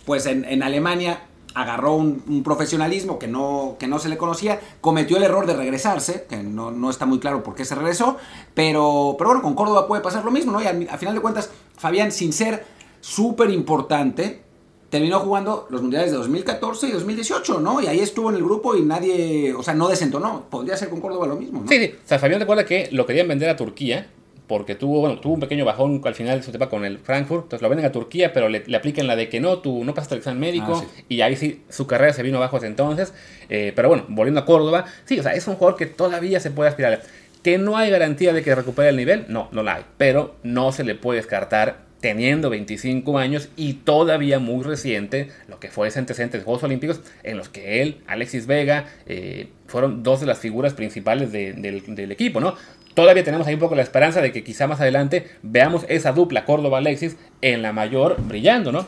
pues 0.05 0.25
en, 0.25 0.45
en 0.45 0.63
Alemania 0.63 1.21
agarró 1.55 1.95
un, 1.95 2.43
profesionalismo 2.43 3.17
que 3.17 3.27
no, 3.27 3.77
que 3.79 3.87
no 3.87 3.97
se 3.97 4.09
le 4.09 4.17
conocía, 4.17 4.59
cometió 4.81 5.17
el 5.17 5.23
error 5.23 5.47
de 5.47 5.55
regresarse, 5.55 6.25
que 6.29 6.37
no, 6.37 6.89
está 6.89 7.05
muy 7.05 7.19
claro 7.19 7.41
por 7.43 7.55
qué 7.55 7.65
se 7.65 7.73
regresó, 7.73 8.17
pero, 8.53 9.15
pero 9.17 9.29
bueno, 9.29 9.41
con 9.41 9.55
Córdoba 9.55 9.87
puede 9.87 10.03
pasar 10.03 10.23
lo 10.25 10.31
mismo, 10.31 10.51
¿no? 10.51 10.61
Y 10.61 10.67
a, 10.67 10.97
final 10.97 11.15
de 11.15 11.21
cuentas, 11.21 11.49
Fabián, 11.77 12.11
sin 12.11 12.33
ser 12.33 12.65
súper 12.99 13.49
importante, 13.49 14.41
terminó 14.89 15.21
jugando 15.21 15.65
los 15.69 15.81
mundiales 15.81 16.11
de 16.11 16.17
2014 16.17 16.87
y 16.87 16.91
2018, 16.91 17.61
¿no? 17.61 17.81
Y 17.81 17.87
ahí 17.87 17.99
estuvo 17.99 18.29
en 18.29 18.35
el 18.35 18.43
grupo 18.43 18.75
y 18.75 18.81
nadie, 18.81 19.53
o 19.53 19.63
sea, 19.63 19.73
no 19.73 19.87
desentonó. 19.87 20.45
Podría 20.49 20.75
ser 20.75 20.89
con 20.89 20.99
Córdoba 20.99 21.25
lo 21.25 21.37
mismo, 21.37 21.61
¿no? 21.61 21.67
Sí, 21.69 21.79
sí. 21.79 21.93
O 22.03 22.07
sea, 22.07 22.19
Fabián 22.19 22.41
recuerda 22.41 22.65
que 22.65 22.89
lo 22.91 23.05
querían 23.05 23.29
vender 23.29 23.49
a 23.49 23.55
Turquía 23.55 24.07
porque 24.47 24.75
tuvo, 24.75 25.01
bueno, 25.01 25.19
tuvo 25.19 25.33
un 25.33 25.39
pequeño 25.39 25.65
bajón 25.65 26.01
al 26.03 26.15
final 26.15 26.37
de 26.37 26.43
su 26.43 26.51
etapa 26.51 26.69
con 26.69 26.85
el 26.85 26.99
Frankfurt, 26.99 27.43
entonces 27.43 27.61
lo 27.61 27.69
venden 27.69 27.85
a 27.85 27.91
Turquía, 27.91 28.33
pero 28.33 28.49
le, 28.49 28.63
aplican 28.75 29.07
la 29.07 29.15
de 29.15 29.29
que 29.29 29.39
no, 29.39 29.59
tú 29.59 29.83
no 29.83 29.93
pasaste 29.93 30.15
el 30.15 30.19
examen 30.19 30.39
médico, 30.39 30.83
ah, 30.85 31.01
y 31.09 31.21
ahí 31.21 31.35
sí 31.35 31.63
su 31.69 31.87
carrera 31.87 32.13
se 32.13 32.23
vino 32.23 32.37
abajo 32.37 32.57
desde 32.57 32.67
entonces, 32.67 33.13
eh, 33.49 33.73
pero 33.75 33.87
bueno, 33.87 34.05
volviendo 34.07 34.39
a 34.39 34.45
Córdoba, 34.45 34.85
sí, 35.05 35.19
o 35.19 35.23
sea, 35.23 35.33
es 35.33 35.47
un 35.47 35.55
jugador 35.55 35.77
que 35.77 35.85
todavía 35.85 36.39
se 36.39 36.51
puede 36.51 36.69
aspirar. 36.69 37.01
Que 37.43 37.59
no 37.59 37.77
hay 37.77 37.91
garantía 37.91 38.33
de 38.33 38.41
que 38.41 38.55
recupere 38.55 38.89
el 38.89 38.97
nivel, 38.97 39.25
no, 39.27 39.49
no 39.51 39.61
la 39.61 39.75
hay, 39.75 39.83
pero 39.97 40.35
no 40.41 40.71
se 40.71 40.83
le 40.83 40.95
puede 40.95 41.19
descartar 41.19 41.85
teniendo 42.05 42.51
25 42.51 43.17
años 43.17 43.49
y 43.55 43.73
todavía 43.73 44.37
muy 44.37 44.63
reciente 44.63 45.29
lo 45.47 45.59
que 45.59 45.69
fue 45.69 45.87
ese 45.87 45.97
antecedente 45.97 46.37
de 46.37 46.43
Juegos 46.43 46.61
Olímpicos 46.63 47.01
en 47.23 47.35
los 47.35 47.49
que 47.49 47.81
él, 47.81 47.97
Alexis 48.05 48.45
Vega, 48.45 48.85
eh, 49.07 49.47
fueron 49.65 50.03
dos 50.03 50.19
de 50.19 50.27
las 50.27 50.37
figuras 50.37 50.75
principales 50.75 51.31
del, 51.31 51.61
del, 51.61 52.11
equipo, 52.11 52.39
¿no? 52.39 52.55
Todavía 52.95 53.23
tenemos 53.23 53.45
ahí 53.45 53.53
un 53.53 53.59
poco 53.59 53.75
la 53.75 53.83
esperanza 53.83 54.21
de 54.21 54.31
que 54.31 54.43
quizá 54.43 54.65
más 54.65 54.81
adelante 54.81 55.29
veamos 55.43 55.85
esa 55.87 56.11
dupla 56.11 56.45
Córdoba-Alexis 56.45 57.17
en 57.41 57.61
la 57.61 57.71
mayor 57.71 58.15
brillando, 58.19 58.71
¿no? 58.71 58.87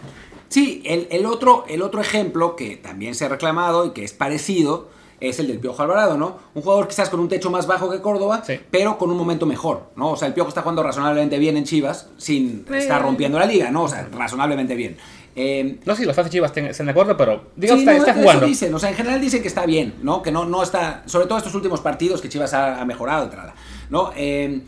Sí, 0.49 0.81
el, 0.85 1.25
otro, 1.25 1.65
el 1.67 1.81
otro 1.81 2.01
ejemplo 2.01 2.55
que 2.55 2.77
también 2.77 3.15
se 3.15 3.25
ha 3.25 3.29
reclamado 3.29 3.85
y 3.85 3.91
que 3.91 4.03
es 4.03 4.13
parecido 4.13 4.89
es 5.19 5.39
el 5.39 5.47
del 5.47 5.59
Piojo 5.59 5.81
Alvarado, 5.81 6.17
¿no? 6.17 6.37
Un 6.53 6.61
jugador 6.61 6.87
quizás 6.87 7.09
con 7.09 7.19
un 7.19 7.27
techo 7.27 7.49
más 7.49 7.67
bajo 7.67 7.89
que 7.89 8.01
Córdoba, 8.01 8.43
pero 8.71 8.97
con 8.97 9.11
un 9.11 9.17
momento 9.17 9.45
mejor, 9.45 9.89
¿no? 9.95 10.11
O 10.11 10.15
sea, 10.15 10.27
el 10.27 10.33
Piojo 10.33 10.49
está 10.49 10.61
jugando 10.61 10.83
razonablemente 10.83 11.37
bien 11.37 11.57
en 11.57 11.65
Chivas, 11.65 12.09
sin 12.17 12.65
estar 12.73 13.01
rompiendo 13.01 13.37
la 13.37 13.45
liga, 13.45 13.71
¿no? 13.71 13.83
O 13.83 13.87
sea, 13.89 14.07
razonablemente 14.11 14.75
bien. 14.75 14.97
Eh, 15.39 15.77
no 15.85 15.93
sé 15.93 16.01
si 16.01 16.07
los 16.07 16.15
fans 16.15 16.29
de 16.29 16.31
Chivas 16.31 16.51
están 16.57 16.87
de 16.87 16.91
acuerdo, 16.91 17.15
pero 17.15 17.51
digamos 17.55 17.81
está, 17.83 17.95
está, 17.95 18.13
jugando. 18.15 18.47
dicen, 18.47 18.73
o 18.73 18.79
sea, 18.79 18.89
en 18.89 18.95
general 18.95 19.21
dicen 19.21 19.43
que 19.43 19.47
está 19.47 19.67
bien, 19.67 19.93
¿no? 20.01 20.23
Que 20.23 20.31
no, 20.31 20.45
no 20.45 20.63
está, 20.63 21.03
sobre 21.05 21.27
todo 21.27 21.37
estos 21.37 21.53
últimos 21.53 21.79
partidos 21.79 22.21
que 22.21 22.29
Chivas 22.29 22.55
ha, 22.55 22.83
mejorado, 22.85 23.25
entrada. 23.25 23.53
¿No? 23.89 24.12
Em, 24.15 24.63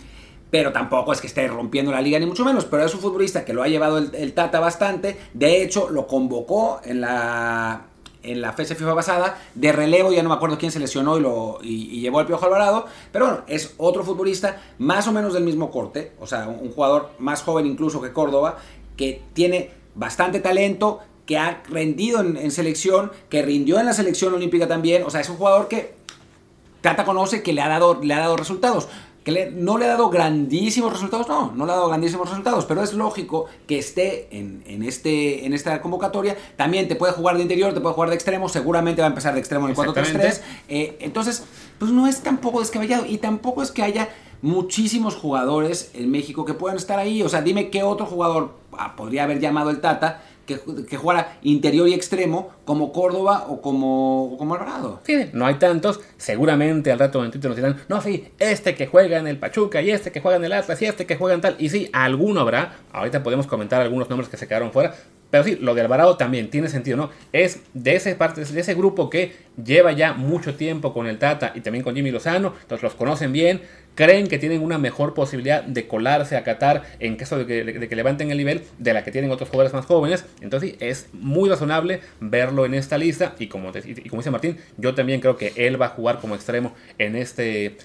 pero 0.51 0.71
tampoco 0.71 1.13
es 1.13 1.21
que 1.21 1.27
esté 1.27 1.47
rompiendo 1.47 1.91
la 1.91 2.01
liga 2.01 2.19
ni 2.19 2.25
mucho 2.25 2.43
menos, 2.43 2.65
pero 2.65 2.83
es 2.83 2.93
un 2.93 3.01
futbolista 3.01 3.45
que 3.45 3.53
lo 3.53 3.63
ha 3.63 3.67
llevado 3.67 3.97
el, 3.97 4.33
Tata 4.33 4.59
bastante, 4.59 5.17
de 5.33 5.61
hecho 5.61 5.89
lo 5.89 6.07
convocó 6.07 6.81
en 6.83 7.01
la, 7.01 7.83
en 8.23 8.41
la 8.41 8.53
fecha 8.53 8.75
FIFA 8.75 8.95
pasada, 8.95 9.39
de 9.53 9.71
relevo, 9.71 10.11
ya 10.11 10.23
no 10.23 10.29
me 10.29 10.35
acuerdo 10.35 10.57
quién 10.57 10.71
se 10.71 10.79
lesionó 10.79 11.17
y, 11.17 11.21
lo, 11.21 11.59
y, 11.61 12.01
llevó 12.01 12.19
al 12.19 12.25
Piojo 12.25 12.45
Alvarado, 12.45 12.85
pero 13.11 13.25
bueno, 13.25 13.41
es 13.47 13.75
otro 13.77 14.03
futbolista 14.03 14.61
más 14.79 15.07
o 15.07 15.11
menos 15.11 15.33
del 15.33 15.43
mismo 15.43 15.69
corte, 15.69 16.13
o 16.19 16.25
sea, 16.25 16.47
un, 16.47 16.71
jugador 16.71 17.11
más 17.19 17.43
joven 17.43 17.67
incluso 17.67 18.01
que 18.01 18.11
Córdoba, 18.11 18.57
que 18.97 19.21
tiene 19.33 19.71
bastante 19.93 20.39
talento, 20.39 20.99
que 21.27 21.37
ha 21.37 21.61
rendido 21.69 22.21
en, 22.21 22.37
en 22.37 22.49
selección, 22.49 23.11
que 23.29 23.43
rindió 23.43 23.79
en 23.79 23.85
la 23.85 23.93
selección 23.93 24.33
olímpica 24.33 24.67
también, 24.67 25.03
o 25.03 25.11
sea, 25.11 25.21
es 25.21 25.29
un 25.29 25.37
jugador 25.37 25.67
que 25.67 25.99
Tata 26.81 27.03
conoce 27.03 27.43
que 27.43 27.53
le 27.53 27.61
ha 27.61 27.67
dado, 27.67 27.99
le 28.01 28.13
ha 28.13 28.19
dado 28.19 28.37
resultados 28.37 28.87
que 29.23 29.51
no 29.53 29.77
le 29.77 29.85
ha 29.85 29.89
dado 29.89 30.09
grandísimos 30.09 30.93
resultados, 30.93 31.27
no, 31.27 31.51
no 31.53 31.65
le 31.65 31.71
ha 31.71 31.75
dado 31.75 31.89
grandísimos 31.89 32.29
resultados, 32.29 32.65
pero 32.65 32.81
es 32.83 32.93
lógico 32.93 33.45
que 33.67 33.77
esté 33.79 34.27
en, 34.31 34.83
este, 34.83 35.45
en 35.45 35.53
esta 35.53 35.81
convocatoria. 35.81 36.37
También 36.55 36.87
te 36.87 36.95
puede 36.95 37.13
jugar 37.13 37.35
de 37.35 37.43
interior, 37.43 37.73
te 37.73 37.81
puede 37.81 37.95
jugar 37.95 38.09
de 38.09 38.15
extremo, 38.15 38.49
seguramente 38.49 39.01
va 39.01 39.07
a 39.07 39.09
empezar 39.09 39.33
de 39.33 39.39
extremo 39.39 39.67
en 39.67 39.71
el 39.71 39.77
4-3-3. 39.77 40.41
Eh, 40.69 40.97
entonces, 41.01 41.43
pues 41.77 41.91
no 41.91 42.07
es 42.07 42.21
tampoco 42.21 42.59
descabellado 42.59 43.05
y 43.05 43.17
tampoco 43.17 43.61
es 43.61 43.71
que 43.71 43.83
haya 43.83 44.09
muchísimos 44.41 45.15
jugadores 45.15 45.91
en 45.93 46.09
México 46.09 46.45
que 46.45 46.53
puedan 46.53 46.77
estar 46.77 46.97
ahí. 46.97 47.21
O 47.21 47.29
sea, 47.29 47.41
dime 47.41 47.69
qué 47.69 47.83
otro 47.83 48.05
jugador 48.05 48.57
ah, 48.77 48.95
podría 48.95 49.23
haber 49.23 49.39
llamado 49.39 49.69
el 49.69 49.81
Tata 49.81 50.23
que, 50.55 50.85
que 50.85 50.97
jugara 50.97 51.37
interior 51.43 51.87
y 51.87 51.93
extremo 51.93 52.49
como 52.65 52.91
Córdoba 52.91 53.45
o 53.47 53.61
como, 53.61 54.35
como 54.37 54.55
Alvarado. 54.55 54.99
Sí, 55.03 55.29
no 55.33 55.45
hay 55.45 55.55
tantos. 55.55 55.99
Seguramente 56.17 56.91
al 56.91 56.99
rato 56.99 57.23
en 57.23 57.31
Twitter 57.31 57.49
nos 57.49 57.55
dirán, 57.55 57.77
no, 57.87 58.01
sí, 58.01 58.27
este 58.39 58.75
que 58.75 58.87
juega 58.87 59.17
en 59.19 59.27
el 59.27 59.37
Pachuca 59.37 59.81
y 59.81 59.91
este 59.91 60.11
que 60.11 60.21
juega 60.21 60.37
en 60.37 60.45
el 60.45 60.53
Atlas 60.53 60.81
y 60.81 60.85
este 60.85 61.05
que 61.05 61.15
juega 61.15 61.35
en 61.35 61.41
tal. 61.41 61.55
Y 61.59 61.69
sí, 61.69 61.89
alguno 61.93 62.41
habrá. 62.41 62.77
Ahorita 62.91 63.23
podemos 63.23 63.47
comentar 63.47 63.81
algunos 63.81 64.09
nombres 64.09 64.29
que 64.29 64.37
se 64.37 64.47
quedaron 64.47 64.71
fuera. 64.71 64.95
Pero 65.29 65.43
sí, 65.43 65.57
lo 65.61 65.75
de 65.75 65.81
Alvarado 65.81 66.17
también 66.17 66.49
tiene 66.49 66.69
sentido, 66.69 66.97
¿no? 66.97 67.09
Es 67.31 67.61
de 67.73 67.95
ese, 67.95 68.15
parte, 68.15 68.43
de 68.43 68.59
ese 68.59 68.73
grupo 68.73 69.09
que 69.09 69.33
lleva 69.63 69.91
ya 69.91 70.13
mucho 70.13 70.55
tiempo 70.55 70.93
con 70.93 71.07
el 71.07 71.19
Tata 71.19 71.51
y 71.55 71.61
también 71.61 71.83
con 71.83 71.95
Jimmy 71.95 72.11
Lozano, 72.11 72.53
entonces 72.61 72.83
los 72.83 72.95
conocen 72.95 73.31
bien, 73.31 73.61
creen 73.95 74.27
que 74.27 74.39
tienen 74.39 74.63
una 74.63 74.77
mejor 74.77 75.13
posibilidad 75.13 75.61
de 75.61 75.87
colarse 75.87 76.37
a 76.37 76.43
Qatar 76.43 76.83
en 76.99 77.15
caso 77.15 77.37
de 77.37 77.45
que, 77.45 77.95
levanten 77.95 78.31
el 78.31 78.37
nivel 78.37 78.63
de 78.77 78.93
la 78.93 79.03
que 79.03 79.11
tienen 79.11 79.29
otros 79.29 79.49
jugadores 79.49 79.73
más 79.73 79.85
jóvenes. 79.85 80.25
Entonces 80.41 80.71
sí, 80.71 80.77
es 80.79 81.09
muy 81.13 81.49
razonable 81.49 81.99
verlo 82.19 82.65
en 82.65 82.73
esta 82.73 82.97
lista 82.97 83.35
y 83.37 83.47
como, 83.47 83.71
y 83.83 84.09
como 84.09 84.21
dice 84.21 84.31
Martín, 84.31 84.57
yo 84.77 84.95
también 84.95 85.19
creo 85.19 85.37
que 85.37 85.53
él 85.57 85.79
va 85.79 85.87
a 85.87 85.89
jugar 85.89 86.19
como 86.19 86.35
extremo 86.35 86.73
en 86.97 87.15
este 87.15 87.77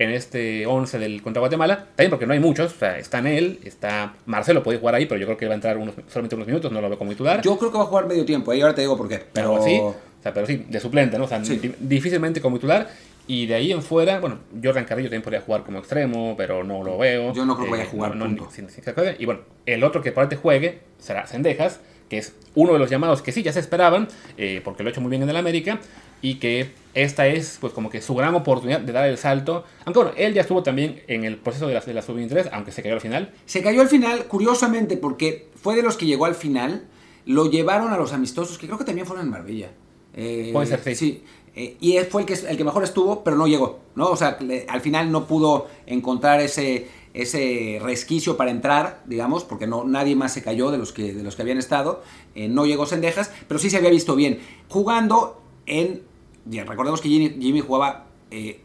en 0.00 0.10
este 0.10 0.66
11 0.66 0.98
del 0.98 1.22
contra 1.22 1.40
Guatemala. 1.40 1.86
También 1.94 2.10
porque 2.10 2.26
no 2.26 2.32
hay 2.32 2.40
muchos. 2.40 2.72
O 2.74 2.78
sea, 2.78 2.98
está 2.98 3.18
en 3.18 3.26
él, 3.28 3.60
está 3.64 4.14
Marcelo, 4.26 4.62
puede 4.62 4.78
jugar 4.78 4.94
ahí, 4.94 5.06
pero 5.06 5.20
yo 5.20 5.26
creo 5.26 5.36
que 5.36 5.46
va 5.46 5.52
a 5.52 5.54
entrar 5.56 5.76
unos, 5.76 5.94
solamente 6.08 6.34
unos 6.34 6.46
minutos, 6.48 6.72
no 6.72 6.80
lo 6.80 6.88
veo 6.88 6.98
como 6.98 7.10
titular. 7.10 7.42
Yo 7.42 7.58
creo 7.58 7.70
que 7.70 7.78
va 7.78 7.84
a 7.84 7.86
jugar 7.86 8.06
medio 8.06 8.24
tiempo, 8.24 8.50
ahí 8.50 8.62
ahora 8.62 8.74
te 8.74 8.80
digo 8.80 8.96
por 8.96 9.08
qué. 9.08 9.20
Pero, 9.32 9.62
sí, 9.62 9.78
o 9.78 9.94
sea, 10.22 10.32
pero 10.34 10.46
sí, 10.46 10.64
de 10.68 10.80
suplente, 10.80 11.18
¿no? 11.18 11.24
O 11.24 11.28
sea, 11.28 11.44
Sí. 11.44 11.72
difícilmente 11.78 12.40
como 12.40 12.56
titular. 12.56 12.88
Y 13.26 13.46
de 13.46 13.54
ahí 13.54 13.70
en 13.70 13.82
fuera, 13.82 14.18
bueno, 14.18 14.38
Jordan 14.64 14.84
Carrillo 14.86 15.08
también 15.08 15.22
podría 15.22 15.40
jugar 15.42 15.62
como 15.62 15.78
extremo, 15.78 16.34
pero 16.36 16.64
no 16.64 16.82
lo 16.82 16.98
veo. 16.98 17.32
Yo 17.32 17.44
no 17.44 17.54
creo 17.54 17.66
que 17.66 17.70
vaya 17.72 17.84
a 17.84 17.86
jugar, 17.86 18.16
no- 18.16 18.24
punto. 18.24 18.48
sin- 18.50 18.68
sin 18.70 18.82
juegue. 18.82 19.16
y 19.20 19.24
bueno, 19.26 19.42
el 19.66 19.84
otro 19.84 20.02
que 20.02 20.10
probablemente 20.10 20.42
juegue 20.42 20.80
será 20.98 21.26
Sendejas, 21.28 21.78
que 22.08 22.18
es 22.18 22.34
uno 22.56 22.72
de 22.72 22.80
los 22.80 22.90
llamados 22.90 23.22
que 23.22 23.30
sí 23.30 23.44
ya 23.44 23.52
se 23.52 23.60
esperaban, 23.60 24.08
eh, 24.36 24.60
porque 24.64 24.82
lo 24.82 24.88
ha 24.88 24.90
hecho 24.90 25.00
muy 25.00 25.10
bien 25.10 25.22
en 25.22 25.28
el 25.28 25.36
América, 25.36 25.78
y 26.22 26.34
que 26.36 26.70
esta 26.92 27.26
es 27.28 27.58
pues 27.60 27.72
como 27.72 27.88
que 27.88 28.02
su 28.02 28.14
gran 28.14 28.34
oportunidad 28.34 28.80
de 28.80 28.92
dar 28.92 29.06
el 29.08 29.16
salto. 29.16 29.64
Aunque 29.84 30.00
bueno, 30.00 30.14
él 30.16 30.34
ya 30.34 30.40
estuvo 30.42 30.62
también 30.62 31.02
en 31.06 31.24
el 31.24 31.36
proceso 31.36 31.66
de 31.68 31.74
la, 31.74 31.80
de 31.80 31.94
la 31.94 32.02
sub-23, 32.02 32.48
aunque 32.52 32.72
se 32.72 32.82
cayó 32.82 32.94
al 32.96 33.00
final. 33.00 33.32
Se 33.46 33.62
cayó 33.62 33.80
al 33.80 33.88
final, 33.88 34.24
curiosamente, 34.26 34.96
porque 34.96 35.48
fue 35.62 35.76
de 35.76 35.82
los 35.82 35.96
que 35.96 36.06
llegó 36.06 36.24
al 36.24 36.34
final, 36.34 36.84
lo 37.26 37.48
llevaron 37.50 37.92
a 37.92 37.96
los 37.96 38.12
amistosos, 38.12 38.58
que 38.58 38.66
creo 38.66 38.78
que 38.78 38.84
también 38.84 39.06
fueron 39.06 39.26
en 39.26 39.30
Marbella. 39.30 39.70
Eh, 40.14 40.50
Puede 40.52 40.66
ser, 40.66 40.96
sí. 40.96 41.22
Eh, 41.54 41.76
y 41.80 41.98
fue 42.10 42.22
el 42.22 42.26
que, 42.26 42.34
el 42.34 42.56
que 42.56 42.64
mejor 42.64 42.82
estuvo, 42.84 43.22
pero 43.24 43.36
no 43.36 43.46
llegó, 43.46 43.80
¿no? 43.94 44.06
O 44.06 44.16
sea, 44.16 44.36
le- 44.40 44.66
al 44.68 44.80
final 44.80 45.10
no 45.12 45.26
pudo 45.26 45.66
encontrar 45.86 46.40
ese, 46.40 46.86
ese 47.12 47.78
resquicio 47.82 48.36
para 48.36 48.50
entrar, 48.50 49.02
digamos, 49.06 49.44
porque 49.44 49.66
no, 49.66 49.84
nadie 49.84 50.14
más 50.16 50.32
se 50.32 50.42
cayó 50.42 50.70
de 50.70 50.78
los 50.78 50.92
que, 50.92 51.12
de 51.12 51.22
los 51.22 51.34
que 51.36 51.42
habían 51.42 51.58
estado. 51.58 52.02
Eh, 52.34 52.48
no 52.48 52.66
llegó 52.66 52.86
Sendejas, 52.86 53.32
pero 53.48 53.58
sí 53.60 53.68
se 53.70 53.76
había 53.78 53.90
visto 53.90 54.14
bien. 54.16 54.38
Jugando 54.68 55.40
en... 55.66 56.02
recordemos 56.46 57.00
que 57.00 57.08
Jimmy, 57.08 57.36
Jimmy 57.40 57.60
jugaba 57.60 58.06
eh, 58.30 58.60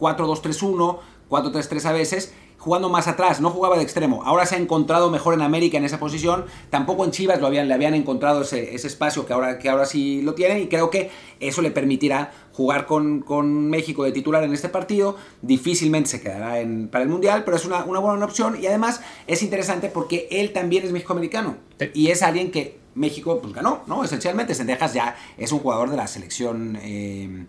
4-2-3-1, 0.00 0.98
4-3-3 1.30 1.84
a 1.86 1.92
veces, 1.92 2.34
jugando 2.58 2.88
más 2.88 3.08
atrás, 3.08 3.40
no 3.40 3.50
jugaba 3.50 3.76
de 3.76 3.82
extremo. 3.82 4.22
Ahora 4.24 4.46
se 4.46 4.54
ha 4.54 4.58
encontrado 4.58 5.10
mejor 5.10 5.34
en 5.34 5.42
América 5.42 5.78
en 5.78 5.84
esa 5.84 5.98
posición. 5.98 6.44
Tampoco 6.70 7.04
en 7.04 7.10
Chivas 7.10 7.40
lo 7.40 7.48
habían, 7.48 7.66
le 7.66 7.74
habían 7.74 7.94
encontrado 7.94 8.42
ese, 8.42 8.74
ese 8.76 8.86
espacio 8.86 9.26
que 9.26 9.32
ahora, 9.32 9.58
que 9.58 9.68
ahora 9.68 9.84
sí 9.84 10.22
lo 10.22 10.34
tienen 10.34 10.58
y 10.62 10.68
creo 10.68 10.88
que 10.88 11.10
eso 11.40 11.60
le 11.60 11.72
permitirá 11.72 12.32
jugar 12.52 12.86
con, 12.86 13.20
con 13.20 13.68
México 13.68 14.04
de 14.04 14.12
titular 14.12 14.44
en 14.44 14.52
este 14.52 14.68
partido. 14.68 15.16
Difícilmente 15.40 16.08
se 16.10 16.20
quedará 16.20 16.60
en, 16.60 16.86
para 16.88 17.02
el 17.02 17.10
Mundial, 17.10 17.42
pero 17.44 17.56
es 17.56 17.64
una, 17.64 17.84
una 17.84 17.98
buena 17.98 18.24
opción 18.24 18.56
y 18.60 18.66
además 18.66 19.00
es 19.26 19.42
interesante 19.42 19.88
porque 19.88 20.28
él 20.30 20.52
también 20.52 20.84
es 20.84 20.92
México-americano 20.92 21.56
Sí. 21.80 21.90
y 21.94 22.08
es 22.08 22.22
alguien 22.22 22.52
que 22.52 22.78
México 22.94 23.40
pues, 23.40 23.54
ganó, 23.54 23.82
¿no? 23.86 24.04
Esencialmente, 24.04 24.54
Sendejas 24.54 24.92
ya 24.94 25.16
es 25.38 25.52
un 25.52 25.58
jugador 25.60 25.90
de 25.90 25.96
la 25.96 26.06
selección... 26.06 26.78
eh, 26.82 27.44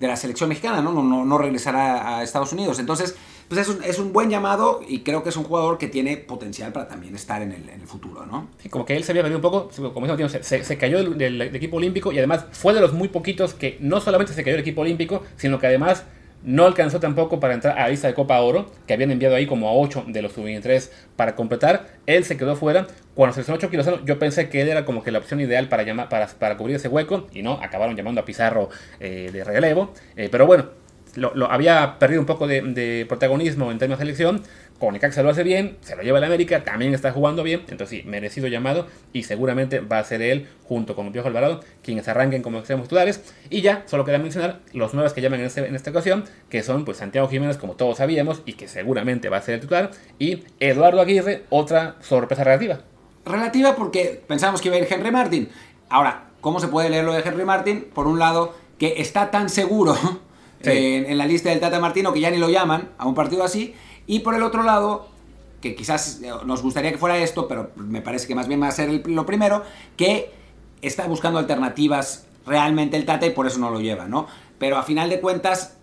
de 0.00 0.06
la 0.06 0.14
selección 0.14 0.48
mexicana, 0.48 0.80
¿no? 0.80 0.92
No, 0.92 1.02
no, 1.02 1.24
no 1.24 1.38
regresará 1.38 2.18
a 2.18 2.22
Estados 2.22 2.52
Unidos. 2.52 2.78
Entonces, 2.78 3.16
pues 3.48 3.60
es 3.62 3.68
un, 3.68 3.82
es 3.82 3.98
un 3.98 4.12
buen 4.12 4.30
llamado 4.30 4.80
y 4.86 5.00
creo 5.00 5.24
que 5.24 5.30
es 5.30 5.36
un 5.36 5.42
jugador 5.42 5.76
que 5.76 5.88
tiene 5.88 6.16
potencial 6.18 6.72
para 6.72 6.86
también 6.86 7.16
estar 7.16 7.42
en 7.42 7.50
el, 7.50 7.68
en 7.68 7.80
el 7.80 7.86
futuro, 7.88 8.24
¿no? 8.24 8.46
Sí, 8.62 8.68
como 8.68 8.84
que 8.84 8.94
él 8.96 9.02
se 9.02 9.10
había 9.10 9.22
perdido 9.22 9.38
un 9.38 9.42
poco, 9.42 9.70
como 9.92 10.06
Martín, 10.06 10.28
se, 10.30 10.62
se- 10.62 10.78
cayó 10.78 10.98
del- 10.98 11.18
del 11.18 11.42
equipo 11.56 11.78
olímpico 11.78 12.12
y 12.12 12.18
además 12.18 12.46
fue 12.52 12.74
de 12.74 12.80
los 12.80 12.92
muy 12.92 13.08
poquitos 13.08 13.54
que 13.54 13.76
no 13.80 14.00
solamente 14.00 14.32
se 14.34 14.44
cayó 14.44 14.52
del 14.54 14.60
equipo 14.62 14.82
olímpico, 14.82 15.24
sino 15.36 15.58
que 15.58 15.66
además 15.66 16.04
no 16.42 16.64
alcanzó 16.66 17.00
tampoco 17.00 17.40
para 17.40 17.54
entrar 17.54 17.76
a 17.78 17.82
la 17.82 17.88
lista 17.88 18.06
de 18.08 18.14
Copa 18.14 18.40
Oro, 18.40 18.70
que 18.86 18.94
habían 18.94 19.10
enviado 19.10 19.34
ahí 19.34 19.46
como 19.46 19.68
a 19.68 19.72
8 19.72 20.04
de 20.06 20.22
los 20.22 20.32
sub-23 20.32 20.90
para 21.16 21.34
completar. 21.34 21.86
Él 22.06 22.24
se 22.24 22.36
quedó 22.36 22.56
fuera. 22.56 22.86
Cuando 23.14 23.34
seleccionó 23.34 23.56
8 23.58 23.70
kilos, 23.70 23.88
yo 24.04 24.18
pensé 24.18 24.48
que 24.48 24.60
él 24.62 24.68
era 24.68 24.84
como 24.84 25.02
que 25.02 25.10
la 25.10 25.18
opción 25.18 25.40
ideal 25.40 25.68
para, 25.68 25.82
llamar, 25.82 26.08
para, 26.08 26.26
para 26.28 26.56
cubrir 26.56 26.76
ese 26.76 26.88
hueco 26.88 27.26
y 27.32 27.42
no, 27.42 27.54
acabaron 27.62 27.96
llamando 27.96 28.20
a 28.20 28.24
Pizarro 28.24 28.68
eh, 29.00 29.30
de 29.32 29.44
relevo. 29.44 29.92
Eh, 30.16 30.28
pero 30.30 30.46
bueno, 30.46 30.66
lo, 31.16 31.34
lo- 31.34 31.50
había 31.50 31.98
perdido 31.98 32.20
un 32.20 32.26
poco 32.26 32.46
de, 32.46 32.62
de 32.62 33.04
protagonismo 33.08 33.70
en 33.72 33.78
términos 33.78 33.98
de 33.98 34.04
selección. 34.04 34.42
Con 34.78 34.92
Necaxa 34.92 35.24
lo 35.24 35.30
hace 35.30 35.42
bien, 35.42 35.76
se 35.80 35.96
lo 35.96 36.02
lleva 36.02 36.18
el 36.18 36.24
América, 36.24 36.62
también 36.62 36.94
está 36.94 37.10
jugando 37.10 37.42
bien. 37.42 37.62
Entonces 37.68 37.88
sí, 37.88 38.02
merecido 38.06 38.46
llamado 38.46 38.86
y 39.12 39.24
seguramente 39.24 39.80
va 39.80 39.98
a 39.98 40.04
ser 40.04 40.22
él, 40.22 40.46
junto 40.62 40.94
con 40.94 41.10
Piojo 41.10 41.26
Alvarado, 41.26 41.60
quienes 41.82 42.06
arranquen 42.06 42.42
como 42.42 42.58
extremos 42.58 42.84
titulares. 42.84 43.22
Y 43.50 43.60
ya, 43.60 43.82
solo 43.86 44.04
queda 44.04 44.18
mencionar 44.18 44.60
los 44.72 44.94
nuevos 44.94 45.12
que 45.12 45.20
llaman 45.20 45.40
en, 45.40 45.46
este- 45.46 45.66
en 45.66 45.74
esta 45.74 45.90
ocasión, 45.90 46.24
que 46.48 46.62
son 46.62 46.84
pues 46.84 46.98
Santiago 46.98 47.28
Jiménez, 47.28 47.56
como 47.56 47.74
todos 47.74 47.96
sabíamos, 47.98 48.42
y 48.46 48.52
que 48.52 48.68
seguramente 48.68 49.28
va 49.28 49.38
a 49.38 49.42
ser 49.42 49.54
el 49.54 49.60
titular. 49.62 49.90
Y 50.20 50.44
Eduardo 50.60 51.00
Aguirre, 51.00 51.42
otra 51.50 51.96
sorpresa 52.00 52.44
relativa. 52.44 52.80
Relativa 53.26 53.74
porque 53.74 54.22
pensamos 54.28 54.60
que 54.60 54.68
iba 54.68 54.76
a 54.76 54.80
ir 54.80 54.86
Henry 54.88 55.10
Martin. 55.10 55.48
Ahora, 55.88 56.28
¿cómo 56.40 56.60
se 56.60 56.68
puede 56.68 56.88
leer 56.88 57.04
lo 57.04 57.12
de 57.14 57.20
Henry 57.20 57.44
Martin? 57.44 57.86
Por 57.92 58.06
un 58.06 58.18
lado, 58.20 58.54
que 58.78 59.00
está 59.02 59.30
tan 59.32 59.48
seguro 59.48 59.96
Sí. 60.62 60.70
en, 60.72 61.06
en 61.10 61.18
la 61.18 61.26
lista 61.26 61.50
del 61.50 61.60
Tata 61.60 61.78
Martino 61.78 62.12
que 62.12 62.18
ya 62.20 62.30
ni 62.32 62.38
lo 62.38 62.48
llaman 62.48 62.88
a 62.98 63.06
un 63.06 63.14
partido 63.14 63.44
así. 63.44 63.74
Y 64.08 64.20
por 64.20 64.34
el 64.34 64.42
otro 64.42 64.64
lado, 64.64 65.06
que 65.60 65.76
quizás 65.76 66.20
eh, 66.22 66.30
nos 66.44 66.62
gustaría 66.62 66.90
que 66.90 66.98
fuera 66.98 67.16
esto, 67.18 67.46
pero 67.46 67.70
me 67.76 68.00
parece 68.02 68.26
que 68.26 68.34
más 68.34 68.48
bien 68.48 68.60
va 68.60 68.66
a 68.68 68.72
ser 68.72 68.88
el- 68.88 69.02
lo 69.06 69.24
primero, 69.26 69.62
que 69.96 70.32
está 70.82 71.06
buscando 71.06 71.38
alternativas 71.38 72.26
realmente 72.46 72.96
el 72.96 73.04
Tata 73.04 73.26
y 73.26 73.30
por 73.30 73.46
eso 73.46 73.58
no 73.60 73.70
lo 73.70 73.80
lleva, 73.80 74.06
¿no? 74.08 74.26
Pero 74.58 74.76
a 74.78 74.82
final 74.82 75.10
de 75.10 75.20
cuentas, 75.20 75.74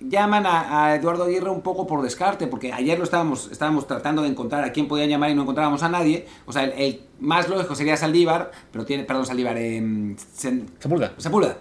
llaman 0.00 0.46
a, 0.46 0.84
a 0.86 0.94
Eduardo 0.96 1.24
Aguirre 1.24 1.50
un 1.50 1.60
poco 1.62 1.86
por 1.86 2.02
descarte, 2.02 2.46
porque 2.46 2.72
ayer 2.72 2.96
lo 2.98 3.04
estábamos, 3.04 3.48
estábamos 3.52 3.86
tratando 3.86 4.22
de 4.22 4.28
encontrar 4.28 4.64
a 4.64 4.72
quién 4.72 4.88
podía 4.88 5.06
llamar 5.06 5.30
y 5.30 5.34
no 5.34 5.42
encontrábamos 5.42 5.82
a 5.82 5.88
nadie. 5.88 6.26
O 6.46 6.52
sea, 6.52 6.64
el, 6.64 6.72
el 6.72 7.00
más 7.20 7.48
lógico 7.48 7.74
sería 7.74 7.96
Saldívar, 7.96 8.50
pero 8.72 8.84
tiene, 8.84 9.04
perdón, 9.04 9.26
Saldívar, 9.26 9.56
eh, 9.58 10.14
Sepulda. 10.34 11.12
Sepúlveda, 11.18 11.58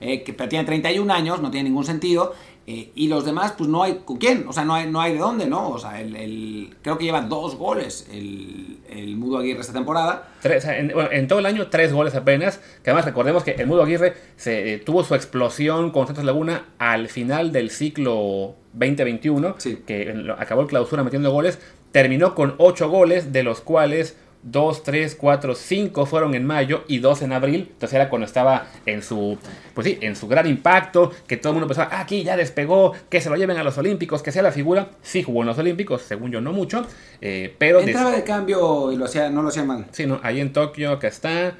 eh, 0.00 0.22
que 0.22 0.32
pero 0.32 0.48
tiene 0.48 0.64
31 0.64 1.10
años, 1.12 1.40
no 1.42 1.50
tiene 1.50 1.68
ningún 1.68 1.84
sentido. 1.84 2.32
Eh, 2.70 2.90
y 2.94 3.08
los 3.08 3.24
demás, 3.24 3.54
pues 3.56 3.70
no 3.70 3.82
hay 3.82 4.00
con 4.04 4.18
quién, 4.18 4.44
o 4.46 4.52
sea, 4.52 4.62
no 4.64 4.74
hay, 4.74 4.90
no 4.90 5.00
hay 5.00 5.14
de 5.14 5.18
dónde, 5.20 5.46
¿no? 5.46 5.70
O 5.70 5.78
sea, 5.78 6.00
el, 6.02 6.14
el- 6.16 6.76
creo 6.82 6.98
que 6.98 7.04
lleva 7.04 7.22
dos 7.22 7.56
goles 7.56 8.06
el, 8.12 8.78
el 8.90 9.16
Mudo 9.16 9.38
Aguirre 9.38 9.60
esta 9.62 9.72
temporada. 9.72 10.28
Tres- 10.42 10.66
en, 10.66 10.88
bueno, 10.92 11.08
en 11.10 11.26
todo 11.28 11.38
el 11.38 11.46
año, 11.46 11.68
tres 11.68 11.94
goles 11.94 12.14
apenas. 12.14 12.58
Que 12.84 12.90
además 12.90 13.06
recordemos 13.06 13.42
que 13.42 13.52
el 13.52 13.66
Mudo 13.66 13.82
Aguirre 13.84 14.14
se, 14.36 14.74
eh, 14.74 14.78
tuvo 14.78 15.02
su 15.02 15.14
explosión 15.14 15.90
con 15.92 16.06
Santos 16.06 16.24
Laguna 16.24 16.66
al 16.78 17.08
final 17.08 17.52
del 17.52 17.70
ciclo 17.70 18.54
2021, 18.74 19.54
Sí. 19.58 19.78
que 19.86 20.14
acabó 20.38 20.60
el 20.60 20.66
clausura 20.68 21.02
metiendo 21.02 21.30
goles. 21.32 21.58
Terminó 21.92 22.34
con 22.34 22.54
ocho 22.58 22.90
goles, 22.90 23.32
de 23.32 23.42
los 23.44 23.62
cuales 23.62 24.18
2, 24.42 24.82
3, 24.82 25.14
4, 25.14 25.54
5 25.54 26.06
fueron 26.06 26.34
en 26.34 26.44
mayo 26.44 26.84
y 26.88 26.98
2 26.98 27.22
en 27.22 27.32
abril. 27.32 27.68
Entonces 27.70 27.94
era 27.94 28.08
cuando 28.08 28.26
estaba 28.26 28.66
en 28.86 29.02
su, 29.02 29.38
pues 29.74 29.86
sí, 29.86 29.98
en 30.00 30.16
su 30.16 30.28
gran 30.28 30.46
impacto, 30.46 31.12
que 31.26 31.36
todo 31.36 31.52
el 31.52 31.54
mundo 31.54 31.68
pensaba, 31.68 31.90
ah, 31.92 32.00
aquí 32.00 32.22
ya 32.22 32.36
despegó, 32.36 32.92
que 33.08 33.20
se 33.20 33.30
lo 33.30 33.36
lleven 33.36 33.56
a 33.56 33.64
los 33.64 33.76
Olímpicos, 33.78 34.22
que 34.22 34.32
sea 34.32 34.42
la 34.42 34.52
figura. 34.52 34.90
Sí 35.02 35.22
jugó 35.22 35.42
en 35.42 35.48
los 35.48 35.58
Olímpicos, 35.58 36.02
según 36.02 36.30
yo 36.30 36.40
no 36.40 36.52
mucho, 36.52 36.86
eh, 37.20 37.54
pero... 37.58 37.80
Entraba 37.80 38.12
de 38.12 38.24
cambio 38.24 38.92
y 38.92 38.96
lo 38.96 39.06
hacía, 39.06 39.30
no 39.30 39.42
lo 39.42 39.48
hacía 39.48 39.64
mal. 39.64 39.86
Sí, 39.92 40.06
no, 40.06 40.20
ahí 40.22 40.40
en 40.40 40.52
Tokio, 40.52 40.92
acá 40.92 41.08
está. 41.08 41.54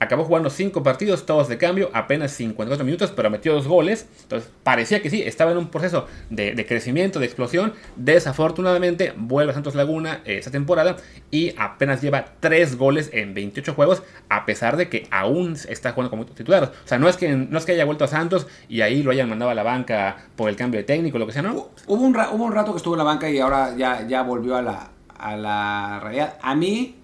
Acabó 0.00 0.24
jugando 0.24 0.48
5 0.48 0.82
partidos, 0.84 1.26
todos 1.26 1.48
de 1.48 1.58
cambio, 1.58 1.90
apenas 1.92 2.30
54 2.30 2.84
minutos, 2.84 3.12
pero 3.14 3.30
metió 3.30 3.52
dos 3.52 3.66
goles. 3.66 4.06
Entonces, 4.22 4.48
parecía 4.62 5.02
que 5.02 5.10
sí, 5.10 5.22
estaba 5.22 5.50
en 5.50 5.58
un 5.58 5.68
proceso 5.70 6.06
de, 6.30 6.64
crecimiento, 6.66 7.18
de 7.18 7.26
explosión. 7.26 7.72
Desafortunadamente, 7.96 9.12
vuelve 9.16 9.50
a 9.52 9.54
Santos 9.54 9.74
Laguna 9.74 10.20
eh, 10.24 10.38
esta 10.38 10.50
temporada 10.50 10.96
y 11.30 11.52
apenas 11.58 12.00
lleva 12.02 12.26
3 12.40 12.76
goles 12.78 13.10
en 13.12 13.34
28 13.34 13.74
juegos, 13.74 14.02
a 14.28 14.44
pesar 14.46 14.76
de 14.76 14.88
que 14.88 15.08
aún 15.10 15.56
está 15.68 15.92
jugando 15.92 16.10
como 16.10 16.26
titular. 16.26 16.64
O 16.84 16.88
sea, 16.88 16.98
no 16.98 17.08
es 17.08 17.16
que, 17.16 17.28
no 17.34 17.58
es 17.58 17.64
que 17.64 17.72
haya 17.72 17.84
vuelto 17.84 18.04
a 18.04 18.08
Santos 18.08 18.46
y 18.68 18.82
ahí 18.82 19.02
lo 19.02 19.10
hayan 19.10 19.28
mandado 19.28 19.50
a 19.50 19.54
la 19.54 19.62
banca 19.64 20.16
por 20.36 20.48
el 20.48 20.54
cambio 20.56 20.78
de 20.78 20.84
técnico, 20.84 21.18
lo 21.18 21.26
que 21.26 21.32
sea, 21.32 21.42
¿no? 21.42 21.54
Hu- 21.54 21.68
Hubo 21.88 22.04
un, 22.04 22.14
ra- 22.14 22.30
hubo 22.30 22.44
un 22.44 22.52
rato 22.52 22.70
que 22.72 22.76
estuvo 22.76 22.94
en 22.94 22.98
la 22.98 23.04
banca 23.04 23.28
y 23.28 23.38
ahora 23.40 23.74
ya, 23.76 24.06
ya 24.06 24.22
volvió 24.22 24.56
a 24.56 24.62
la, 24.62 24.90
a 25.18 25.36
la 25.36 26.00
realidad. 26.02 26.38
A 26.42 26.54
mí 26.54 26.96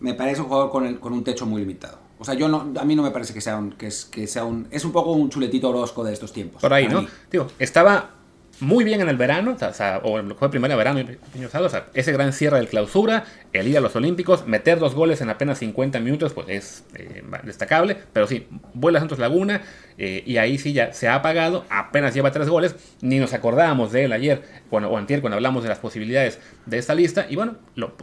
me 0.00 0.14
parece 0.14 0.40
un 0.40 0.48
jugador 0.48 0.70
con, 0.70 0.94
con 0.96 1.12
un 1.12 1.22
techo 1.22 1.46
muy 1.46 1.60
limitado. 1.60 1.99
O 2.20 2.24
sea, 2.24 2.34
yo 2.34 2.48
no, 2.48 2.72
a 2.78 2.84
mí 2.84 2.94
no 2.94 3.02
me 3.02 3.10
parece 3.10 3.32
que 3.32 3.40
sea 3.40 3.56
un, 3.56 3.72
que 3.72 3.86
es, 3.86 4.04
que 4.04 4.26
sea 4.26 4.44
un, 4.44 4.68
es 4.70 4.84
un 4.84 4.92
poco 4.92 5.12
un 5.12 5.30
chuletito 5.30 5.70
Orozco 5.70 6.04
de 6.04 6.12
estos 6.12 6.32
tiempos. 6.32 6.60
Por 6.60 6.72
ahí, 6.72 6.86
¿no? 6.86 7.06
Digo, 7.30 7.48
estaba 7.58 8.10
muy 8.60 8.84
bien 8.84 9.00
en 9.00 9.08
el 9.08 9.16
verano, 9.16 9.56
o, 9.60 9.72
sea, 9.72 10.00
o 10.02 10.18
lo 10.18 10.28
que 10.28 10.34
fue 10.34 10.50
primero 10.50 10.76
verano 10.76 11.00
y 11.00 11.44
o 11.44 11.68
sea, 11.68 11.86
ese 11.94 12.12
gran 12.12 12.32
cierre 12.32 12.58
del 12.58 12.68
clausura, 12.68 13.24
el 13.52 13.68
ir 13.68 13.76
a 13.76 13.80
los 13.80 13.96
Olímpicos, 13.96 14.46
meter 14.46 14.78
dos 14.78 14.94
goles 14.94 15.20
en 15.20 15.30
apenas 15.30 15.58
50 15.58 15.98
minutos, 16.00 16.32
pues 16.32 16.48
es 16.48 16.84
eh, 16.94 17.22
destacable, 17.42 17.96
pero 18.12 18.26
sí, 18.26 18.46
vuela 18.74 18.98
Santos 18.98 19.18
Laguna 19.18 19.62
eh, 19.98 20.22
y 20.26 20.36
ahí 20.36 20.58
sí 20.58 20.72
ya 20.72 20.92
se 20.92 21.08
ha 21.08 21.14
apagado, 21.14 21.64
apenas 21.70 22.14
lleva 22.14 22.30
tres 22.30 22.48
goles, 22.48 22.76
ni 23.00 23.18
nos 23.18 23.32
acordábamos 23.32 23.92
de 23.92 24.04
él 24.04 24.12
ayer 24.12 24.42
cuando, 24.68 24.90
o 24.90 24.96
antier 24.96 25.20
cuando 25.20 25.36
hablamos 25.36 25.62
de 25.62 25.68
las 25.68 25.78
posibilidades 25.78 26.38
de 26.66 26.78
esta 26.78 26.94
lista, 26.94 27.26
y 27.28 27.36
bueno, 27.36 27.56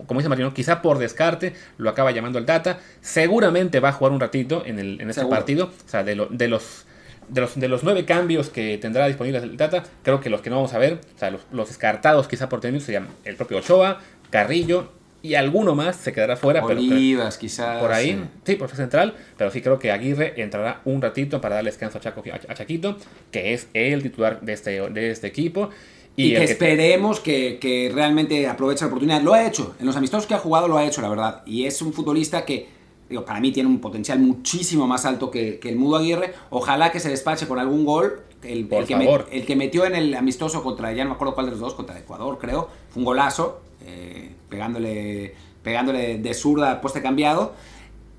como 0.08 0.20
dice 0.20 0.30
Martino, 0.30 0.54
quizá 0.54 0.82
por 0.82 0.98
descarte 0.98 1.54
lo 1.78 1.90
acaba 1.90 2.12
llamando 2.12 2.40
el 2.40 2.46
Data, 2.46 2.80
seguramente 3.02 3.80
va 3.80 3.90
a 3.90 3.94
jugar 3.94 4.14
un 4.14 4.20
ratito 4.20 4.64
en, 4.66 4.80
el, 4.80 5.02
en 5.02 5.10
este 5.10 5.26
partido, 5.26 5.72
o 5.86 5.90
sea, 5.90 6.04
de, 6.04 6.28
de 6.30 6.48
los 6.48 6.86
de 7.30 7.42
los, 7.42 7.60
de 7.60 7.68
los 7.68 7.84
nueve 7.84 8.06
cambios 8.06 8.50
que 8.50 8.78
tendrá 8.78 9.08
disponibles 9.08 9.44
el 9.44 9.58
Data, 9.58 9.84
creo 10.04 10.20
que 10.20 10.30
los 10.30 10.42
que 10.42 10.50
no 10.50 10.58
vamos 10.58 10.74
a 10.74 10.78
ver, 10.78 11.00
o 11.16 11.20
sea, 11.20 11.32
los, 11.32 11.68
descartados 11.68 12.28
quizá 12.28 12.50
por 12.50 12.62
términos 12.62 12.86
serían 12.86 13.08
el 13.26 13.36
propio 13.36 13.58
Ochoa, 13.58 14.00
Carrillo 14.30 14.92
y 15.22 15.36
alguno 15.36 15.76
más 15.76 15.96
se 15.98 16.14
quedará 16.14 16.38
fuera. 16.38 16.64
Olivas, 16.64 17.36
pero, 17.36 17.42
quizás. 17.42 17.82
Por 17.82 17.92
ahí, 17.92 18.24
sí, 18.46 18.56
por 18.56 18.70
central, 18.70 19.16
pero 19.38 19.52
sí 19.52 19.62
creo 19.62 19.80
que 19.80 19.92
Aguirre 19.92 20.42
entrará 20.42 20.82
un 20.86 21.02
ratito 21.02 21.42
para 21.42 21.56
darle 21.56 21.72
descanso 21.72 21.98
a, 21.98 22.02
Chaco, 22.02 22.24
a 22.32 22.54
Chaquito, 22.54 22.98
que 23.32 23.54
es 23.54 23.68
el 23.74 24.04
titular 24.04 24.40
de 24.42 24.54
este, 24.54 24.90
de 24.90 25.12
este 25.12 25.28
equipo. 25.28 25.70
Y, 26.16 26.34
que 26.34 26.44
esperemos 26.46 27.20
que, 27.20 27.60
que, 27.60 27.92
realmente 27.94 28.48
aproveche 28.48 28.82
la 28.82 28.88
oportunidad. 28.88 29.22
Lo 29.22 29.34
ha 29.34 29.46
hecho, 29.46 29.76
en 29.80 29.86
los 29.86 29.96
amistosos 29.96 30.26
que 30.26 30.34
ha 30.34 30.40
jugado 30.40 30.68
lo 30.68 30.78
ha 30.78 30.86
hecho, 30.86 31.02
la 31.02 31.10
verdad. 31.10 31.44
Y 31.46 31.66
es 31.66 31.82
un 31.82 31.94
futbolista 31.94 32.44
que 32.44 32.77
digo, 33.10 33.26
para 33.26 33.40
mí 33.40 33.52
tiene 33.52 33.70
un 33.70 33.80
potencial 33.80 34.20
muchísimo 34.20 34.88
más 34.88 35.06
alto 35.06 35.32
que, 35.32 35.60
el 35.64 35.76
Mudo 35.76 35.98
Aguirre. 35.98 36.34
Ojalá 36.50 36.92
que 36.92 37.00
se 37.00 37.10
despache 37.10 37.48
con 37.48 37.60
algún 37.60 37.86
gol. 37.86 38.22
El, 38.44 38.70
que 38.70 39.26
el, 39.32 39.46
que 39.46 39.56
metió 39.56 39.86
en 39.86 39.96
el 39.96 40.14
amistoso 40.14 40.64
contra, 40.64 40.94
ya 40.94 41.04
no 41.04 41.10
me 41.10 41.16
acuerdo 41.16 41.34
cuál 41.34 41.48
de 41.48 41.54
los 41.54 41.60
dos, 41.60 41.74
contra 41.74 41.98
Ecuador, 41.98 42.38
creo. 42.40 42.70
Fue 42.90 43.00
un 43.02 43.06
golazo, 43.06 43.62
eh, 43.86 44.32
pegándole, 44.48 45.34
pegándole 45.64 46.20
de 46.20 46.34
zurda 46.34 46.80
pueste 46.80 47.02
cambiado. 47.02 47.54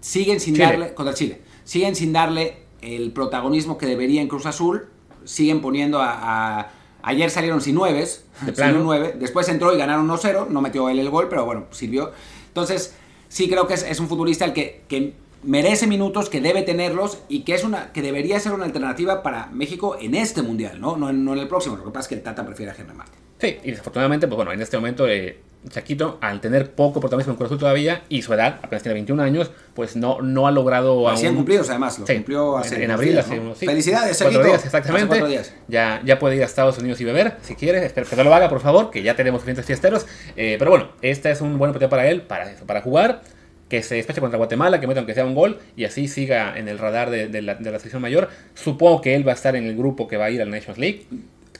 Siguen 0.00 0.40
sin 0.40 0.56
darle, 0.56 0.92
contra 0.94 1.14
Chile, 1.14 1.40
siguen 1.64 1.94
sin 1.94 2.12
darle 2.12 2.56
el 2.82 3.12
protagonismo 3.12 3.78
que 3.78 3.86
debería 3.86 4.20
en 4.20 4.28
Cruz 4.28 4.46
Azul. 4.46 4.88
Siguen 5.24 5.60
poniendo 5.60 6.00
a, 6.02 6.72
Ayer 7.02 7.30
salieron 7.30 7.60
sin 7.60 7.76
nueves, 7.76 8.24
sin 8.54 8.82
nueve. 8.82 9.14
Después 9.18 9.48
entró 9.48 9.72
y 9.72 9.78
ganaron 9.78 10.08
1-0. 10.08 10.48
No 10.48 10.60
metió 10.60 10.88
él 10.88 10.98
el 10.98 11.10
gol, 11.10 11.28
pero 11.30 11.44
bueno, 11.44 11.66
sirvió. 11.70 12.10
Entonces, 12.48 12.94
sí 13.28 13.48
creo 13.48 13.66
que 13.66 13.74
es, 13.74 14.00
un 14.00 14.08
futbolista 14.08 14.44
el 14.44 14.52
que, 14.52 14.82
que, 14.88 15.14
merece 15.42 15.86
minutos, 15.86 16.28
que 16.28 16.40
debe 16.40 16.62
tenerlos 16.62 17.22
y 17.28 17.42
que, 17.42 17.54
es 17.54 17.62
una, 17.62 17.92
que 17.92 18.02
debería 18.02 18.40
ser 18.40 18.52
una 18.52 18.64
alternativa 18.64 19.22
para 19.22 19.46
México 19.46 19.96
en 20.00 20.16
este 20.16 20.42
mundial, 20.42 20.80
¿no? 20.80 20.96
No, 20.96 21.10
en, 21.10 21.28
el 21.28 21.46
próximo. 21.46 21.76
Lo 21.76 21.84
que 21.84 21.90
pasa 21.90 22.00
es 22.00 22.08
que 22.08 22.14
el 22.16 22.22
Tata 22.22 22.44
prefiere 22.44 22.72
a 22.72 22.74
Henry 22.74 22.94
Martin. 22.94 23.20
Sí, 23.38 23.56
y 23.62 23.70
desafortunadamente, 23.70 24.26
pues 24.26 24.36
bueno, 24.36 24.52
en 24.52 24.60
este 24.60 24.76
momento 24.76 25.06
eh, 25.06 25.38
Chaquito, 25.68 26.18
al 26.20 26.40
tener 26.40 26.72
poco 26.72 27.00
protagonismo 27.00 27.32
en 27.32 27.36
Cruz 27.36 27.48
Azul 27.48 27.58
todavía 27.58 28.02
y 28.08 28.22
su 28.22 28.32
edad, 28.32 28.60
apenas 28.62 28.82
tiene 28.82 28.94
21 28.94 29.22
años, 29.22 29.50
pues 29.74 29.96
no, 29.96 30.22
no 30.22 30.46
ha 30.46 30.50
logrado. 30.50 31.08
Así 31.08 31.26
han 31.26 31.34
cumplido, 31.34 31.64
además, 31.68 31.98
lo 31.98 32.06
cumplió 32.06 32.56
hace 32.56 32.82
en, 32.82 32.90
abril, 32.90 33.18
hace 33.18 33.38
unos, 33.38 33.58
Felicidades, 33.58 34.18
Chaquito. 34.18 34.38
Cuatro 34.38 34.52
días, 34.52 34.64
exactamente. 34.64 35.42
Ya, 35.66 36.00
ya 36.04 36.18
puede 36.18 36.36
ir 36.36 36.42
a 36.42 36.46
Estados 36.46 36.78
Unidos 36.78 37.00
y 37.00 37.04
beber, 37.04 37.36
si 37.42 37.54
quiere. 37.54 37.84
Espero 37.84 38.08
que 38.08 38.16
no 38.16 38.24
lo 38.24 38.34
haga, 38.34 38.48
por 38.48 38.60
favor, 38.60 38.90
que 38.90 39.02
ya 39.02 39.16
tenemos 39.16 39.40
suficientes 39.40 39.66
fiesteros. 39.66 40.06
Eh, 40.36 40.56
pero 40.58 40.70
bueno, 40.70 40.88
este 41.02 41.30
es 41.30 41.40
un 41.40 41.58
buen 41.58 41.70
oportunidad 41.70 41.90
para 41.90 42.08
él, 42.08 42.22
para, 42.22 42.54
para 42.66 42.80
jugar 42.80 43.22
que 43.68 43.82
se 43.82 43.96
despeche 43.96 44.20
contra 44.20 44.38
Guatemala, 44.38 44.80
que 44.80 44.86
meta 44.86 45.00
aunque 45.00 45.14
sea 45.14 45.24
un 45.24 45.34
gol 45.34 45.58
y 45.76 45.84
así 45.84 46.08
siga 46.08 46.56
en 46.56 46.68
el 46.68 46.78
radar 46.78 47.10
de, 47.10 47.42
la, 47.42 47.54
de, 47.54 47.64
selección 47.64 48.02
mayor. 48.02 48.28
Supongo 48.54 49.00
que 49.00 49.14
él 49.14 49.26
va 49.26 49.32
a 49.32 49.34
estar 49.34 49.56
en 49.56 49.66
el 49.66 49.76
grupo 49.76 50.08
que 50.08 50.16
va 50.16 50.26
a 50.26 50.30
ir 50.30 50.40
al 50.40 50.50
Nations 50.50 50.78
League. 50.78 51.06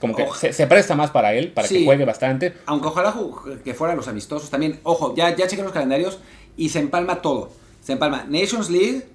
Como 0.00 0.14
que 0.14 0.52
se, 0.52 0.66
presta 0.66 0.94
más 0.94 1.10
para 1.10 1.34
él, 1.34 1.52
para 1.52 1.66
que 1.66 1.84
juegue 1.84 2.04
bastante. 2.04 2.54
Aunque 2.66 2.88
ojalá 2.88 3.14
que 3.64 3.74
fueran 3.74 3.96
los 3.96 4.06
amistosos 4.08 4.48
también. 4.48 4.78
Ojo, 4.84 5.14
ya, 5.16 5.34
ya 5.34 5.48
chequé 5.48 5.62
los 5.62 5.72
calendarios 5.72 6.18
y 6.56 6.68
se 6.68 6.78
empalma 6.78 7.20
todo. 7.20 7.50
Se 7.80 7.92
empalma 7.92 8.24
Nations 8.28 8.70
League, 8.70 9.08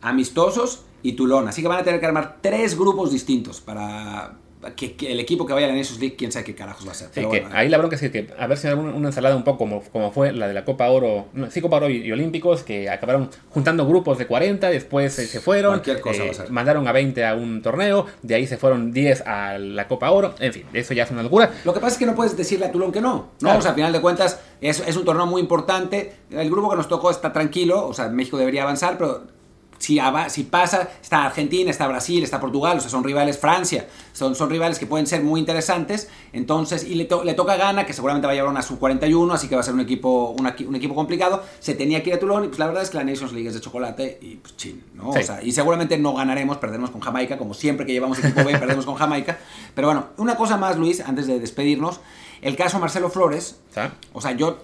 amistosos 0.00 0.84
y 1.02 1.12
Toulon. 1.12 1.48
Así 1.48 1.62
que 1.62 1.68
van 1.68 1.80
a 1.80 1.84
tener 1.84 2.00
que 2.00 2.06
armar 2.06 2.38
tres 2.40 2.76
grupos 2.76 3.12
distintos 3.12 3.60
para, 3.60 4.38
que, 4.76 4.96
el 5.00 5.20
equipo 5.20 5.46
que 5.46 5.52
vaya 5.52 5.66
a 5.66 5.70
la 5.70 5.76
Nations 5.76 6.00
League, 6.00 6.16
quién 6.16 6.32
sabe 6.32 6.44
qué 6.44 6.54
carajos 6.54 6.86
va 6.86 6.92
a 6.92 6.94
ser. 6.94 7.10
ahí 7.52 7.68
la 7.68 7.78
bronca 7.78 7.96
es 7.96 8.02
que 8.02 8.28
a 8.38 8.46
ver 8.46 8.58
si 8.58 8.68
hay 8.68 8.74
una, 8.74 9.08
ensalada 9.08 9.36
un 9.36 9.44
poco 9.44 9.58
como, 9.58 9.82
como 9.82 10.10
fue 10.12 10.32
la 10.32 10.48
de 10.48 10.54
la 10.54 10.64
Copa 10.64 10.88
Oro, 10.88 11.26
sí, 11.50 11.60
Copa 11.60 11.76
Oro 11.76 11.90
y, 11.90 12.10
Olímpicos, 12.10 12.62
que 12.62 12.90
acabaron 12.90 13.30
juntando 13.50 13.86
grupos 13.86 14.18
de 14.18 14.26
40, 14.26 14.68
después 14.70 15.12
se 15.12 15.40
fueron, 15.40 15.82
cosa 16.00 16.24
eh, 16.24 16.32
mandaron 16.50 16.86
a 16.88 16.92
20 16.92 17.24
a 17.24 17.34
un 17.34 17.62
torneo, 17.62 18.06
de 18.22 18.34
ahí 18.34 18.46
se 18.46 18.56
fueron 18.56 18.92
10 18.92 19.22
a 19.26 19.58
la 19.58 19.88
Copa 19.88 20.10
Oro, 20.10 20.34
en 20.38 20.52
fin, 20.52 20.64
eso 20.72 20.94
ya 20.94 21.04
es 21.04 21.10
una 21.10 21.22
locura. 21.22 21.52
Lo 21.64 21.72
que 21.72 21.80
pasa 21.80 21.94
es 21.94 21.98
que 21.98 22.06
no 22.06 22.14
puedes 22.14 22.36
decirle 22.36 22.66
a 22.66 22.72
Tulón 22.72 22.92
que 22.92 23.00
no, 23.00 23.30
¿no? 23.40 23.58
O 23.58 23.60
sea, 23.60 23.70
al 23.70 23.76
final 23.76 23.92
de 23.92 24.00
cuentas 24.00 24.40
es, 24.60 24.80
es 24.86 24.96
un 24.96 25.04
torneo 25.04 25.26
muy 25.26 25.40
importante, 25.40 26.12
el 26.30 26.50
grupo 26.50 26.70
que 26.70 26.76
nos 26.76 26.88
tocó 26.88 27.10
está 27.10 27.32
tranquilo, 27.32 27.86
o 27.86 27.94
sea, 27.94 28.08
México 28.08 28.38
debería 28.38 28.62
avanzar, 28.62 28.98
pero 28.98 29.34
si, 29.78 29.98
si, 30.28 30.42
pasa, 30.44 30.88
está 31.00 31.24
Argentina, 31.24 31.70
está 31.70 31.86
Brasil, 31.86 32.22
está 32.22 32.40
Portugal, 32.40 32.78
o 32.78 32.80
sea, 32.80 32.90
son 32.90 33.04
rivales 33.04 33.38
Francia, 33.38 33.86
son, 34.12 34.34
son 34.34 34.50
rivales 34.50 34.78
que 34.78 34.86
pueden 34.86 35.06
ser 35.06 35.22
muy 35.22 35.40
interesantes, 35.40 36.08
entonces, 36.32 36.84
y 36.84 36.94
le, 36.94 37.08
le 37.24 37.34
toca 37.34 37.56
Gana, 37.56 37.86
que 37.86 37.92
seguramente 37.92 38.26
va 38.26 38.32
a 38.32 38.34
llevar 38.34 38.50
una 38.50 38.62
sub-41, 38.62 39.32
así 39.32 39.48
que 39.48 39.54
va 39.54 39.60
a 39.60 39.64
ser 39.64 39.74
un 39.74 39.80
equipo, 39.80 40.34
un 40.38 40.74
equipo 40.76 40.94
complicado, 40.94 41.42
se 41.60 41.74
tenía 41.74 42.02
que 42.02 42.10
ir 42.10 42.16
a 42.16 42.18
Toulon, 42.18 42.44
y 42.44 42.48
pues 42.48 42.58
la 42.58 42.66
verdad 42.66 42.82
es 42.82 42.90
que 42.90 42.96
la 42.96 43.04
Nations 43.04 43.32
League 43.32 43.48
es 43.48 43.54
de 43.54 43.60
chocolate, 43.60 44.18
y 44.20 44.36
pues 44.36 44.56
chin, 44.56 44.82
¿no? 44.94 45.10
O 45.10 45.22
sea, 45.22 45.42
y 45.42 45.52
seguramente 45.52 45.98
no 45.98 46.14
ganaremos, 46.14 46.58
perderemos 46.58 46.90
con 46.90 47.00
Jamaica, 47.00 47.38
como 47.38 47.54
siempre 47.54 47.86
que 47.86 47.92
llevamos 47.92 48.18
equipo 48.18 48.44
B, 48.44 48.58
perdemos 48.58 48.84
con 48.86 48.94
Jamaica, 48.94 49.38
pero 49.74 49.88
bueno, 49.88 50.06
una 50.16 50.36
cosa 50.36 50.56
más, 50.56 50.76
Luis, 50.76 51.00
antes 51.00 51.26
de 51.26 51.38
despedirnos, 51.38 52.00
el 52.42 52.56
caso 52.56 52.78
Marcelo 52.78 53.10
Flores, 53.10 53.60
o 54.12 54.20
sea, 54.20 54.32
yo 54.32 54.58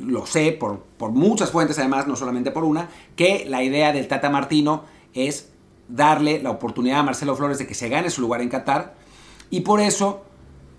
lo 0.00 0.26
sé 0.26 0.52
por, 0.52 0.80
por 0.98 1.10
muchas 1.10 1.50
fuentes 1.50 1.78
además, 1.78 2.06
no 2.06 2.16
solamente 2.16 2.50
por 2.50 2.64
una, 2.64 2.88
que 3.14 3.44
la 3.48 3.62
idea 3.62 3.92
del 3.92 4.08
Tata 4.08 4.30
Martino 4.30 4.84
es 5.14 5.50
darle 5.88 6.42
la 6.42 6.50
oportunidad 6.50 7.00
a 7.00 7.02
Marcelo 7.02 7.36
Flores 7.36 7.58
de 7.58 7.66
que 7.66 7.74
se 7.74 7.88
gane 7.88 8.10
su 8.10 8.20
lugar 8.20 8.40
en 8.40 8.48
Qatar 8.48 8.94
y 9.50 9.60
por 9.60 9.80
eso 9.80 10.24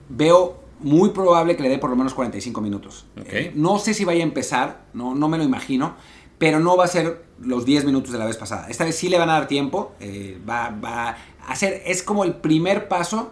veo 0.10 0.62
muy 0.80 1.10
probable 1.10 1.56
que 1.56 1.64
le 1.64 1.70
dé 1.70 1.78
por 1.78 1.90
lo 1.90 1.96
menos 1.96 2.14
45 2.14 2.62
minutos. 2.62 3.06
Eh, 3.26 3.52
no 3.56 3.80
sé 3.80 3.94
si 3.94 4.06
vaya 4.06 4.22
a 4.22 4.28
empezar, 4.28 4.86
no, 4.94 5.16
no 5.16 5.28
me 5.28 5.38
lo 5.38 5.44
imagino, 5.44 5.96
pero 6.38 6.60
no 6.60 6.78
va 6.78 6.86
a 6.86 6.88
ser 6.88 7.26
los 7.40 7.66
10 7.66 7.86
minutos 7.86 8.12
de 8.12 8.20
la 8.20 8.26
vez 8.26 8.38
pasada. 8.38 8.68
Esta 8.70 8.86
vez 8.86 8.96
sí 8.96 9.10
le 9.10 9.18
van 9.18 9.30
a 9.30 9.34
dar 9.34 9.48
tiempo, 9.48 9.94
eh, 10.00 10.40
va, 10.48 10.70
va, 10.70 11.18
a 11.48 11.56
ser, 11.56 11.82
es 11.86 12.04
como 12.04 12.24
el 12.24 12.36
primer 12.36 12.88
paso 12.88 13.32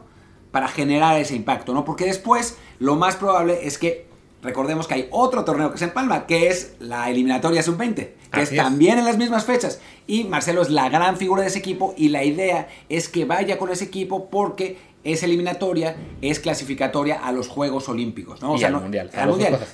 para 0.52 0.68
generar 0.68 1.20
ese 1.20 1.36
impacto, 1.36 1.74
¿no? 1.74 1.86
Porque 1.86 2.06
después 2.06 2.58
lo 2.80 2.96
más 2.96 3.16
probable 3.16 3.68
es 3.68 3.78
que 3.78 4.05
recordemos 4.46 4.88
que 4.88 4.94
hay 4.94 5.08
otro 5.12 5.44
torneo 5.44 5.72
que 5.72 5.78
se 5.78 5.86
empalma, 5.86 6.26
que 6.26 6.48
es 6.48 6.76
la 6.80 7.10
eliminatoria 7.10 7.62
sub-20, 7.64 8.10
que 8.32 8.42
es, 8.42 8.56
también 8.56 9.00
en 9.00 9.06
las 9.06 9.18
mismas 9.18 9.44
fechas. 9.46 9.82
Y 10.08 10.24
Marcelo 10.26 10.62
es 10.62 10.70
la 10.70 10.88
gran 10.90 11.18
figura 11.18 11.42
de 11.42 11.50
ese 11.50 11.60
equipo 11.60 11.94
y 11.98 12.10
la 12.10 12.24
idea 12.24 12.68
es 12.88 13.10
que 13.10 13.26
vaya 13.26 13.58
con 13.58 13.72
ese 13.72 13.86
equipo 13.86 14.30
porque 14.30 14.78
es 15.06 15.22
eliminatoria, 15.22 15.96
es 16.20 16.40
clasificatoria 16.40 17.24
a 17.24 17.32
los 17.32 17.48
Juegos 17.48 17.88
Olímpicos. 17.88 18.42
¿no? 18.42 18.54
O 18.54 18.58
sea, 18.58 18.70
al 18.70 18.82
Mundial. 18.82 19.12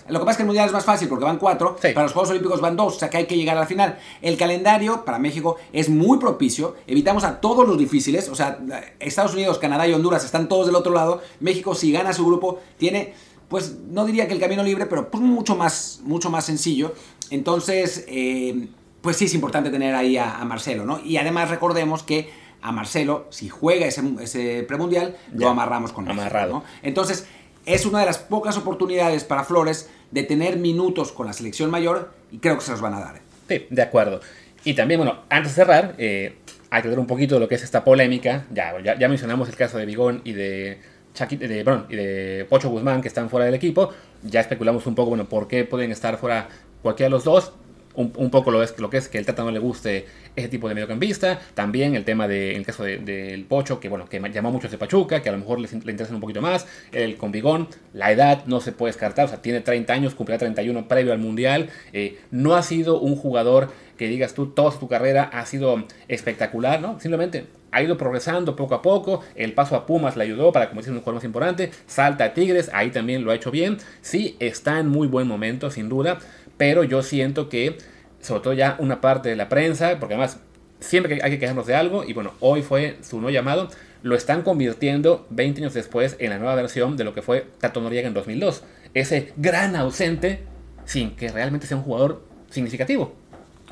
Lo 0.09 0.19
que 0.19 0.25
pasa 0.25 0.31
es 0.31 0.37
que 0.37 0.43
el 0.43 0.47
Mundial 0.47 0.67
es 0.67 0.73
más 0.73 0.83
fácil 0.83 1.07
porque 1.07 1.23
van 1.23 1.37
cuatro, 1.37 1.77
para 1.77 2.03
los 2.03 2.11
Juegos 2.11 2.29
Olímpicos 2.31 2.59
van 2.59 2.75
dos, 2.75 2.97
o 2.97 2.99
sea 2.99 3.09
que 3.09 3.17
hay 3.17 3.25
que 3.25 3.37
llegar 3.37 3.57
al 3.57 3.65
final. 3.65 3.97
El 4.21 4.37
calendario 4.37 5.05
para 5.05 5.19
México 5.19 5.55
es 5.71 5.87
muy 5.87 6.19
propicio, 6.19 6.75
evitamos 6.85 7.23
a 7.23 7.39
todos 7.39 7.65
los 7.65 7.77
difíciles, 7.77 8.27
o 8.27 8.35
sea, 8.35 8.59
Estados 8.99 9.33
Unidos, 9.33 9.57
Canadá 9.57 9.87
y 9.87 9.93
Honduras 9.93 10.25
están 10.25 10.49
todos 10.49 10.65
del 10.65 10.75
otro 10.75 10.93
lado. 10.93 11.21
México, 11.39 11.75
si 11.75 11.93
gana 11.93 12.11
su 12.11 12.25
grupo, 12.25 12.59
tiene 12.77 13.13
pues 13.51 13.75
no 13.89 14.05
diría 14.05 14.29
que 14.29 14.33
el 14.33 14.39
camino 14.39 14.63
libre, 14.63 14.85
pero 14.85 15.11
pues 15.11 15.21
mucho 15.21 15.57
más, 15.57 15.99
mucho 16.05 16.29
más 16.29 16.45
sencillo. 16.45 16.95
Entonces, 17.29 18.05
eh, 18.07 18.69
pues 19.01 19.17
sí 19.17 19.25
es 19.25 19.33
importante 19.33 19.69
tener 19.69 19.93
ahí 19.93 20.15
a, 20.15 20.37
Marcelo, 20.45 20.85
¿no? 20.85 21.01
Y 21.03 21.17
además 21.17 21.49
recordemos 21.49 22.01
que 22.01 22.29
a 22.61 22.71
Marcelo, 22.71 23.27
si 23.29 23.49
juega 23.49 23.85
ese, 23.87 24.03
ese 24.21 24.63
premundial, 24.63 25.17
lo 25.33 25.49
amarramos 25.49 25.91
con 25.91 26.09
Amarrado. 26.09 26.53
¿no? 26.53 26.63
Entonces, 26.81 27.27
es 27.65 27.85
una 27.85 27.99
de 27.99 28.05
las 28.05 28.19
pocas 28.19 28.55
oportunidades 28.55 29.25
para 29.25 29.43
Flores 29.43 29.89
de 30.11 30.23
tener 30.23 30.55
minutos 30.55 31.11
con 31.11 31.27
la 31.27 31.33
selección 31.33 31.69
mayor 31.69 32.13
y 32.31 32.37
creo 32.37 32.55
que 32.57 32.63
se 32.63 32.71
los 32.71 32.79
van 32.79 32.93
a 32.93 33.01
dar. 33.01 33.17
¿eh? 33.17 33.21
Sí, 33.49 33.67
de 33.69 33.81
acuerdo. 33.81 34.21
Y 34.63 34.75
también, 34.75 35.01
bueno, 35.01 35.23
antes 35.29 35.51
de 35.51 35.55
cerrar, 35.55 35.95
eh, 35.97 36.37
ver 36.71 36.99
un 36.99 37.07
poquito 37.07 37.35
de 37.35 37.41
lo 37.41 37.49
que 37.49 37.55
es 37.55 37.63
esta 37.63 37.83
polémica. 37.83 38.45
Ya, 38.49 38.79
ya, 38.81 38.97
ya 38.97 39.09
mencionamos 39.09 39.49
el 39.49 39.57
caso 39.57 39.77
de 39.77 39.85
Bigón 39.85 40.21
y 40.23 40.31
de 40.31 40.79
de, 41.27 41.83
y 41.89 41.95
de 41.95 42.45
Pocho 42.49 42.69
Guzmán 42.69 43.01
que 43.01 43.07
están 43.07 43.29
fuera 43.29 43.45
del 43.45 43.55
equipo. 43.55 43.89
Ya 44.23 44.41
especulamos 44.41 44.85
un 44.87 44.95
poco, 44.95 45.09
bueno, 45.09 45.27
por 45.27 45.47
qué 45.47 45.65
pueden 45.65 45.91
estar 45.91 46.17
fuera 46.17 46.49
cualquiera 46.81 47.07
de 47.07 47.11
los 47.11 47.23
dos. 47.23 47.53
Un, 47.93 48.29
poco 48.29 48.51
lo, 48.51 48.63
es, 48.63 48.79
lo 48.79 48.89
que 48.89 48.95
es 48.95 49.09
que 49.09 49.17
el 49.17 49.25
Tata 49.25 49.43
no 49.43 49.51
le 49.51 49.59
guste 49.59 50.05
ese 50.33 50.47
tipo 50.47 50.69
de 50.69 50.75
mediocampista. 50.75 51.41
También 51.53 51.93
el 51.93 52.05
tema 52.05 52.25
del 52.25 52.55
el 52.55 52.65
caso 52.65 52.83
del 52.83 53.43
Pocho, 53.43 53.81
que 53.81 53.89
bueno, 53.89 54.07
que 54.07 54.21
llamó 54.31 54.49
mucho 54.49 54.69
de 54.69 54.77
Pachuca, 54.77 55.21
que 55.21 55.27
a 55.27 55.33
lo 55.33 55.39
mejor 55.39 55.59
le 55.59 55.67
interesa 55.69 56.13
un 56.13 56.21
poquito 56.21 56.41
más. 56.41 56.67
El 56.93 57.17
con 57.17 57.33
Bigón, 57.33 57.67
la 57.93 58.11
edad 58.11 58.45
no 58.45 58.61
se 58.61 58.71
puede 58.71 58.93
descartar, 58.93 59.25
o 59.25 59.27
sea, 59.27 59.41
tiene 59.41 59.59
30 59.59 59.91
años, 59.91 60.15
cumplirá 60.15 60.37
31 60.37 60.87
previo 60.87 61.11
al 61.11 61.19
Mundial. 61.19 61.69
Eh, 61.91 62.17
no 62.31 62.55
ha 62.55 62.63
sido 62.63 62.99
un 63.01 63.17
jugador 63.17 63.69
que 64.01 64.07
digas 64.07 64.33
tú, 64.33 64.47
toda 64.47 64.71
tu 64.71 64.87
carrera 64.87 65.29
ha 65.31 65.45
sido 65.45 65.85
espectacular, 66.07 66.81
¿no? 66.81 66.99
Simplemente 66.99 67.45
ha 67.71 67.83
ido 67.83 67.97
progresando 67.97 68.55
poco 68.55 68.73
a 68.73 68.81
poco. 68.81 69.21
El 69.35 69.53
paso 69.53 69.75
a 69.75 69.85
Pumas 69.85 70.17
le 70.17 70.23
ayudó 70.23 70.51
para 70.51 70.69
convertirse 70.69 70.93
un 70.93 71.01
jugador 71.01 71.13
más 71.17 71.23
importante. 71.23 71.69
Salta 71.85 72.23
a 72.23 72.33
Tigres, 72.33 72.71
ahí 72.73 72.89
también 72.89 73.23
lo 73.23 73.29
ha 73.29 73.35
hecho 73.35 73.51
bien. 73.51 73.77
Sí, 74.01 74.37
está 74.39 74.79
en 74.79 74.87
muy 74.87 75.07
buen 75.07 75.27
momento, 75.27 75.69
sin 75.69 75.87
duda. 75.87 76.17
Pero 76.57 76.83
yo 76.83 77.03
siento 77.03 77.47
que, 77.47 77.77
sobre 78.21 78.41
todo 78.41 78.53
ya 78.53 78.75
una 78.79 79.01
parte 79.01 79.29
de 79.29 79.35
la 79.35 79.49
prensa, 79.49 79.99
porque 79.99 80.15
además 80.15 80.39
siempre 80.79 81.19
hay 81.21 81.29
que 81.29 81.37
quejarnos 81.37 81.67
de 81.67 81.75
algo, 81.75 82.03
y 82.03 82.13
bueno, 82.13 82.33
hoy 82.39 82.63
fue 82.63 82.97
su 83.03 83.17
nuevo 83.17 83.29
llamado, 83.29 83.67
lo 84.01 84.15
están 84.15 84.41
convirtiendo 84.41 85.27
20 85.29 85.61
años 85.61 85.75
después 85.75 86.15
en 86.17 86.31
la 86.31 86.39
nueva 86.39 86.55
versión 86.55 86.97
de 86.97 87.03
lo 87.03 87.13
que 87.13 87.21
fue 87.21 87.45
Tato 87.59 87.81
Noriega 87.81 88.07
en 88.07 88.15
2002. 88.15 88.63
Ese 88.95 89.31
gran 89.37 89.75
ausente 89.75 90.39
sin 90.85 91.15
que 91.15 91.29
realmente 91.29 91.67
sea 91.67 91.77
un 91.77 91.83
jugador 91.83 92.23
significativo. 92.49 93.20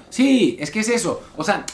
Sí, 0.10 0.57
es 0.60 0.72
que 0.72 0.80
es 0.80 0.89
eso. 0.89 1.22
O 1.38 1.43
sea, 1.43 1.66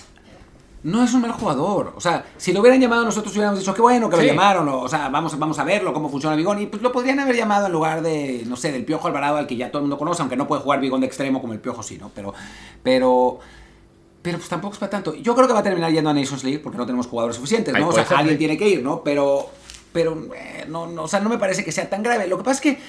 no 0.85 1.03
es 1.03 1.11
un 1.15 1.21
mal 1.21 1.31
jugador. 1.31 1.93
O 1.95 1.99
sea, 1.99 2.25
si 2.37 2.53
lo 2.53 2.61
hubieran 2.61 2.79
llamado 2.79 3.03
nosotros 3.03 3.33
hubiéramos 3.33 3.59
dicho, 3.59 3.73
qué 3.73 3.81
bueno 3.81 4.07
que 4.07 4.17
lo 4.17 4.23
llamaron. 4.23 4.69
O, 4.69 4.81
o 4.81 4.87
sea, 4.87 5.09
vamos, 5.09 5.37
vamos 5.39 5.57
a 5.57 5.63
verlo, 5.63 5.91
cómo 5.93 6.09
funciona 6.09 6.35
Bigón. 6.35 6.61
Y 6.61 6.67
pues 6.67 6.83
lo 6.83 6.91
podrían 6.91 7.19
haber 7.19 7.35
llamado 7.35 7.65
en 7.65 7.71
lugar 7.71 8.03
de, 8.03 8.43
no 8.45 8.55
sé, 8.55 8.71
del 8.71 8.85
Piojo 8.85 9.07
Alvarado, 9.07 9.37
al 9.37 9.47
que 9.47 9.55
ya 9.55 9.71
todo 9.71 9.79
el 9.79 9.83
mundo 9.85 9.97
conoce, 9.97 10.21
aunque 10.21 10.37
no 10.37 10.47
puede 10.47 10.61
jugar 10.61 10.79
Bigón 10.79 11.01
de 11.01 11.07
extremo 11.07 11.41
como 11.41 11.53
el 11.53 11.59
Piojo 11.59 11.81
sí, 11.81 11.97
¿no? 11.97 12.11
Pero, 12.13 12.35
pero, 12.83 13.39
pero 14.21 14.37
pues 14.37 14.47
tampoco 14.47 14.73
es 14.73 14.79
para 14.79 14.91
tanto. 14.91 15.15
Yo 15.15 15.33
creo 15.33 15.47
que 15.47 15.53
va 15.53 15.61
a 15.61 15.63
terminar 15.63 15.91
yendo 15.91 16.11
a 16.11 16.13
Nations 16.13 16.43
League 16.43 16.59
porque 16.59 16.77
no 16.77 16.85
tenemos 16.85 17.07
jugadores 17.07 17.35
suficientes, 17.35 17.73
¿no? 17.73 17.87
O 17.87 17.91
sea, 17.91 18.05
ser, 18.05 18.17
alguien 18.17 18.37
tiene 18.37 18.55
que 18.55 18.69
ir, 18.69 18.83
¿no? 18.83 19.01
Pero, 19.03 19.49
pero, 19.91 20.15
eh, 20.35 20.65
no, 20.67 20.85
no, 20.85 21.05
o 21.05 21.07
sea, 21.07 21.19
no 21.19 21.29
me 21.29 21.39
parece 21.39 21.65
que 21.65 21.71
sea 21.71 21.89
tan 21.89 22.03
grave. 22.03 22.27
Lo 22.27 22.37
que 22.37 22.43
pasa 22.43 22.57
es 22.57 22.61
que 22.61 22.79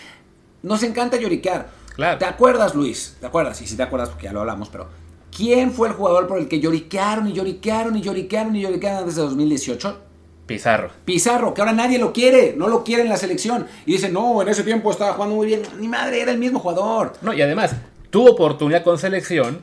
nos 0.63 0.83
encanta 0.83 1.17
lloriquear. 1.17 1.71
Claro. 1.95 2.19
¿Te 2.19 2.27
acuerdas, 2.27 2.75
Luis? 2.75 3.17
¿Te 3.21 3.27
acuerdas? 3.27 3.59
Y 3.63 3.67
si 3.67 3.75
te 3.75 3.85
acuerdas, 3.85 4.11
porque 4.11 4.25
ya 4.25 4.33
lo 4.35 4.41
hablamos, 4.41 4.69
pero 4.69 4.87
¿quién 5.35 5.73
fue 5.73 5.89
el 5.89 5.95
jugador 5.95 6.27
por 6.27 6.39
el 6.39 6.49
que 6.49 6.61
lloriquearon 6.61 7.29
y 7.29 7.33
lloriquearon 7.33 7.97
y 7.97 8.03
lloriquearon 8.03 8.57
y 8.57 8.63
lloriquearon 8.63 9.07
desde 9.07 9.23
2018? 9.23 10.01
Pizarro. 10.47 10.91
Pizarro, 11.05 11.55
que 11.55 11.61
ahora 11.61 11.73
nadie 11.73 11.99
lo 11.99 12.13
quiere, 12.13 12.55
no 12.57 12.69
lo 12.69 12.85
quiere 12.85 13.03
en 13.03 13.09
la 13.09 13.17
selección. 13.17 13.67
Y 13.85 13.93
dicen, 13.93 14.13
no, 14.13 14.41
en 14.43 14.49
ese 14.49 14.63
tiempo 14.63 14.91
estaba 14.91 15.13
jugando 15.15 15.35
muy 15.35 15.47
bien. 15.47 15.63
Ni 15.79 15.89
madre, 15.89 16.21
era 16.21 16.31
el 16.31 16.39
mismo 16.39 16.61
jugador. 16.61 17.15
No, 17.21 17.33
y 17.33 17.43
además, 17.43 17.75
tuvo 18.11 18.31
oportunidad 18.31 18.85
con 18.85 18.99
selección 18.99 19.63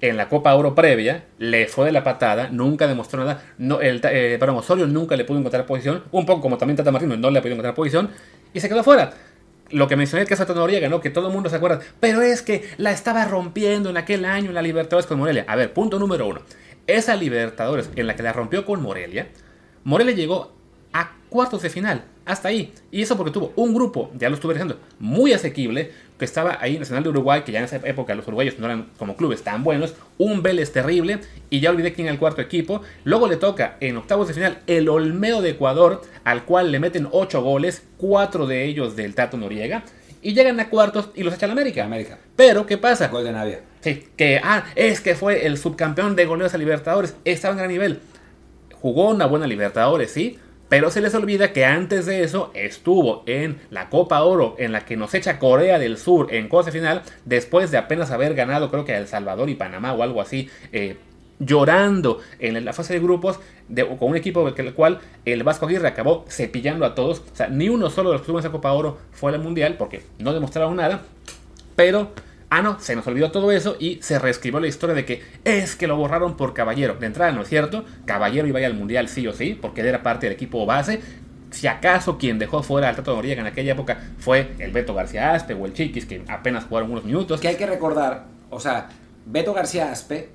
en 0.00 0.16
la 0.16 0.28
Copa 0.28 0.54
Oro 0.54 0.74
previa, 0.74 1.24
le 1.38 1.66
fue 1.66 1.86
de 1.86 1.92
la 1.92 2.04
patada, 2.04 2.48
nunca 2.50 2.86
demostró 2.86 3.20
nada. 3.20 3.42
No, 3.58 3.80
el, 3.80 4.00
eh, 4.04 4.36
perdón, 4.38 4.56
Osorio 4.56 4.86
nunca 4.86 5.16
le 5.16 5.24
pudo 5.24 5.38
encontrar 5.38 5.66
posición, 5.66 6.04
un 6.10 6.26
poco 6.26 6.42
como 6.42 6.58
también 6.58 6.76
Tata 6.76 6.90
Martino 6.90 7.16
no 7.16 7.30
le 7.30 7.38
ha 7.38 7.42
podido 7.42 7.54
encontrar 7.54 7.74
posición, 7.74 8.10
y 8.52 8.60
se 8.60 8.68
quedó 8.68 8.82
fuera. 8.82 9.12
Lo 9.74 9.88
que 9.88 9.96
mencioné 9.96 10.24
que 10.24 10.34
es 10.34 10.38
Tata 10.38 10.54
Noriega, 10.54 10.88
¿no? 10.88 11.00
Que 11.00 11.10
todo 11.10 11.26
el 11.26 11.32
mundo 11.32 11.50
se 11.50 11.56
acuerda. 11.56 11.80
Pero 11.98 12.22
es 12.22 12.42
que 12.42 12.68
la 12.76 12.92
estaba 12.92 13.24
rompiendo 13.24 13.90
en 13.90 13.96
aquel 13.96 14.24
año 14.24 14.48
en 14.48 14.54
la 14.54 14.62
Libertadores 14.62 15.06
con 15.06 15.18
Morelia. 15.18 15.44
A 15.48 15.56
ver, 15.56 15.72
punto 15.72 15.98
número 15.98 16.28
uno. 16.28 16.42
Esa 16.86 17.16
Libertadores 17.16 17.90
en 17.96 18.06
la 18.06 18.14
que 18.14 18.22
la 18.22 18.32
rompió 18.32 18.64
con 18.64 18.80
Morelia, 18.82 19.28
Morelia 19.82 20.14
llegó 20.14 20.52
cuartos 21.34 21.62
de 21.62 21.68
final, 21.68 22.04
hasta 22.26 22.46
ahí. 22.46 22.72
Y 22.92 23.02
eso 23.02 23.16
porque 23.16 23.32
tuvo 23.32 23.52
un 23.56 23.74
grupo, 23.74 24.08
ya 24.16 24.28
lo 24.28 24.36
estuve 24.36 24.54
diciendo, 24.54 24.78
muy 25.00 25.32
asequible, 25.32 25.90
que 26.16 26.24
estaba 26.24 26.58
ahí 26.60 26.78
Nacional 26.78 27.02
de 27.02 27.08
Uruguay, 27.08 27.42
que 27.44 27.50
ya 27.50 27.58
en 27.58 27.64
esa 27.64 27.80
época 27.82 28.14
los 28.14 28.24
uruguayos 28.28 28.60
no 28.60 28.66
eran 28.66 28.90
como 28.98 29.16
clubes 29.16 29.42
tan 29.42 29.64
buenos, 29.64 29.94
un 30.16 30.44
Vélez 30.44 30.70
terrible, 30.70 31.18
y 31.50 31.58
ya 31.58 31.70
olvidé 31.70 31.92
quién 31.92 32.06
era 32.06 32.12
el 32.12 32.20
cuarto 32.20 32.40
equipo. 32.40 32.82
Luego 33.02 33.26
le 33.26 33.36
toca 33.36 33.78
en 33.80 33.96
octavos 33.96 34.28
de 34.28 34.34
final 34.34 34.58
el 34.68 34.88
Olmedo 34.88 35.42
de 35.42 35.50
Ecuador, 35.50 36.02
al 36.22 36.44
cual 36.44 36.70
le 36.70 36.78
meten 36.78 37.08
8 37.10 37.42
goles, 37.42 37.82
4 37.96 38.46
de 38.46 38.66
ellos 38.66 38.94
del 38.94 39.16
Tato 39.16 39.36
Noriega, 39.36 39.82
y 40.22 40.34
llegan 40.34 40.60
a 40.60 40.70
cuartos 40.70 41.10
y 41.16 41.24
los 41.24 41.34
echa 41.34 41.46
a 41.46 41.50
América. 41.50 41.84
América. 41.84 42.16
Pero, 42.36 42.64
¿qué 42.64 42.78
pasa? 42.78 43.08
Gol 43.08 43.24
de 43.24 43.32
Navia. 43.32 43.60
Sí, 43.80 44.06
que, 44.16 44.40
ah, 44.40 44.66
es 44.76 45.00
que 45.00 45.16
fue 45.16 45.46
el 45.46 45.58
subcampeón 45.58 46.14
de 46.14 46.26
goleos 46.26 46.54
a 46.54 46.58
Libertadores, 46.58 47.16
estaba 47.24 47.54
en 47.54 47.58
gran 47.58 47.70
nivel. 47.72 47.98
Jugó 48.72 49.10
una 49.10 49.26
buena 49.26 49.48
Libertadores, 49.48 50.12
sí, 50.12 50.38
pero 50.68 50.90
se 50.90 51.00
les 51.00 51.14
olvida 51.14 51.52
que 51.52 51.64
antes 51.64 52.06
de 52.06 52.22
eso 52.24 52.50
estuvo 52.54 53.22
en 53.26 53.60
la 53.70 53.90
Copa 53.90 54.22
Oro, 54.22 54.56
en 54.58 54.72
la 54.72 54.84
que 54.84 54.96
nos 54.96 55.14
echa 55.14 55.38
Corea 55.38 55.78
del 55.78 55.98
Sur 55.98 56.32
en 56.32 56.48
de 56.48 56.72
final, 56.72 57.02
después 57.24 57.70
de 57.70 57.78
apenas 57.78 58.10
haber 58.10 58.34
ganado, 58.34 58.70
creo 58.70 58.84
que 58.84 58.96
El 58.96 59.06
Salvador 59.06 59.50
y 59.50 59.54
Panamá 59.54 59.92
o 59.92 60.02
algo 60.02 60.20
así, 60.20 60.48
eh, 60.72 60.96
llorando 61.38 62.20
en 62.38 62.64
la 62.64 62.72
fase 62.72 62.94
de 62.94 63.00
grupos 63.00 63.40
con 63.98 64.10
un 64.10 64.16
equipo 64.16 64.48
del 64.50 64.74
cual 64.74 65.00
el 65.24 65.42
Vasco 65.42 65.66
Aguirre 65.66 65.88
acabó 65.88 66.24
cepillando 66.28 66.86
a 66.86 66.94
todos. 66.94 67.20
O 67.32 67.36
sea, 67.36 67.48
ni 67.48 67.68
uno 67.68 67.90
solo 67.90 68.10
de 68.10 68.18
los 68.18 68.26
que 68.26 68.32
en 68.32 68.38
esa 68.38 68.52
Copa 68.52 68.72
Oro 68.72 68.98
fue 69.12 69.32
al 69.32 69.40
Mundial 69.40 69.76
porque 69.78 70.02
no 70.18 70.32
demostraron 70.32 70.76
nada. 70.76 71.02
Pero, 71.76 72.12
ah, 72.58 72.62
no, 72.62 72.78
se 72.80 72.94
nos 72.96 73.06
olvidó 73.06 73.30
todo 73.30 73.50
eso 73.52 73.76
y 73.78 73.98
se 74.02 74.18
reescribió 74.18 74.60
la 74.60 74.66
historia 74.68 74.94
de 74.94 75.04
que 75.04 75.22
es 75.44 75.76
que 75.76 75.86
lo 75.86 75.96
borraron 75.96 76.36
por 76.36 76.54
Caballero. 76.54 76.94
De 76.94 77.06
entrada, 77.06 77.32
no 77.32 77.42
es 77.42 77.48
cierto. 77.48 77.84
Caballero 78.04 78.46
iba 78.46 78.58
a 78.58 78.62
ir 78.62 78.66
al 78.66 78.74
Mundial 78.74 79.08
sí 79.08 79.26
o 79.26 79.32
sí, 79.32 79.58
porque 79.60 79.80
él 79.80 79.88
era 79.88 80.02
parte 80.02 80.26
del 80.26 80.34
equipo 80.34 80.64
base. 80.66 81.00
Si 81.50 81.66
acaso 81.68 82.18
quien 82.18 82.38
dejó 82.38 82.62
fuera 82.62 82.88
al 82.88 82.96
Tato 82.96 83.14
Noriega 83.14 83.40
en 83.40 83.46
aquella 83.46 83.72
época 83.72 84.02
fue 84.18 84.52
el 84.58 84.72
Beto 84.72 84.92
García 84.94 85.32
Aspe 85.34 85.54
o 85.54 85.66
el 85.66 85.72
Chiquis, 85.72 86.04
que 86.06 86.24
apenas 86.28 86.64
jugaron 86.64 86.90
unos 86.90 87.04
minutos. 87.04 87.40
Que 87.40 87.48
hay 87.48 87.56
que 87.56 87.66
recordar, 87.66 88.24
o 88.50 88.58
sea, 88.58 88.88
Beto 89.26 89.52
García 89.54 89.92
Aspe 89.92 90.30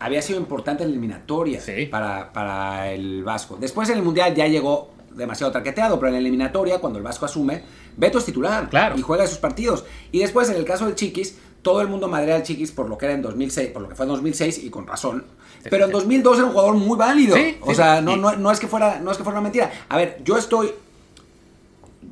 había 0.00 0.22
sido 0.22 0.38
importante 0.40 0.82
en 0.82 0.88
la 0.88 0.92
eliminatoria 0.94 1.60
Sí. 1.60 1.86
para, 1.86 2.32
para 2.32 2.90
el 2.92 3.22
Vasco. 3.24 3.56
Después 3.60 3.88
en 3.90 3.98
el 3.98 4.02
Mundial 4.02 4.34
ya 4.34 4.46
llegó 4.46 4.92
demasiado 5.14 5.52
traqueteado, 5.52 5.96
pero 5.98 6.08
en 6.08 6.14
la 6.14 6.18
eliminatoria, 6.20 6.78
cuando 6.78 6.98
el 6.98 7.04
Vasco 7.04 7.26
asume, 7.26 7.62
Beto 7.96 8.18
es 8.18 8.24
titular 8.24 8.68
Claro. 8.70 8.96
y 8.98 9.02
juega 9.02 9.26
sus 9.26 9.38
partidos. 9.38 9.84
Y 10.12 10.18
después, 10.20 10.48
en 10.50 10.56
el 10.56 10.64
caso 10.64 10.86
del 10.86 10.94
Chiquis, 10.96 11.38
todo 11.64 11.80
el 11.80 11.88
mundo 11.88 12.06
madrea 12.06 12.36
al 12.36 12.44
Chiquis 12.44 12.70
por 12.70 12.88
lo 12.88 12.96
que 12.96 13.06
era 13.06 13.14
en 13.14 13.22
2006, 13.22 13.70
por 13.70 13.82
lo 13.82 13.88
que 13.88 13.96
fue 13.96 14.04
en 14.04 14.12
2006 14.12 14.62
y 14.62 14.70
con 14.70 14.86
razón. 14.86 15.24
Pero 15.68 15.86
en 15.86 15.90
sí. 15.90 15.92
2002 15.94 16.36
era 16.36 16.46
un 16.46 16.52
jugador 16.52 16.74
muy 16.74 16.96
válido. 16.96 17.34
Sí, 17.34 17.56
o 17.62 17.74
sea, 17.74 17.98
sí. 17.98 18.04
no, 18.04 18.16
no, 18.16 18.36
no 18.36 18.52
es 18.52 18.60
que 18.60 18.68
fuera, 18.68 19.00
no 19.00 19.10
es 19.10 19.16
que 19.16 19.24
fuera 19.24 19.38
una 19.40 19.42
mentira. 19.42 19.72
A 19.88 19.96
ver, 19.96 20.20
yo 20.22 20.36
estoy 20.36 20.72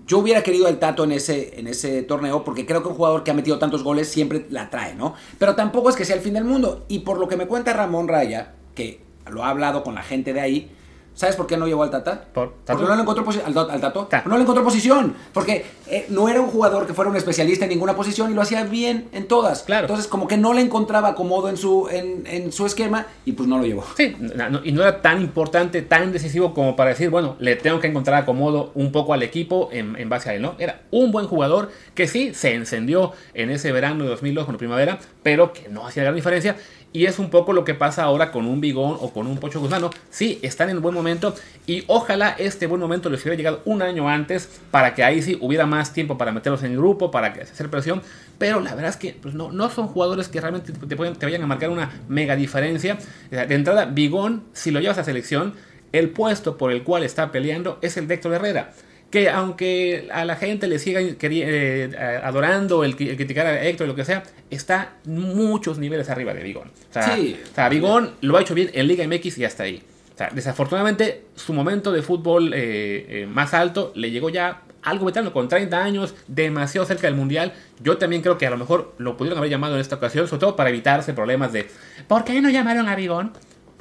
yo 0.07 0.19
hubiera 0.19 0.43
querido 0.43 0.67
al 0.67 0.79
Tato 0.79 1.05
en 1.05 1.13
ese, 1.13 1.59
en 1.61 1.67
ese 1.67 2.03
torneo 2.03 2.45
porque 2.45 2.67
creo 2.67 2.83
que 2.83 2.89
un 2.89 2.95
jugador 2.95 3.23
que 3.25 3.31
ha 3.31 3.35
metido 3.35 3.59
tantos 3.59 3.85
goles 3.85 4.09
siempre 4.09 4.47
la 4.51 4.71
trae, 4.71 4.95
¿no? 4.95 5.15
Pero 5.39 5.55
tampoco 5.55 5.91
es 5.91 5.97
que 5.97 6.05
sea 6.05 6.17
el 6.17 6.23
fin 6.23 6.35
del 6.35 6.45
mundo. 6.45 6.85
Y 6.89 7.01
por 7.01 7.19
lo 7.19 7.29
que 7.29 7.37
me 7.37 7.47
cuenta 7.47 7.73
Ramón 7.73 8.09
Raya, 8.09 8.55
que 8.75 9.01
lo 9.31 9.45
ha 9.45 9.51
hablado 9.51 9.83
con 9.83 9.95
la 9.95 10.03
gente 10.03 10.33
de 10.33 10.41
ahí, 10.41 10.71
¿sabes 11.15 11.37
por 11.37 11.47
qué 11.47 11.57
no 11.57 11.67
llevó 11.67 11.83
al 11.83 11.91
Tata? 11.91 12.25
Por- 12.33 12.53
porque 12.67 12.85
no 12.85 12.95
le 12.97 13.03
encontró 13.03 13.25
al, 13.45 13.71
al 13.71 13.81
Tato. 13.81 14.07
Ta- 14.07 14.23
No 14.27 14.37
le 14.37 14.43
encontró 14.43 14.63
posición. 14.65 15.15
Porque 15.33 15.65
eh, 15.87 16.07
no 16.09 16.29
era 16.29 16.41
un 16.41 16.49
jugador 16.49 16.87
que 16.87 16.95
fuera 16.95 17.11
un 17.11 17.17
especialista 17.17 17.65
en 17.65 17.71
ninguna 17.71 17.95
posición 17.95 18.31
y 18.31 18.35
lo 18.35 18.43
hacía 18.43 18.65
bien 18.65 19.09
en 19.13 19.29
todas. 19.29 19.63
Claro. 19.63 19.83
Entonces, 19.85 20.07
como 20.07 20.27
que 20.29 20.37
no 20.37 20.53
le 20.55 20.61
encontraba 20.63 21.09
acomodo 21.09 21.49
en 21.49 21.57
su, 21.57 21.89
en, 21.91 22.27
en 22.27 22.53
su 22.53 22.67
esquema 22.67 23.07
y 23.25 23.33
pues 23.33 23.49
no 23.49 23.59
lo 23.59 23.65
llevó. 23.65 23.85
Sí, 23.97 24.17
no- 24.19 24.49
no- 24.51 24.61
y 24.65 24.73
no 24.73 24.83
era 24.83 25.03
tan 25.03 25.21
importante, 25.21 25.83
tan 25.83 26.13
decisivo 26.13 26.55
como 26.55 26.77
para 26.77 26.91
decir, 26.91 27.11
bueno, 27.11 27.37
le 27.39 27.57
tengo 27.57 27.81
que 27.81 27.87
encontrar 27.89 28.23
acomodo 28.23 28.73
un 28.75 28.93
poco 28.93 29.13
al 29.15 29.23
equipo 29.23 29.69
en, 29.73 29.97
en 29.97 30.09
base 30.09 30.31
a 30.31 30.35
él, 30.35 30.43
¿no? 30.43 30.55
Era 30.59 30.83
un 30.91 31.13
buen 31.13 31.27
jugador 31.27 31.71
que 31.95 32.07
sí 32.09 32.33
se 32.35 32.55
encendió 32.55 33.13
en 33.35 33.51
ese 33.51 33.73
verano 33.73 34.05
de 34.05 34.11
2002 34.11 34.45
con 34.47 34.55
la 34.55 34.59
primavera, 34.59 34.99
pero 35.23 35.53
que 35.53 35.69
no 35.69 35.87
hacía 35.87 36.03
gran 36.05 36.15
diferencia. 36.15 36.57
Y 36.93 37.07
es 37.07 37.19
un 37.19 37.31
poco 37.31 37.53
lo 37.53 37.65
que 37.65 37.75
pasa 37.75 38.03
ahora 38.03 38.31
con 38.31 38.47
un 38.47 38.61
Bigón 38.61 38.99
o 39.01 39.13
con 39.13 39.27
un 39.27 39.39
Pocho 39.39 39.61
Guzmán. 39.61 39.83
Sí, 40.11 40.39
están 40.43 40.69
en 40.69 40.83
buen 40.83 40.95
momento 40.95 41.35
y 41.67 41.85
ojalá 41.87 42.37
este 42.39 42.67
buen 42.67 42.81
momento 42.81 43.09
les 43.09 43.23
hubiera 43.23 43.37
llegado 43.37 43.63
un 43.65 43.81
año 43.81 44.09
antes 44.09 44.61
para 44.71 44.95
que 44.95 45.03
ahí 45.03 45.23
sí 45.23 45.39
hubiera 45.41 45.65
más 45.65 45.93
tiempo 45.95 46.19
para 46.19 46.33
meterlos 46.33 46.63
en 46.63 46.73
el 46.73 46.79
grupo, 46.79 47.11
para 47.11 47.29
hacer 47.29 47.71
presión. 47.71 48.03
Pero 48.39 48.61
la 48.61 48.75
verdad 48.75 48.91
es 48.91 48.97
que 48.97 49.17
pues, 49.21 49.35
no, 49.35 49.53
no 49.53 49.71
son 49.71 49.89
jugadores 49.89 50.29
que 50.29 50.41
realmente 50.41 50.73
te, 50.73 50.87
te 50.87 51.27
vayan 51.27 51.43
a 51.43 51.47
marcar 51.47 51.71
una 51.71 51.91
mega 52.09 52.37
diferencia. 52.37 52.99
De 53.31 53.55
entrada, 53.55 53.87
Bigón, 53.87 54.45
si 54.53 54.71
lo 54.71 54.81
llevas 54.81 54.99
a 54.99 55.05
selección, 55.05 55.55
el 55.93 56.11
puesto 56.11 56.59
por 56.59 56.73
el 56.73 56.83
cual 56.83 57.05
está 57.05 57.33
peleando 57.33 57.79
es 57.81 57.97
el 57.97 58.07
de 58.07 58.15
Héctor 58.15 58.35
Herrera. 58.35 58.73
Que 59.13 59.29
aunque 59.31 60.09
a 60.11 60.25
la 60.25 60.35
gente 60.37 60.67
le 60.67 60.79
siga 60.81 61.01
eh, 61.01 62.21
adorando 62.25 62.83
el, 62.83 62.97
el 62.99 63.17
criticar 63.17 63.47
a 63.47 63.63
Héctor 63.65 63.87
y 63.87 63.91
lo 63.91 63.95
que 63.95 64.05
sea, 64.05 64.25
está 64.51 64.95
muchos 65.05 65.79
niveles 65.79 66.09
arriba 66.11 66.35
de 66.35 66.43
Bigón. 66.43 66.69
O 66.91 66.93
sea, 66.93 67.15
Sí. 67.15 67.39
o 67.53 67.55
sea, 67.55 67.69
Bigón 67.69 68.13
lo 68.23 68.37
ha 68.37 68.41
hecho 68.41 68.55
bien 68.55 68.71
en 68.73 68.87
Liga 68.89 69.07
MX 69.07 69.39
y 69.39 69.45
hasta 69.45 69.63
ahí. 69.65 69.83
O 70.15 70.19
sea, 70.19 70.31
desafortunadamente, 70.33 71.23
su 71.37 71.53
momento 71.53 71.93
de 71.93 72.03
fútbol 72.03 72.53
eh, 72.55 73.07
eh, 73.23 73.27
más 73.27 73.55
alto 73.55 73.93
le 73.95 74.11
llegó 74.11 74.31
ya 74.31 74.63
algo 74.83 75.07
veterano, 75.07 75.33
con 75.33 75.47
30 75.49 75.83
años, 75.83 76.15
demasiado 76.27 76.87
cerca 76.87 77.07
del 77.07 77.15
Mundial. 77.15 77.53
Yo 77.81 77.99
también 77.99 78.21
creo 78.23 78.37
que 78.39 78.47
a 78.47 78.51
lo 78.51 78.57
mejor 78.57 78.95
lo 78.99 79.17
pudieron 79.17 79.39
haber 79.39 79.51
llamado 79.51 79.75
en 79.75 79.81
esta 79.81 79.97
ocasión, 79.97 80.27
sobre 80.27 80.41
todo 80.41 80.57
para 80.57 80.71
evitarse 80.71 81.13
problemas 81.13 81.53
de 81.53 81.69
¿por 82.09 82.25
qué 82.25 82.41
no 82.41 82.51
llamaron 82.51 82.89
a 82.89 82.97
Bigón? 82.97 83.33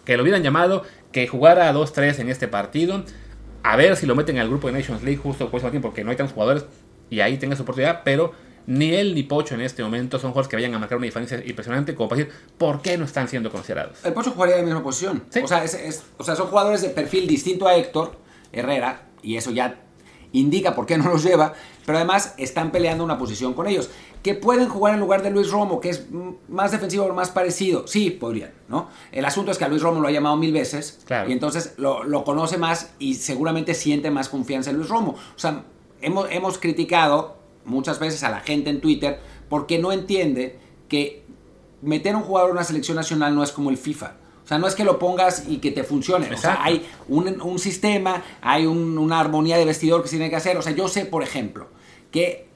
Que 0.05 0.15
lo 0.17 0.23
hubieran 0.23 0.43
llamado, 0.43 0.83
que 1.11 1.27
jugara 1.27 1.69
a 1.69 1.73
2-3 1.73 2.19
en 2.19 2.29
este 2.29 2.47
partido. 2.47 3.03
A 3.63 3.75
ver 3.75 3.95
si 3.95 4.05
lo 4.05 4.15
meten 4.15 4.37
al 4.39 4.47
grupo 4.47 4.67
de 4.67 4.73
Nations 4.73 5.03
League 5.03 5.19
justo 5.21 5.49
por 5.49 5.59
ese 5.59 5.69
tiempo, 5.69 5.89
porque 5.89 6.03
no 6.03 6.11
hay 6.11 6.17
tantos 6.17 6.33
jugadores 6.33 6.65
y 7.09 7.19
ahí 7.19 7.37
tenga 7.37 7.55
su 7.55 7.61
oportunidad, 7.63 8.01
pero 8.03 8.31
ni 8.67 8.93
él 8.93 9.13
ni 9.15 9.23
Pocho 9.23 9.55
en 9.55 9.61
este 9.61 9.83
momento 9.83 10.17
son 10.19 10.31
jugadores 10.31 10.47
que 10.49 10.55
vayan 10.55 10.73
a 10.75 10.79
marcar 10.79 10.97
una 10.97 11.05
diferencia 11.05 11.43
impresionante 11.45 11.93
como 11.95 12.09
para 12.09 12.23
decir 12.23 12.33
por 12.57 12.81
qué 12.81 12.97
no 12.97 13.05
están 13.05 13.27
siendo 13.27 13.51
considerados. 13.51 14.03
El 14.03 14.13
Pocho 14.13 14.31
jugaría 14.31 14.55
en 14.55 14.61
la 14.61 14.65
misma 14.67 14.83
posición. 14.83 15.23
Sí. 15.29 15.39
O, 15.43 15.47
sea, 15.47 15.63
es- 15.63 15.73
es- 15.75 16.03
o 16.17 16.23
sea, 16.23 16.35
son 16.35 16.47
jugadores 16.47 16.81
de 16.81 16.89
perfil 16.89 17.27
distinto 17.27 17.67
a 17.67 17.75
Héctor 17.75 18.17
Herrera 18.51 19.03
y 19.21 19.35
eso 19.37 19.51
ya 19.51 19.79
indica 20.31 20.73
por 20.73 20.85
qué 20.85 20.97
no 20.97 21.09
los 21.09 21.23
lleva, 21.23 21.53
pero 21.85 21.97
además 21.97 22.33
están 22.37 22.71
peleando 22.71 23.03
una 23.03 23.17
posición 23.17 23.53
con 23.53 23.67
ellos. 23.67 23.89
Que 24.23 24.35
pueden 24.35 24.69
jugar 24.69 24.93
en 24.93 24.99
lugar 24.99 25.23
de 25.23 25.31
Luis 25.31 25.49
Romo, 25.49 25.79
que 25.79 25.89
es 25.89 26.05
más 26.47 26.71
defensivo 26.71 27.05
o 27.05 27.13
más 27.13 27.29
parecido. 27.31 27.87
Sí, 27.87 28.11
podrían, 28.11 28.51
¿no? 28.67 28.87
El 29.11 29.25
asunto 29.25 29.51
es 29.51 29.57
que 29.57 29.65
a 29.65 29.67
Luis 29.67 29.81
Romo 29.81 29.99
lo 29.99 30.07
ha 30.07 30.11
llamado 30.11 30.37
mil 30.37 30.53
veces 30.53 30.99
Claro. 31.05 31.29
y 31.29 31.33
entonces 31.33 31.73
lo, 31.77 32.03
lo 32.03 32.23
conoce 32.23 32.57
más 32.59 32.91
y 32.99 33.15
seguramente 33.15 33.73
siente 33.73 34.11
más 34.11 34.29
confianza 34.29 34.69
en 34.69 34.77
Luis 34.77 34.89
Romo. 34.89 35.11
O 35.13 35.39
sea, 35.39 35.63
hemos, 36.01 36.27
hemos 36.31 36.57
criticado 36.59 37.37
muchas 37.65 37.97
veces 37.99 38.23
a 38.23 38.29
la 38.29 38.41
gente 38.41 38.69
en 38.69 38.79
Twitter 38.81 39.19
porque 39.49 39.79
no 39.79 39.91
entiende 39.91 40.59
que 40.87 41.23
meter 41.81 42.13
a 42.13 42.17
un 42.17 42.23
jugador 42.23 42.51
en 42.51 42.57
una 42.57 42.63
selección 42.63 42.95
nacional 42.97 43.33
no 43.33 43.43
es 43.43 43.51
como 43.51 43.71
el 43.71 43.77
FIFA. 43.77 44.13
O 44.45 44.47
sea, 44.47 44.59
no 44.59 44.67
es 44.67 44.75
que 44.75 44.83
lo 44.83 44.99
pongas 44.99 45.45
y 45.47 45.57
que 45.57 45.71
te 45.71 45.83
funcione. 45.83 46.31
O 46.31 46.37
sea, 46.37 46.59
hay 46.63 46.85
un, 47.07 47.41
un 47.41 47.57
sistema, 47.57 48.21
hay 48.41 48.65
un- 48.67 48.97
una 48.99 49.19
armonía 49.19 49.57
de 49.57 49.65
vestidor 49.65 50.01
que 50.03 50.09
se 50.09 50.17
tiene 50.17 50.29
que 50.29 50.35
hacer. 50.35 50.57
O 50.57 50.61
sea, 50.61 50.73
yo 50.73 50.87
sé, 50.87 51.05
por 51.05 51.23
ejemplo, 51.23 51.67
que 52.11 52.50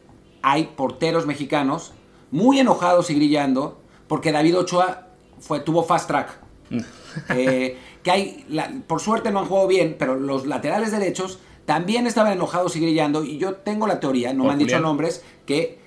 hay 0.47 0.65
porteros 0.75 1.25
mexicanos 1.25 1.91
muy 2.29 2.59
enojados 2.59 3.09
y 3.09 3.15
grillando 3.15 3.81
porque 4.07 4.31
David 4.31 4.59
Ochoa 4.59 5.07
fue, 5.39 5.59
tuvo 5.59 5.83
fast 5.83 6.07
track. 6.07 6.37
Eh, 7.29 7.77
que 8.03 8.11
hay, 8.11 8.45
la- 8.49 8.71
por 8.85 8.99
suerte 9.01 9.31
no 9.31 9.39
han 9.39 9.45
jugado 9.45 9.67
bien, 9.67 9.95
pero 9.97 10.15
los 10.15 10.45
laterales 10.45 10.91
derechos 10.91 11.39
también 11.65 12.05
estaban 12.05 12.31
enojados 12.33 12.75
y 12.75 12.79
grillando. 12.79 13.23
Y 13.23 13.39
yo 13.39 13.55
tengo 13.55 13.87
la 13.87 13.99
teoría, 13.99 14.33
no 14.33 14.43
Por 14.43 14.47
me 14.47 14.53
han 14.53 14.59
dicho 14.59 14.79
nombres, 14.79 15.23
que 15.47 15.79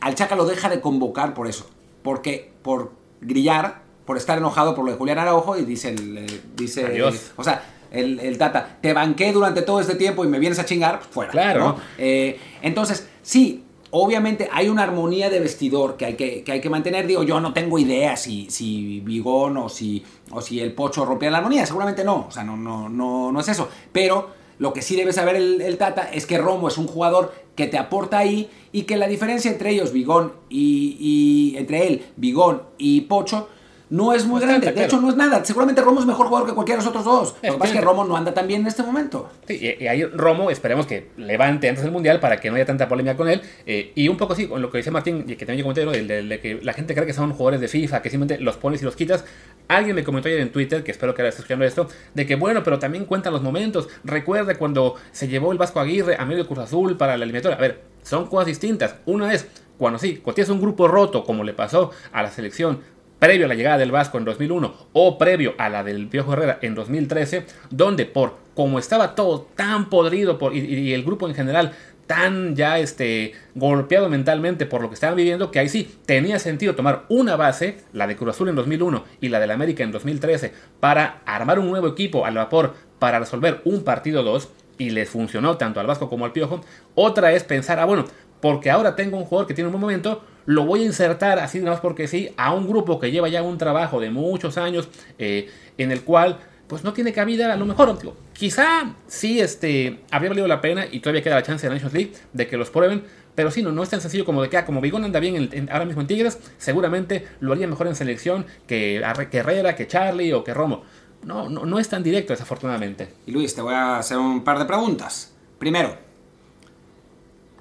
al 0.00 0.14
Chaca 0.14 0.36
lo 0.36 0.44
deja 0.44 0.68
de 0.68 0.82
convocar 0.82 1.32
por 1.32 1.46
eso. 1.46 1.70
Porque 2.02 2.52
por 2.62 2.92
grillar, 3.22 3.80
por 4.04 4.18
estar 4.18 4.36
enojado 4.36 4.74
por 4.74 4.84
lo 4.84 4.90
de 4.92 4.98
Julián 4.98 5.18
Araujo, 5.20 5.56
y 5.56 5.64
dice 5.64 5.88
el. 5.90 6.18
eh, 6.18 6.40
dice, 6.54 6.84
Adiós. 6.84 7.32
o 7.36 7.44
sea, 7.44 7.62
el, 7.90 8.20
el 8.20 8.36
Tata, 8.36 8.76
te 8.82 8.92
banqué 8.92 9.32
durante 9.32 9.62
todo 9.62 9.80
este 9.80 9.94
tiempo 9.94 10.22
y 10.24 10.28
me 10.28 10.38
vienes 10.38 10.58
a 10.58 10.66
chingar, 10.66 11.00
fuera. 11.00 11.30
Claro. 11.30 11.60
¿no? 11.60 11.76
Eh, 11.96 12.38
entonces, 12.60 13.08
sí, 13.22 13.61
obviamente 13.92 14.48
hay 14.50 14.68
una 14.68 14.82
armonía 14.82 15.30
de 15.30 15.38
vestidor 15.38 15.96
que 15.96 16.06
hay 16.06 16.14
que, 16.14 16.42
que 16.42 16.52
hay 16.52 16.60
que 16.60 16.70
mantener. 16.70 17.06
Digo, 17.06 17.22
yo 17.22 17.40
no 17.40 17.52
tengo 17.52 17.78
idea 17.78 18.16
si, 18.16 18.50
si 18.50 19.00
Bigón 19.00 19.56
o 19.58 19.68
si, 19.68 20.02
o 20.30 20.40
si 20.40 20.60
el 20.60 20.72
Pocho 20.72 21.04
rompía 21.04 21.30
la 21.30 21.38
armonía. 21.38 21.66
Seguramente 21.66 22.02
no. 22.02 22.26
O 22.26 22.30
sea, 22.30 22.42
no, 22.42 22.56
no, 22.56 22.88
no, 22.88 23.30
no 23.30 23.40
es 23.40 23.48
eso. 23.48 23.68
Pero 23.92 24.30
lo 24.58 24.72
que 24.72 24.82
sí 24.82 24.96
debe 24.96 25.12
saber 25.12 25.36
el, 25.36 25.76
Tata 25.76 26.10
es 26.10 26.26
que 26.26 26.38
Romo 26.38 26.68
es 26.68 26.78
un 26.78 26.86
jugador 26.86 27.32
que 27.54 27.66
te 27.66 27.76
aporta 27.76 28.18
ahí 28.18 28.48
y 28.72 28.82
que 28.82 28.96
la 28.96 29.06
diferencia 29.06 29.50
entre 29.50 29.70
ellos, 29.70 29.92
Bigón 29.92 30.32
y 30.48 31.54
entre 31.58 31.86
él, 31.86 32.06
Bigón 32.16 32.62
y 32.78 33.02
Pocho, 33.02 33.48
no 33.92 34.14
es 34.14 34.24
muy 34.24 34.40
Bastante, 34.40 34.64
grande. 34.64 34.80
De 34.80 34.86
hecho, 34.86 35.00
no 35.02 35.10
es 35.10 35.16
nada. 35.16 35.44
Seguramente 35.44 35.82
Romo 35.82 36.00
es 36.00 36.06
mejor 36.06 36.26
jugador 36.26 36.48
que 36.48 36.54
cualquiera 36.54 36.80
de 36.80 36.84
los 36.86 36.96
otros 36.96 37.04
dos. 37.04 37.34
Lo 37.42 37.52
que 37.52 37.58
pasa 37.58 37.74
es 37.74 37.78
que. 37.78 37.84
Romo 37.84 38.04
no 38.04 38.16
anda 38.16 38.32
tan 38.32 38.46
bien 38.46 38.62
en 38.62 38.68
este 38.68 38.82
momento. 38.82 39.28
Sí, 39.46 39.58
y, 39.60 39.84
y 39.84 39.86
ahí 39.86 40.02
Romo, 40.04 40.50
esperemos 40.50 40.86
que 40.86 41.10
levante 41.18 41.68
antes 41.68 41.84
del 41.84 41.92
Mundial 41.92 42.18
para 42.18 42.38
que 42.40 42.48
no 42.48 42.56
haya 42.56 42.64
tanta 42.64 42.88
polémica 42.88 43.18
con 43.18 43.28
él. 43.28 43.42
Eh, 43.66 43.92
y 43.94 44.08
un 44.08 44.16
poco 44.16 44.32
así, 44.32 44.48
con 44.48 44.62
lo 44.62 44.70
que 44.70 44.78
dice 44.78 44.90
Martín, 44.90 45.26
y 45.28 45.36
que 45.36 45.44
también 45.44 45.58
yo 45.58 45.64
comenté, 45.64 45.84
¿no? 45.84 45.92
El 45.92 46.08
de, 46.08 46.22
de 46.22 46.40
que 46.40 46.58
la 46.62 46.72
gente 46.72 46.94
cree 46.94 47.06
que 47.06 47.12
son 47.12 47.32
jugadores 47.32 47.60
de 47.60 47.68
FIFA, 47.68 48.00
que 48.00 48.08
simplemente 48.08 48.42
los 48.42 48.56
pones 48.56 48.80
y 48.80 48.86
los 48.86 48.96
quitas. 48.96 49.26
Alguien 49.68 49.94
me 49.94 50.04
comentó 50.04 50.28
ayer 50.28 50.40
en 50.40 50.52
Twitter, 50.52 50.82
que 50.82 50.90
espero 50.90 51.14
que 51.14 51.20
ahora 51.20 51.28
esté 51.28 51.42
escuchando 51.42 51.66
esto, 51.66 51.86
de 52.14 52.24
que 52.24 52.34
bueno, 52.36 52.62
pero 52.62 52.78
también 52.78 53.04
cuentan 53.04 53.34
los 53.34 53.42
momentos. 53.42 53.90
Recuerde 54.04 54.56
cuando 54.56 54.94
se 55.10 55.28
llevó 55.28 55.52
el 55.52 55.58
Vasco 55.58 55.80
Aguirre 55.80 56.16
a 56.18 56.24
medio 56.24 56.46
Cruz 56.46 56.60
Azul 56.60 56.96
para 56.96 57.18
la 57.18 57.24
eliminatoria. 57.24 57.58
A 57.58 57.60
ver, 57.60 57.82
son 58.02 58.26
cosas 58.26 58.46
distintas. 58.46 58.96
Una 59.04 59.34
es 59.34 59.46
cuando 59.76 59.98
sí, 59.98 60.16
cuando 60.16 60.36
tienes 60.36 60.50
un 60.50 60.62
grupo 60.62 60.88
roto, 60.88 61.24
como 61.24 61.44
le 61.44 61.52
pasó 61.52 61.90
a 62.12 62.22
la 62.22 62.30
selección 62.30 62.80
previo 63.22 63.46
a 63.46 63.48
la 63.48 63.54
llegada 63.54 63.78
del 63.78 63.92
Vasco 63.92 64.18
en 64.18 64.24
2001 64.24 64.74
o 64.94 65.16
previo 65.16 65.54
a 65.56 65.68
la 65.68 65.84
del 65.84 66.08
Piojo 66.08 66.32
Herrera 66.32 66.58
en 66.60 66.74
2013, 66.74 67.46
donde 67.70 68.04
por 68.04 68.34
como 68.56 68.80
estaba 68.80 69.14
todo 69.14 69.42
tan 69.54 69.88
podrido 69.90 70.38
por, 70.38 70.56
y, 70.56 70.92
el 70.92 71.04
grupo 71.04 71.28
en 71.28 71.36
general 71.36 71.70
tan 72.08 72.56
ya 72.56 72.80
este, 72.80 73.34
golpeado 73.54 74.08
mentalmente 74.08 74.66
por 74.66 74.82
lo 74.82 74.88
que 74.88 74.94
estaban 74.94 75.14
viviendo, 75.14 75.52
que 75.52 75.60
ahí 75.60 75.68
sí 75.68 75.88
tenía 76.04 76.40
sentido 76.40 76.74
tomar 76.74 77.04
una 77.08 77.36
base, 77.36 77.76
la 77.92 78.08
de 78.08 78.16
Cruz 78.16 78.30
Azul 78.30 78.48
en 78.48 78.56
2001 78.56 79.04
y 79.20 79.28
la 79.28 79.38
del 79.38 79.52
América 79.52 79.84
en 79.84 79.92
2013, 79.92 80.52
para 80.80 81.20
armar 81.24 81.60
un 81.60 81.70
nuevo 81.70 81.86
equipo 81.86 82.26
al 82.26 82.34
vapor 82.34 82.74
para 82.98 83.20
resolver 83.20 83.60
un 83.64 83.84
partido 83.84 84.24
2, 84.24 84.48
y 84.78 84.90
les 84.90 85.08
funcionó 85.08 85.56
tanto 85.58 85.78
al 85.78 85.86
Vasco 85.86 86.08
como 86.08 86.24
al 86.24 86.32
Piojo. 86.32 86.60
Otra 86.96 87.32
es 87.32 87.44
pensar, 87.44 87.78
ah, 87.78 87.84
bueno, 87.84 88.04
porque 88.42 88.70
ahora 88.70 88.94
tengo 88.94 89.16
un 89.16 89.24
jugador 89.24 89.46
que 89.48 89.54
tiene 89.54 89.68
un 89.68 89.72
buen 89.72 89.80
momento, 89.80 90.22
lo 90.44 90.66
voy 90.66 90.82
a 90.82 90.84
insertar 90.84 91.38
así 91.38 91.60
nada 91.60 91.70
más 91.70 91.80
porque 91.80 92.06
sí 92.08 92.28
a 92.36 92.52
un 92.52 92.68
grupo 92.68 92.98
que 93.00 93.10
lleva 93.10 93.28
ya 93.30 93.42
un 93.42 93.56
trabajo 93.56 94.00
de 94.00 94.10
muchos 94.10 94.58
años 94.58 94.88
eh, 95.18 95.48
en 95.78 95.90
el 95.92 96.02
cual 96.02 96.38
pues 96.66 96.84
no 96.84 96.92
tiene 96.92 97.12
cabida 97.12 97.52
a 97.52 97.56
lo 97.56 97.64
mejor 97.64 97.96
digo, 97.98 98.16
quizá 98.32 98.94
sí 99.06 99.40
este 99.40 100.00
habría 100.10 100.30
valido 100.30 100.48
la 100.48 100.60
pena 100.60 100.84
y 100.90 101.00
todavía 101.00 101.22
queda 101.22 101.36
la 101.36 101.42
chance 101.42 101.64
de 101.66 101.68
la 101.70 101.74
Nations 101.76 101.94
League 101.94 102.12
de 102.32 102.46
que 102.46 102.56
los 102.56 102.70
prueben 102.70 103.04
pero 103.34 103.50
sí, 103.50 103.62
no, 103.62 103.72
no 103.72 103.82
es 103.82 103.88
tan 103.88 104.00
sencillo 104.02 104.26
como 104.26 104.42
de 104.42 104.50
que, 104.50 104.58
ah, 104.58 104.66
como 104.66 104.82
Bigón 104.82 105.04
anda 105.04 105.18
bien 105.18 105.48
en- 105.52 105.70
ahora 105.70 105.86
mismo 105.86 106.02
en 106.02 106.06
Tigres, 106.06 106.38
seguramente 106.58 107.26
lo 107.40 107.52
haría 107.54 107.66
mejor 107.66 107.86
en 107.86 107.94
selección 107.94 108.44
que, 108.66 109.02
que 109.30 109.38
Herrera, 109.38 109.74
que 109.74 109.86
Charlie 109.86 110.34
o 110.34 110.44
que 110.44 110.52
Romo. 110.52 110.82
No, 111.24 111.48
no, 111.48 111.64
no 111.64 111.78
es 111.78 111.88
tan 111.88 112.02
directo, 112.02 112.34
desafortunadamente. 112.34 113.08
Y 113.26 113.30
Luis, 113.30 113.54
te 113.54 113.62
voy 113.62 113.72
a 113.72 113.96
hacer 113.96 114.18
un 114.18 114.44
par 114.44 114.58
de 114.58 114.66
preguntas. 114.66 115.32
Primero, 115.58 115.96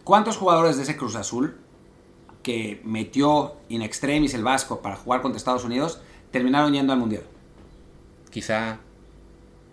¿cuántos 0.03 0.37
jugadores 0.37 0.77
de 0.77 0.83
ese 0.83 0.97
Cruz 0.97 1.15
Azul 1.15 1.57
que 2.43 2.81
metió 2.83 3.55
in 3.69 3.81
extremis 3.81 4.33
el 4.33 4.43
Vasco 4.43 4.81
para 4.81 4.95
jugar 4.95 5.21
contra 5.21 5.37
Estados 5.37 5.63
Unidos 5.63 6.01
terminaron 6.31 6.73
yendo 6.73 6.93
al 6.93 6.99
Mundial? 6.99 7.23
Quizá 8.29 8.79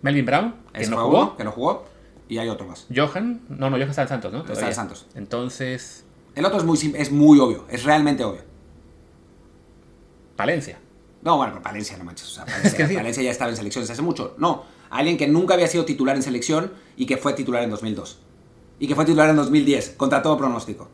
Melvin 0.01 0.25
Brown, 0.25 0.55
que 0.73 0.87
no 0.87 0.97
jugó. 0.97 1.21
uno, 1.21 1.37
que 1.37 1.43
no 1.43 1.51
jugó, 1.51 1.85
y 2.27 2.37
hay 2.37 2.49
otro 2.49 2.67
más. 2.67 2.85
Johan, 2.93 3.41
no, 3.49 3.69
no, 3.69 3.77
Johan 3.77 3.89
está 3.89 4.03
en 4.03 4.07
Santos, 4.07 4.31
¿no? 4.31 4.45
Está 4.45 4.67
en. 4.67 4.75
Santos. 4.75 5.07
Entonces, 5.15 6.05
El 6.35 6.45
otro 6.45 6.59
es 6.59 6.63
muy, 6.63 6.77
es 6.95 7.11
muy 7.11 7.39
obvio, 7.39 7.65
es 7.69 7.83
realmente 7.83 8.23
obvio. 8.23 8.41
Palencia. 10.35 10.79
No, 11.21 11.35
bueno, 11.35 11.51
pero 11.51 11.63
Palencia, 11.63 11.97
no 11.97 12.05
manches. 12.05 12.27
O 12.27 12.31
sea, 12.31 12.45
Palencia, 12.45 12.77
que 12.77 12.87
sí. 12.87 12.95
Palencia 12.95 13.23
ya 13.23 13.31
estaba 13.31 13.51
en 13.51 13.57
selecciones 13.57 13.89
hace 13.89 14.01
mucho. 14.01 14.35
No, 14.37 14.63
alguien 14.89 15.17
que 15.17 15.27
nunca 15.27 15.53
había 15.53 15.67
sido 15.67 15.85
titular 15.85 16.15
en 16.15 16.23
selección 16.23 16.71
y 16.95 17.05
que 17.05 17.17
fue 17.17 17.33
titular 17.33 17.63
en 17.63 17.69
2002. 17.71 18.19
Y 18.79 18.87
que 18.87 18.95
fue 18.95 19.05
titular 19.05 19.29
en 19.29 19.35
2010, 19.35 19.95
contra 19.97 20.21
todo 20.21 20.37
pronóstico. 20.37 20.87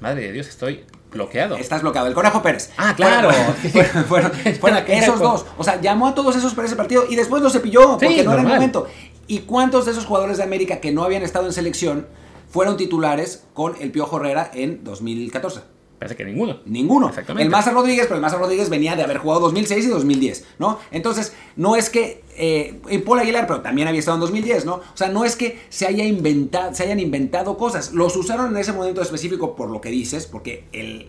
Madre 0.00 0.22
de 0.22 0.32
Dios, 0.32 0.48
estoy 0.48 0.84
bloqueado. 1.10 1.56
Estás 1.56 1.82
bloqueado. 1.82 2.08
El 2.08 2.14
Conejo 2.14 2.42
Pérez. 2.42 2.70
Ah, 2.76 2.94
claro. 2.96 3.30
Fueron, 3.30 4.04
fueron- 4.08 4.32
fueron 4.60 4.78
esos 4.88 5.18
dos. 5.20 5.46
O 5.56 5.64
sea, 5.64 5.80
llamó 5.80 6.08
a 6.08 6.14
todos 6.14 6.36
esos 6.36 6.54
para 6.54 6.66
ese 6.66 6.76
partido 6.76 7.04
y 7.08 7.16
después 7.16 7.42
los 7.42 7.52
cepilló 7.52 7.92
porque 7.92 8.08
Sí, 8.08 8.24
no 8.24 8.32
era 8.32 8.42
el 8.42 8.48
momento. 8.48 8.86
¿Y 9.28 9.40
cuántos 9.40 9.84
de 9.86 9.92
esos 9.92 10.04
jugadores 10.04 10.36
de 10.38 10.42
América 10.42 10.80
que 10.80 10.92
no 10.92 11.04
habían 11.04 11.22
estado 11.22 11.46
en 11.46 11.52
selección 11.52 12.06
fueron 12.50 12.76
titulares 12.76 13.44
con 13.54 13.74
el 13.80 13.90
Piojo 13.92 14.16
Herrera 14.18 14.50
en 14.52 14.82
2014? 14.84 15.60
Parece 16.02 16.16
que 16.16 16.24
ninguno. 16.24 16.58
Ninguno. 16.66 17.10
Exactamente. 17.10 17.44
El 17.44 17.50
Maza 17.50 17.70
Rodríguez, 17.70 18.06
pero 18.06 18.16
el 18.16 18.22
Maza 18.22 18.36
Rodríguez 18.36 18.68
venía 18.68 18.96
de 18.96 19.04
haber 19.04 19.18
jugado 19.18 19.38
2006 19.42 19.84
y 19.84 19.88
2010, 19.88 20.46
¿no? 20.58 20.80
Entonces, 20.90 21.32
no 21.54 21.76
es 21.76 21.90
que. 21.90 22.24
Eh, 22.36 22.80
y 22.90 22.98
Paul 22.98 23.20
Aguilar, 23.20 23.46
pero 23.46 23.60
también 23.60 23.86
había 23.86 24.00
estado 24.00 24.16
en 24.16 24.22
2010, 24.22 24.64
¿no? 24.64 24.74
O 24.74 24.96
sea, 24.96 25.10
no 25.10 25.24
es 25.24 25.36
que 25.36 25.60
se, 25.68 25.86
haya 25.86 26.02
inventado, 26.02 26.74
se 26.74 26.82
hayan 26.82 26.98
inventado 26.98 27.56
cosas. 27.56 27.92
Los 27.92 28.16
usaron 28.16 28.50
en 28.50 28.56
ese 28.56 28.72
momento 28.72 29.00
específico 29.00 29.54
por 29.54 29.70
lo 29.70 29.80
que 29.80 29.90
dices, 29.90 30.26
porque 30.26 30.64
el. 30.72 31.08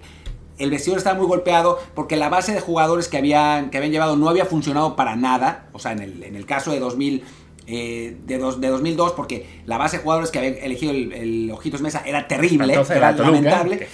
El 0.60 0.70
vestidor 0.70 1.00
estaba 1.00 1.18
muy 1.18 1.26
golpeado 1.26 1.80
porque 1.96 2.16
la 2.16 2.30
base 2.30 2.54
de 2.54 2.62
jugadores 2.62 3.08
que 3.08 3.18
habían, 3.18 3.72
que 3.72 3.78
habían 3.78 3.91
llevado 3.91 4.16
no 4.16 4.30
había 4.30 4.46
funcionado 4.46 4.96
para 4.96 5.16
nada. 5.16 5.68
O 5.74 5.80
sea, 5.80 5.94
en 5.94 6.00
el, 6.04 6.24
en 6.24 6.36
el 6.36 6.46
caso 6.46 6.72
de 6.72 6.80
2000, 6.80 7.24
eh, 7.66 8.18
de, 8.26 8.38
dos, 8.38 8.59
de 8.59 8.68
2002, 8.68 9.14
porque 9.14 9.61
la 9.66 9.78
base 9.78 9.97
de 9.97 10.03
jugadores 10.03 10.32
que 10.32 10.39
había 10.39 10.51
elegido 10.51 10.91
el, 10.91 11.14
el 11.14 11.51
Ojitos 11.51 11.82
Mesa 11.82 12.03
era 12.05 12.28
terrible, 12.28 12.66
era 12.74 12.82
era 12.82 13.16
Toluca, 13.16 13.32
lamentable. 13.32 13.88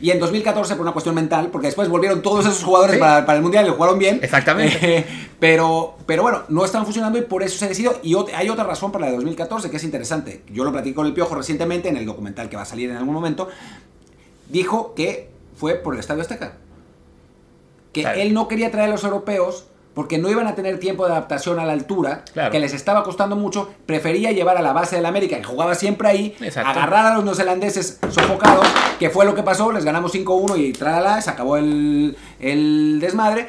Y 0.00 0.10
en 0.10 0.20
2014 0.20 0.74
por 0.76 0.82
una 0.82 0.92
cuestión 0.92 1.14
mental, 1.14 1.48
porque 1.50 1.66
después 1.66 1.88
volvieron 1.88 2.22
todos 2.22 2.46
esos 2.46 2.62
jugadores 2.62 2.94
Sí. 2.96 3.00
para, 3.00 3.26
para 3.26 3.36
el 3.38 3.42
Mundial 3.42 3.64
y 3.64 3.68
lo 3.68 3.74
jugaron 3.74 3.98
bien. 3.98 4.20
Exactamente. 4.22 4.98
Eh, 4.98 5.04
pero, 5.40 5.96
pero 6.06 6.22
bueno, 6.22 6.42
no 6.48 6.64
están 6.64 6.84
funcionando 6.84 7.18
y 7.18 7.22
por 7.22 7.42
eso 7.42 7.58
se 7.58 7.68
decidió. 7.68 7.98
Y 8.02 8.12
ot- 8.14 8.30
hay 8.34 8.48
otra 8.48 8.64
razón 8.64 8.92
para 8.92 9.06
la 9.06 9.10
de 9.10 9.16
2014 9.16 9.70
que 9.70 9.76
es 9.78 9.84
interesante. 9.84 10.42
Yo 10.52 10.62
lo 10.64 10.70
platiqué 10.72 10.94
con 10.94 11.06
el 11.06 11.12
Piojo 11.12 11.34
recientemente 11.34 11.88
en 11.88 11.96
el 11.96 12.06
documental 12.06 12.48
que 12.48 12.56
va 12.56 12.62
a 12.62 12.66
salir 12.66 12.90
en 12.90 12.96
algún 12.96 13.14
momento. 13.14 13.48
Dijo 14.48 14.94
que 14.94 15.30
fue 15.56 15.74
por 15.74 15.94
el 15.94 16.00
Estadio 16.00 16.22
Azteca. 16.22 16.58
Que 17.92 18.02
él 18.22 18.34
no 18.34 18.46
quería 18.46 18.70
traer 18.70 18.90
a 18.90 18.92
los 18.92 19.04
europeos 19.04 19.66
porque 19.96 20.18
no 20.18 20.28
iban 20.30 20.46
a 20.46 20.54
tener 20.54 20.78
tiempo 20.78 21.06
de 21.06 21.12
adaptación 21.12 21.58
a 21.58 21.64
la 21.64 21.72
altura, 21.72 22.22
Claro. 22.34 22.52
que 22.52 22.60
les 22.60 22.74
estaba 22.74 23.02
costando 23.02 23.34
mucho, 23.34 23.70
prefería 23.86 24.30
llevar 24.30 24.58
a 24.58 24.62
la 24.62 24.74
base 24.74 24.94
del 24.96 25.06
América, 25.06 25.38
que 25.38 25.42
jugaba 25.44 25.74
siempre 25.74 26.06
ahí, 26.06 26.36
Exacto. 26.40 26.68
agarrar 26.70 27.06
a 27.06 27.14
los 27.14 27.24
neozelandeses 27.24 27.98
sofocados, 28.10 28.66
que 28.98 29.08
fue 29.08 29.24
lo 29.24 29.34
que 29.34 29.42
pasó, 29.42 29.72
les 29.72 29.86
ganamos 29.86 30.12
5-1 30.14 30.58
y 30.58 30.72
tralala, 30.74 31.22
se 31.22 31.30
acabó 31.30 31.56
el, 31.56 32.14
el 32.40 32.98
desmadre, 33.00 33.48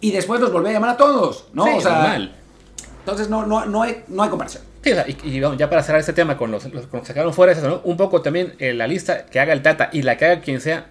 y 0.00 0.10
después 0.10 0.40
los 0.40 0.52
volvió 0.52 0.70
a 0.70 0.72
llamar 0.72 0.90
a 0.90 0.96
todos, 0.96 1.46
¿no? 1.52 1.64
Sí, 1.66 1.70
o 1.76 1.80
sea, 1.80 1.92
normal. 1.92 2.34
entonces 2.98 3.28
no, 3.30 3.46
no, 3.46 3.64
no, 3.66 3.82
hay, 3.82 4.02
no 4.08 4.24
hay 4.24 4.28
comparación. 4.28 4.64
Sí, 4.82 4.90
o 4.90 4.94
sea, 4.96 5.04
y, 5.06 5.16
y 5.22 5.40
vamos, 5.40 5.56
ya 5.56 5.70
para 5.70 5.82
cerrar 5.84 6.00
este 6.00 6.14
tema 6.14 6.36
con 6.36 6.50
los, 6.50 6.64
los, 6.64 6.86
con 6.88 6.98
los 6.98 7.02
que 7.02 7.12
sacaron 7.12 7.32
fuera, 7.32 7.52
es 7.52 7.58
eso, 7.58 7.68
¿no? 7.68 7.80
un 7.84 7.96
poco 7.96 8.22
también 8.22 8.54
eh, 8.58 8.72
la 8.74 8.88
lista 8.88 9.26
que 9.26 9.38
haga 9.38 9.52
el 9.52 9.62
Tata 9.62 9.90
y 9.92 10.02
la 10.02 10.16
que 10.16 10.24
haga 10.24 10.40
quien 10.40 10.60
sea, 10.60 10.86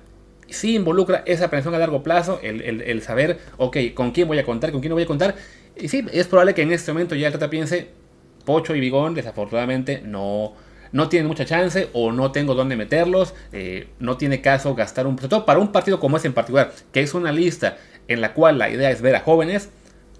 sí 0.52 0.76
involucra 0.76 1.24
esa 1.26 1.46
aprehensión 1.46 1.76
a 1.76 1.80
largo 1.80 2.04
plazo, 2.04 2.40
el, 2.44 2.62
el- 2.62 3.02
saber, 3.02 3.40
ok, 3.58 3.78
con 3.94 4.12
quién 4.12 4.28
voy 4.28 4.40
a 4.40 4.46
contar, 4.46 4.72
con 4.72 4.82
quién 4.82 4.90
no 4.90 4.96
voy 4.96 5.04
a 5.04 5.08
contar. 5.08 5.36
Y 5.76 5.88
sí, 5.88 6.06
es 6.12 6.28
probable 6.28 6.54
que 6.54 6.62
en 6.62 6.72
este 6.72 6.92
momento 6.92 7.16
ya 7.16 7.28
el 7.28 7.34
Tata 7.34 7.50
piense, 7.50 7.88
Pocho 8.46 8.76
y 8.76 8.80
Bigón, 8.80 9.14
desafortunadamente, 9.16 10.02
no, 10.04 10.54
no 10.92 11.10
tienen 11.10 11.28
mucha 11.28 11.46
chance 11.46 11.90
o 11.94 12.12
no 12.12 12.32
tengo 12.32 12.56
dónde 12.56 12.76
meterlos, 12.76 13.34
eh, 13.52 13.88
no 14.00 14.18
tiene 14.18 14.42
caso 14.42 14.76
gastar 14.76 15.08
un... 15.08 15.18
Sobre 15.18 15.30
todo 15.30 15.46
para 15.46 15.60
un 15.60 15.72
partido 15.72 16.00
como 16.00 16.18
ese 16.18 16.28
en 16.28 16.34
particular, 16.34 16.72
que 16.92 17.02
es 17.02 17.14
una 17.14 17.32
lista 17.32 17.78
en 18.08 18.22
la 18.22 18.34
cual 18.34 18.58
la 18.58 18.70
idea 18.70 18.90
es 18.90 19.02
ver 19.02 19.16
a 19.16 19.20
jóvenes, 19.20 19.70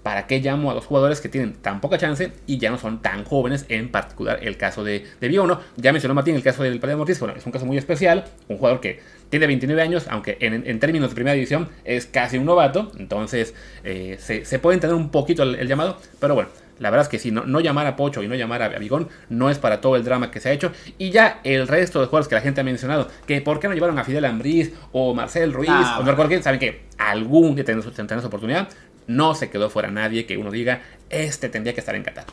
¿para 0.02 0.26
qué 0.26 0.40
llamo 0.40 0.70
a 0.70 0.74
los 0.74 0.86
jugadores 0.86 1.20
que 1.20 1.28
tienen 1.28 1.54
tan 1.54 1.80
poca 1.80 1.98
chance 1.98 2.32
y 2.46 2.58
ya 2.58 2.70
no 2.70 2.78
son 2.78 3.02
tan 3.02 3.24
jóvenes? 3.24 3.66
En 3.68 3.90
particular 3.90 4.38
el 4.42 4.56
caso 4.56 4.84
de, 4.84 5.06
de. 5.20 5.48
Ya 5.76 5.92
mencionó 5.92 6.14
Martín 6.14 6.36
el 6.36 6.42
caso 6.42 6.62
del 6.62 6.80
Padre 6.80 6.96
Mortis, 6.96 7.20
bueno, 7.20 7.34
es 7.36 7.44
un 7.44 7.52
caso 7.52 7.66
muy 7.66 7.76
especial, 7.76 8.24
un 8.48 8.56
jugador 8.56 8.80
que 8.80 9.00
tiene 9.30 9.46
29 9.46 9.80
años, 9.80 10.06
aunque 10.10 10.36
en, 10.40 10.78
términos 10.80 11.10
de 11.10 11.14
primera 11.14 11.34
división 11.34 11.68
es 11.84 12.06
casi 12.06 12.36
un 12.36 12.44
novato, 12.44 12.92
entonces 12.98 13.54
eh, 13.84 14.16
se, 14.18 14.58
puede 14.58 14.74
entender 14.74 14.96
un 14.96 15.10
poquito 15.10 15.42
el, 15.44 15.66
llamado, 15.66 15.98
pero 16.18 16.34
bueno. 16.34 16.50
La 16.80 16.88
verdad 16.88 17.04
es 17.04 17.10
que 17.10 17.18
si 17.18 17.30
no, 17.30 17.44
no 17.44 17.60
llamar 17.60 17.86
a 17.86 17.94
Pocho 17.94 18.22
y 18.22 18.26
no 18.26 18.34
llamar 18.34 18.62
a 18.62 18.68
Vigón 18.78 19.10
no 19.28 19.50
es 19.50 19.58
para 19.58 19.82
todo 19.82 19.96
el 19.96 20.02
drama 20.02 20.30
que 20.30 20.40
se 20.40 20.48
ha 20.48 20.52
hecho. 20.52 20.72
Y 20.96 21.10
ya 21.10 21.42
el 21.44 21.68
resto 21.68 22.00
de 22.00 22.06
jugadores 22.06 22.26
que 22.26 22.36
la 22.36 22.40
gente 22.40 22.62
ha 22.62 22.64
mencionado, 22.64 23.06
que 23.26 23.42
por 23.42 23.60
qué 23.60 23.68
no 23.68 23.74
llevaron 23.74 23.98
a 23.98 24.04
Fidel 24.04 24.24
Ambriz 24.24 24.72
o 24.90 25.12
Marcel 25.12 25.52
Ruiz 25.52 25.68
ah, 25.70 25.98
o 26.00 26.04
no 26.04 26.10
recuerdo 26.10 26.42
saben 26.42 26.58
que 26.58 26.84
algún 26.96 27.54
día 27.54 27.66
tendrán 27.66 28.22
su 28.22 28.26
oportunidad. 28.28 28.70
No 29.06 29.34
se 29.34 29.50
quedó 29.50 29.68
fuera 29.68 29.90
nadie 29.90 30.24
que 30.24 30.38
uno 30.38 30.50
diga, 30.50 30.80
este 31.10 31.50
tendría 31.50 31.74
que 31.74 31.80
estar 31.80 31.94
en 31.94 32.02
Qatar. 32.02 32.24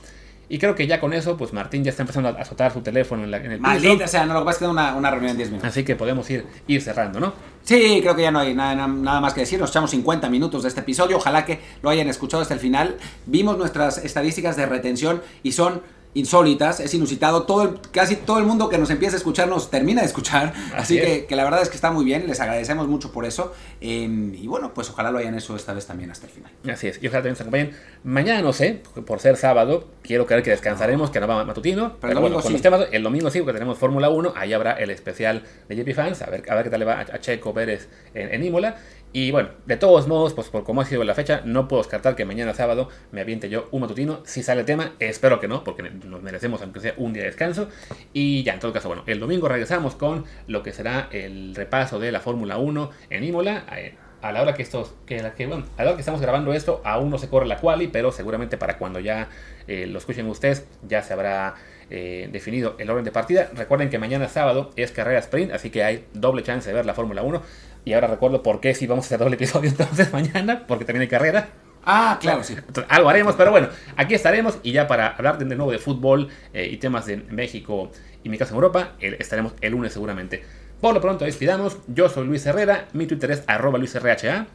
Y 0.50 0.60
creo 0.60 0.76
que 0.76 0.88
ya 0.88 1.00
con 1.00 1.14
eso, 1.14 1.36
pues 1.36 1.52
Martín 1.52 1.84
ya 1.84 1.90
está 1.90 2.04
empezando 2.04 2.30
a 2.30 2.32
azotar 2.34 2.72
su 2.72 2.82
teléfono 2.82 3.24
en, 3.24 3.32
la, 3.32 3.38
en 3.38 3.52
el 3.52 3.60
Maldita, 3.60 4.06
o 4.06 4.08
sea, 4.08 4.26
no, 4.26 4.34
lo 4.34 4.40
que 4.42 4.46
pasa 4.46 4.56
es 4.56 4.60
que 4.60 4.68
una, 4.68 4.96
una 4.96 5.12
reunión 5.12 5.32
en 5.32 5.38
10 5.38 5.50
minutos. 5.50 5.70
Así 5.70 5.84
que 5.84 5.96
podemos 5.96 6.30
ir, 6.30 6.46
ir 6.68 6.82
cerrando, 6.82 7.20
¿no? 7.20 7.34
Sí, 7.64 8.00
creo 8.02 8.16
que 8.16 8.22
ya 8.22 8.32
no 8.32 8.40
hay 8.40 8.54
nada, 8.54 8.88
nada, 8.88 9.20
más 9.20 9.34
que 9.34 9.42
decir. 9.42 9.60
Nos 9.60 9.72
echamos 9.72 9.92
50 9.92 10.30
minutos 10.30 10.64
de 10.64 10.70
este 10.70 10.80
episodio. 10.80 11.18
Ojalá 11.18 11.44
que 11.44 11.60
lo 11.82 11.90
hayan 11.90 12.08
escuchado 12.08 12.42
hasta 12.42 12.54
el 12.54 12.62
final. 12.62 12.96
Vimos 13.26 13.58
nuestras 13.58 13.98
estadísticas 13.98 14.56
de 14.56 14.66
retención 14.66 15.22
y 15.44 15.52
son 15.52 15.82
insólitas, 16.14 16.80
es 16.80 16.94
inusitado. 16.94 17.44
Todo 17.44 17.80
casi 17.92 18.16
todo 18.16 18.40
el 18.40 18.46
mundo 18.46 18.70
que 18.70 18.78
nos 18.78 18.90
empieza 18.90 19.16
a 19.16 19.18
escuchar 19.18 19.48
nos 19.48 19.70
termina 19.70 20.02
de 20.02 20.08
escuchar. 20.08 20.54
Así, 20.76 21.00
que, 21.00 21.28
la 21.36 21.44
verdad 21.44 21.62
es 21.62 21.70
que 21.70 21.76
está 21.76 21.92
muy 21.92 22.06
bien, 22.06 22.28
les 22.28 22.40
agradecemos 22.40 22.88
mucho 22.88 23.12
por 23.12 23.26
eso. 23.26 23.54
Em, 23.82 24.34
y 24.34 24.48
bueno, 24.48 24.74
pues 24.74 24.90
ojalá 24.90 25.12
lo 25.12 25.20
hayan 25.20 25.36
hecho 25.36 25.56
esta 25.56 25.74
vez 25.74 25.86
también 25.86 26.12
hasta 26.12 26.28
el 26.28 26.34
final. 26.34 26.52
Así 26.72 26.88
es, 26.88 27.02
y 27.02 27.08
ojalá 27.08 27.22
también 27.22 27.36
se 27.36 27.44
acompañen. 27.44 27.72
Mañana 28.04 28.42
no 28.42 28.54
sé, 28.54 28.82
por 29.06 29.20
ser 29.20 29.38
sábado, 29.38 29.88
quiero 30.02 30.26
creer 30.26 30.44
que 30.44 30.52
descansaremos, 30.52 31.10
que 31.10 31.20
no 31.20 31.28
va 31.28 31.44
matutino. 31.44 31.98
Pero, 32.00 32.14
el 32.14 32.20
domingo 32.20 32.42
sí. 32.42 32.62
el 32.92 33.04
domingo 33.04 33.30
sí, 33.30 33.40
porque 33.40 33.54
tenemos 33.54 33.78
Fórmula 33.78 34.10
1, 34.10 34.34
ahí 34.36 34.54
habrá 34.54 34.74
el 34.74 34.90
especial 34.90 35.44
de 35.70 35.76
JP 35.76 35.96
Fans, 35.96 36.22
a 36.22 36.30
ver, 36.30 36.44
a 36.50 36.56
ver 36.56 36.64
qué 36.64 36.70
tal 36.70 36.80
le 36.80 36.86
va 36.86 37.00
a, 37.00 37.20
Checo 37.20 37.54
Pérez 37.54 37.88
en, 38.14 38.34
en 38.34 38.44
Imola. 38.44 38.78
Y 39.14 39.32
bueno, 39.32 39.50
de 39.66 39.78
todos 39.78 40.08
modos, 40.08 40.34
pues 40.34 40.50
por 40.50 40.64
cómo 40.64 40.82
ha 40.82 40.86
sido 40.86 41.04
la 41.04 41.16
fecha, 41.16 41.42
no 41.46 41.68
puedo 41.68 41.82
descartar 41.82 42.16
que 42.16 42.26
mañana 42.26 42.54
sábado 42.54 42.90
me 43.12 43.22
aviente 43.22 43.50
yo 43.50 43.68
un 43.72 43.82
matutino. 43.82 44.20
Si 44.26 44.44
sale 44.44 44.64
tema, 44.64 44.94
espero 45.00 45.40
que 45.40 45.48
no, 45.48 45.64
porque 45.64 45.84
nos 45.84 46.22
merecemos 46.22 46.62
aunque 46.62 46.82
sea 46.82 46.94
un 46.98 47.14
día 47.14 47.24
de 47.24 47.30
descanso. 47.30 47.70
Y 48.14 48.44
ya, 48.44 48.54
en 48.54 48.60
todo 48.60 48.74
caso, 48.74 48.90
bueno, 48.90 49.04
el 49.08 49.20
domingo 49.20 49.48
regresamos 49.48 49.96
con 49.96 50.26
lo 50.48 50.62
que 50.62 50.74
será 50.74 51.08
el 51.12 51.56
repaso 51.56 52.00
de 52.00 52.12
la 52.12 52.20
Fórmula 52.20 52.58
1 52.58 52.90
en 53.10 53.24
Imola. 53.24 53.66
Eh, 53.76 53.96
a 54.22 54.32
la 54.32 54.42
hora 54.42 54.54
que 54.54 54.64
estos, 54.64 54.96
que, 55.06 55.32
que, 55.36 55.46
bueno, 55.48 55.66
a 55.78 55.84
la 55.84 55.90
hora 55.90 55.96
que 55.96 56.02
estamos 56.02 56.22
grabando 56.22 56.54
esto, 56.54 56.82
aún 56.84 57.10
no 57.10 57.18
se 57.18 57.30
corre 57.30 57.46
la 57.46 57.58
quali, 57.58 57.88
pero 57.88 58.12
seguramente 58.12 58.58
para 58.58 58.78
cuando 58.78 59.00
ya 59.00 59.30
eh, 59.68 59.86
lo 59.86 60.00
escuchen 60.00 60.28
ustedes, 60.28 60.68
ya 60.88 61.04
se 61.04 61.14
habrá 61.14 61.56
eh, 61.90 62.28
definido 62.32 62.76
el 62.80 62.90
orden 62.90 63.06
de 63.06 63.12
partida. 63.12 63.50
Recuerden 63.54 63.90
que 63.90 64.00
mañana 64.00 64.28
sábado 64.28 64.72
es 64.76 64.92
carrera 64.92 65.20
sprint, 65.20 65.54
así 65.54 65.70
que 65.70 65.84
hay 65.84 66.06
doble 66.14 66.44
chance 66.44 66.68
de 66.68 66.74
ver 66.74 66.86
la 66.86 66.94
Fórmula 66.94 67.22
1. 67.22 67.42
Y 67.88 67.94
ahora 67.94 68.08
recuerdo 68.08 68.44
por 68.44 68.60
qué 68.60 68.76
si 68.76 68.86
vamos 68.86 69.06
a 69.06 69.08
hacer 69.08 69.20
doble 69.20 69.36
episodio 69.36 69.70
entonces 69.70 70.12
mañana, 70.12 70.66
porque 70.68 70.84
también 70.84 71.04
hay 71.04 71.08
carrera. 71.08 71.52
Ah, 71.86 72.18
claro, 72.20 72.44
sí. 72.44 72.54
algo 72.90 73.08
haremos, 73.08 73.36
pero 73.36 73.50
bueno, 73.50 73.70
aquí 73.96 74.14
estaremos 74.14 74.58
y 74.62 74.74
ya 74.74 74.88
para 74.88 75.08
hablar 75.08 75.38
de 75.38 75.46
nuevo 75.56 75.72
de 75.72 75.80
fútbol 75.80 76.28
eh, 76.54 76.68
y 76.70 76.76
temas 76.78 77.06
de 77.06 77.16
México 77.16 77.90
y 78.26 78.28
mi 78.30 78.38
casa 78.38 78.52
en 78.52 78.56
Europa, 78.56 78.96
estaremos 79.00 79.54
el 79.62 79.72
lunes 79.72 79.94
seguramente. 79.94 80.44
Por 80.82 80.94
lo 80.94 81.00
pronto, 81.00 81.24
despidamos. 81.24 81.78
Yo 81.88 82.10
soy 82.10 82.28
Luis 82.28 82.46
Herrera, 82.46 82.90
mi 82.92 83.08
Twitter 83.08 83.32
es 83.32 83.44
arroba 83.48 83.78
luisrha. 83.80 84.48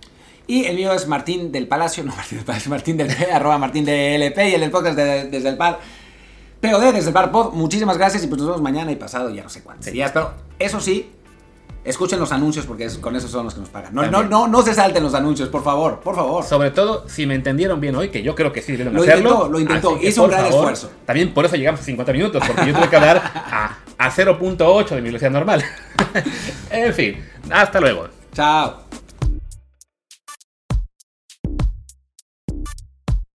Y 0.46 0.66
el 0.66 0.76
mío 0.76 0.92
es 0.92 1.08
Martín 1.08 1.52
del 1.52 1.66
Palacio, 1.66 2.04
no 2.04 2.14
Martín 2.14 2.36
del 2.36 2.44
Palacio, 2.44 2.70
Martín 2.70 2.96
del 2.98 3.06
P, 3.06 3.24
arroba 3.32 3.56
Martín 3.56 3.86
del 3.86 4.20
LP 4.20 4.50
y 4.50 4.54
el 4.56 4.60
del 4.60 4.70
podcast 4.70 4.94
desde 4.98 5.48
el 5.48 5.56
Par. 5.56 5.78
POD 6.60 6.92
desde 6.92 7.08
el 7.08 7.14
Par 7.14 7.32
Pod, 7.32 7.54
muchísimas 7.54 7.96
gracias 7.96 8.22
y 8.24 8.26
pues 8.26 8.42
nos 8.42 8.48
vemos 8.48 8.62
mañana 8.62 8.92
y 8.92 8.96
pasado, 8.96 9.30
ya 9.30 9.42
no 9.42 9.48
sé 9.48 9.62
cuántos 9.62 9.90
días, 9.90 10.12
pero 10.12 10.34
eso 10.58 10.80
sí, 10.80 11.10
Escuchen 11.84 12.20
los 12.20 12.30
anuncios 12.30 12.64
porque 12.64 12.88
con 13.00 13.16
eso 13.16 13.26
son 13.26 13.44
los 13.44 13.54
que 13.54 13.60
nos 13.60 13.68
pagan. 13.68 13.92
No, 13.92 14.06
no, 14.08 14.22
no, 14.22 14.46
no 14.46 14.62
se 14.62 14.72
salten 14.72 15.02
los 15.02 15.14
anuncios, 15.14 15.48
por 15.48 15.64
favor, 15.64 15.98
por 15.98 16.14
favor. 16.14 16.44
Sobre 16.44 16.70
todo, 16.70 17.08
si 17.08 17.26
me 17.26 17.34
entendieron 17.34 17.80
bien 17.80 17.96
hoy, 17.96 18.08
que 18.08 18.22
yo 18.22 18.36
creo 18.36 18.52
que 18.52 18.62
sí 18.62 18.76
lo 18.76 18.90
Intentó, 19.02 19.48
lo 19.48 19.58
intentó, 19.58 19.98
hizo 20.00 20.22
un 20.22 20.30
gran 20.30 20.46
esfuerzo. 20.46 20.90
También 21.04 21.34
por 21.34 21.44
eso 21.44 21.56
llegamos 21.56 21.80
a 21.80 21.84
50 21.84 22.12
minutos, 22.12 22.42
porque 22.46 22.66
yo 22.66 22.74
tuve 22.74 22.88
que 22.88 22.96
hablar 22.96 23.16
a, 23.18 23.78
a 23.98 24.10
0.8 24.10 24.88
de 24.90 24.96
mi 24.96 25.08
velocidad 25.08 25.32
normal. 25.32 25.64
en 26.70 26.94
fin, 26.94 27.24
hasta 27.50 27.80
luego. 27.80 28.06
Chao. 28.32 28.82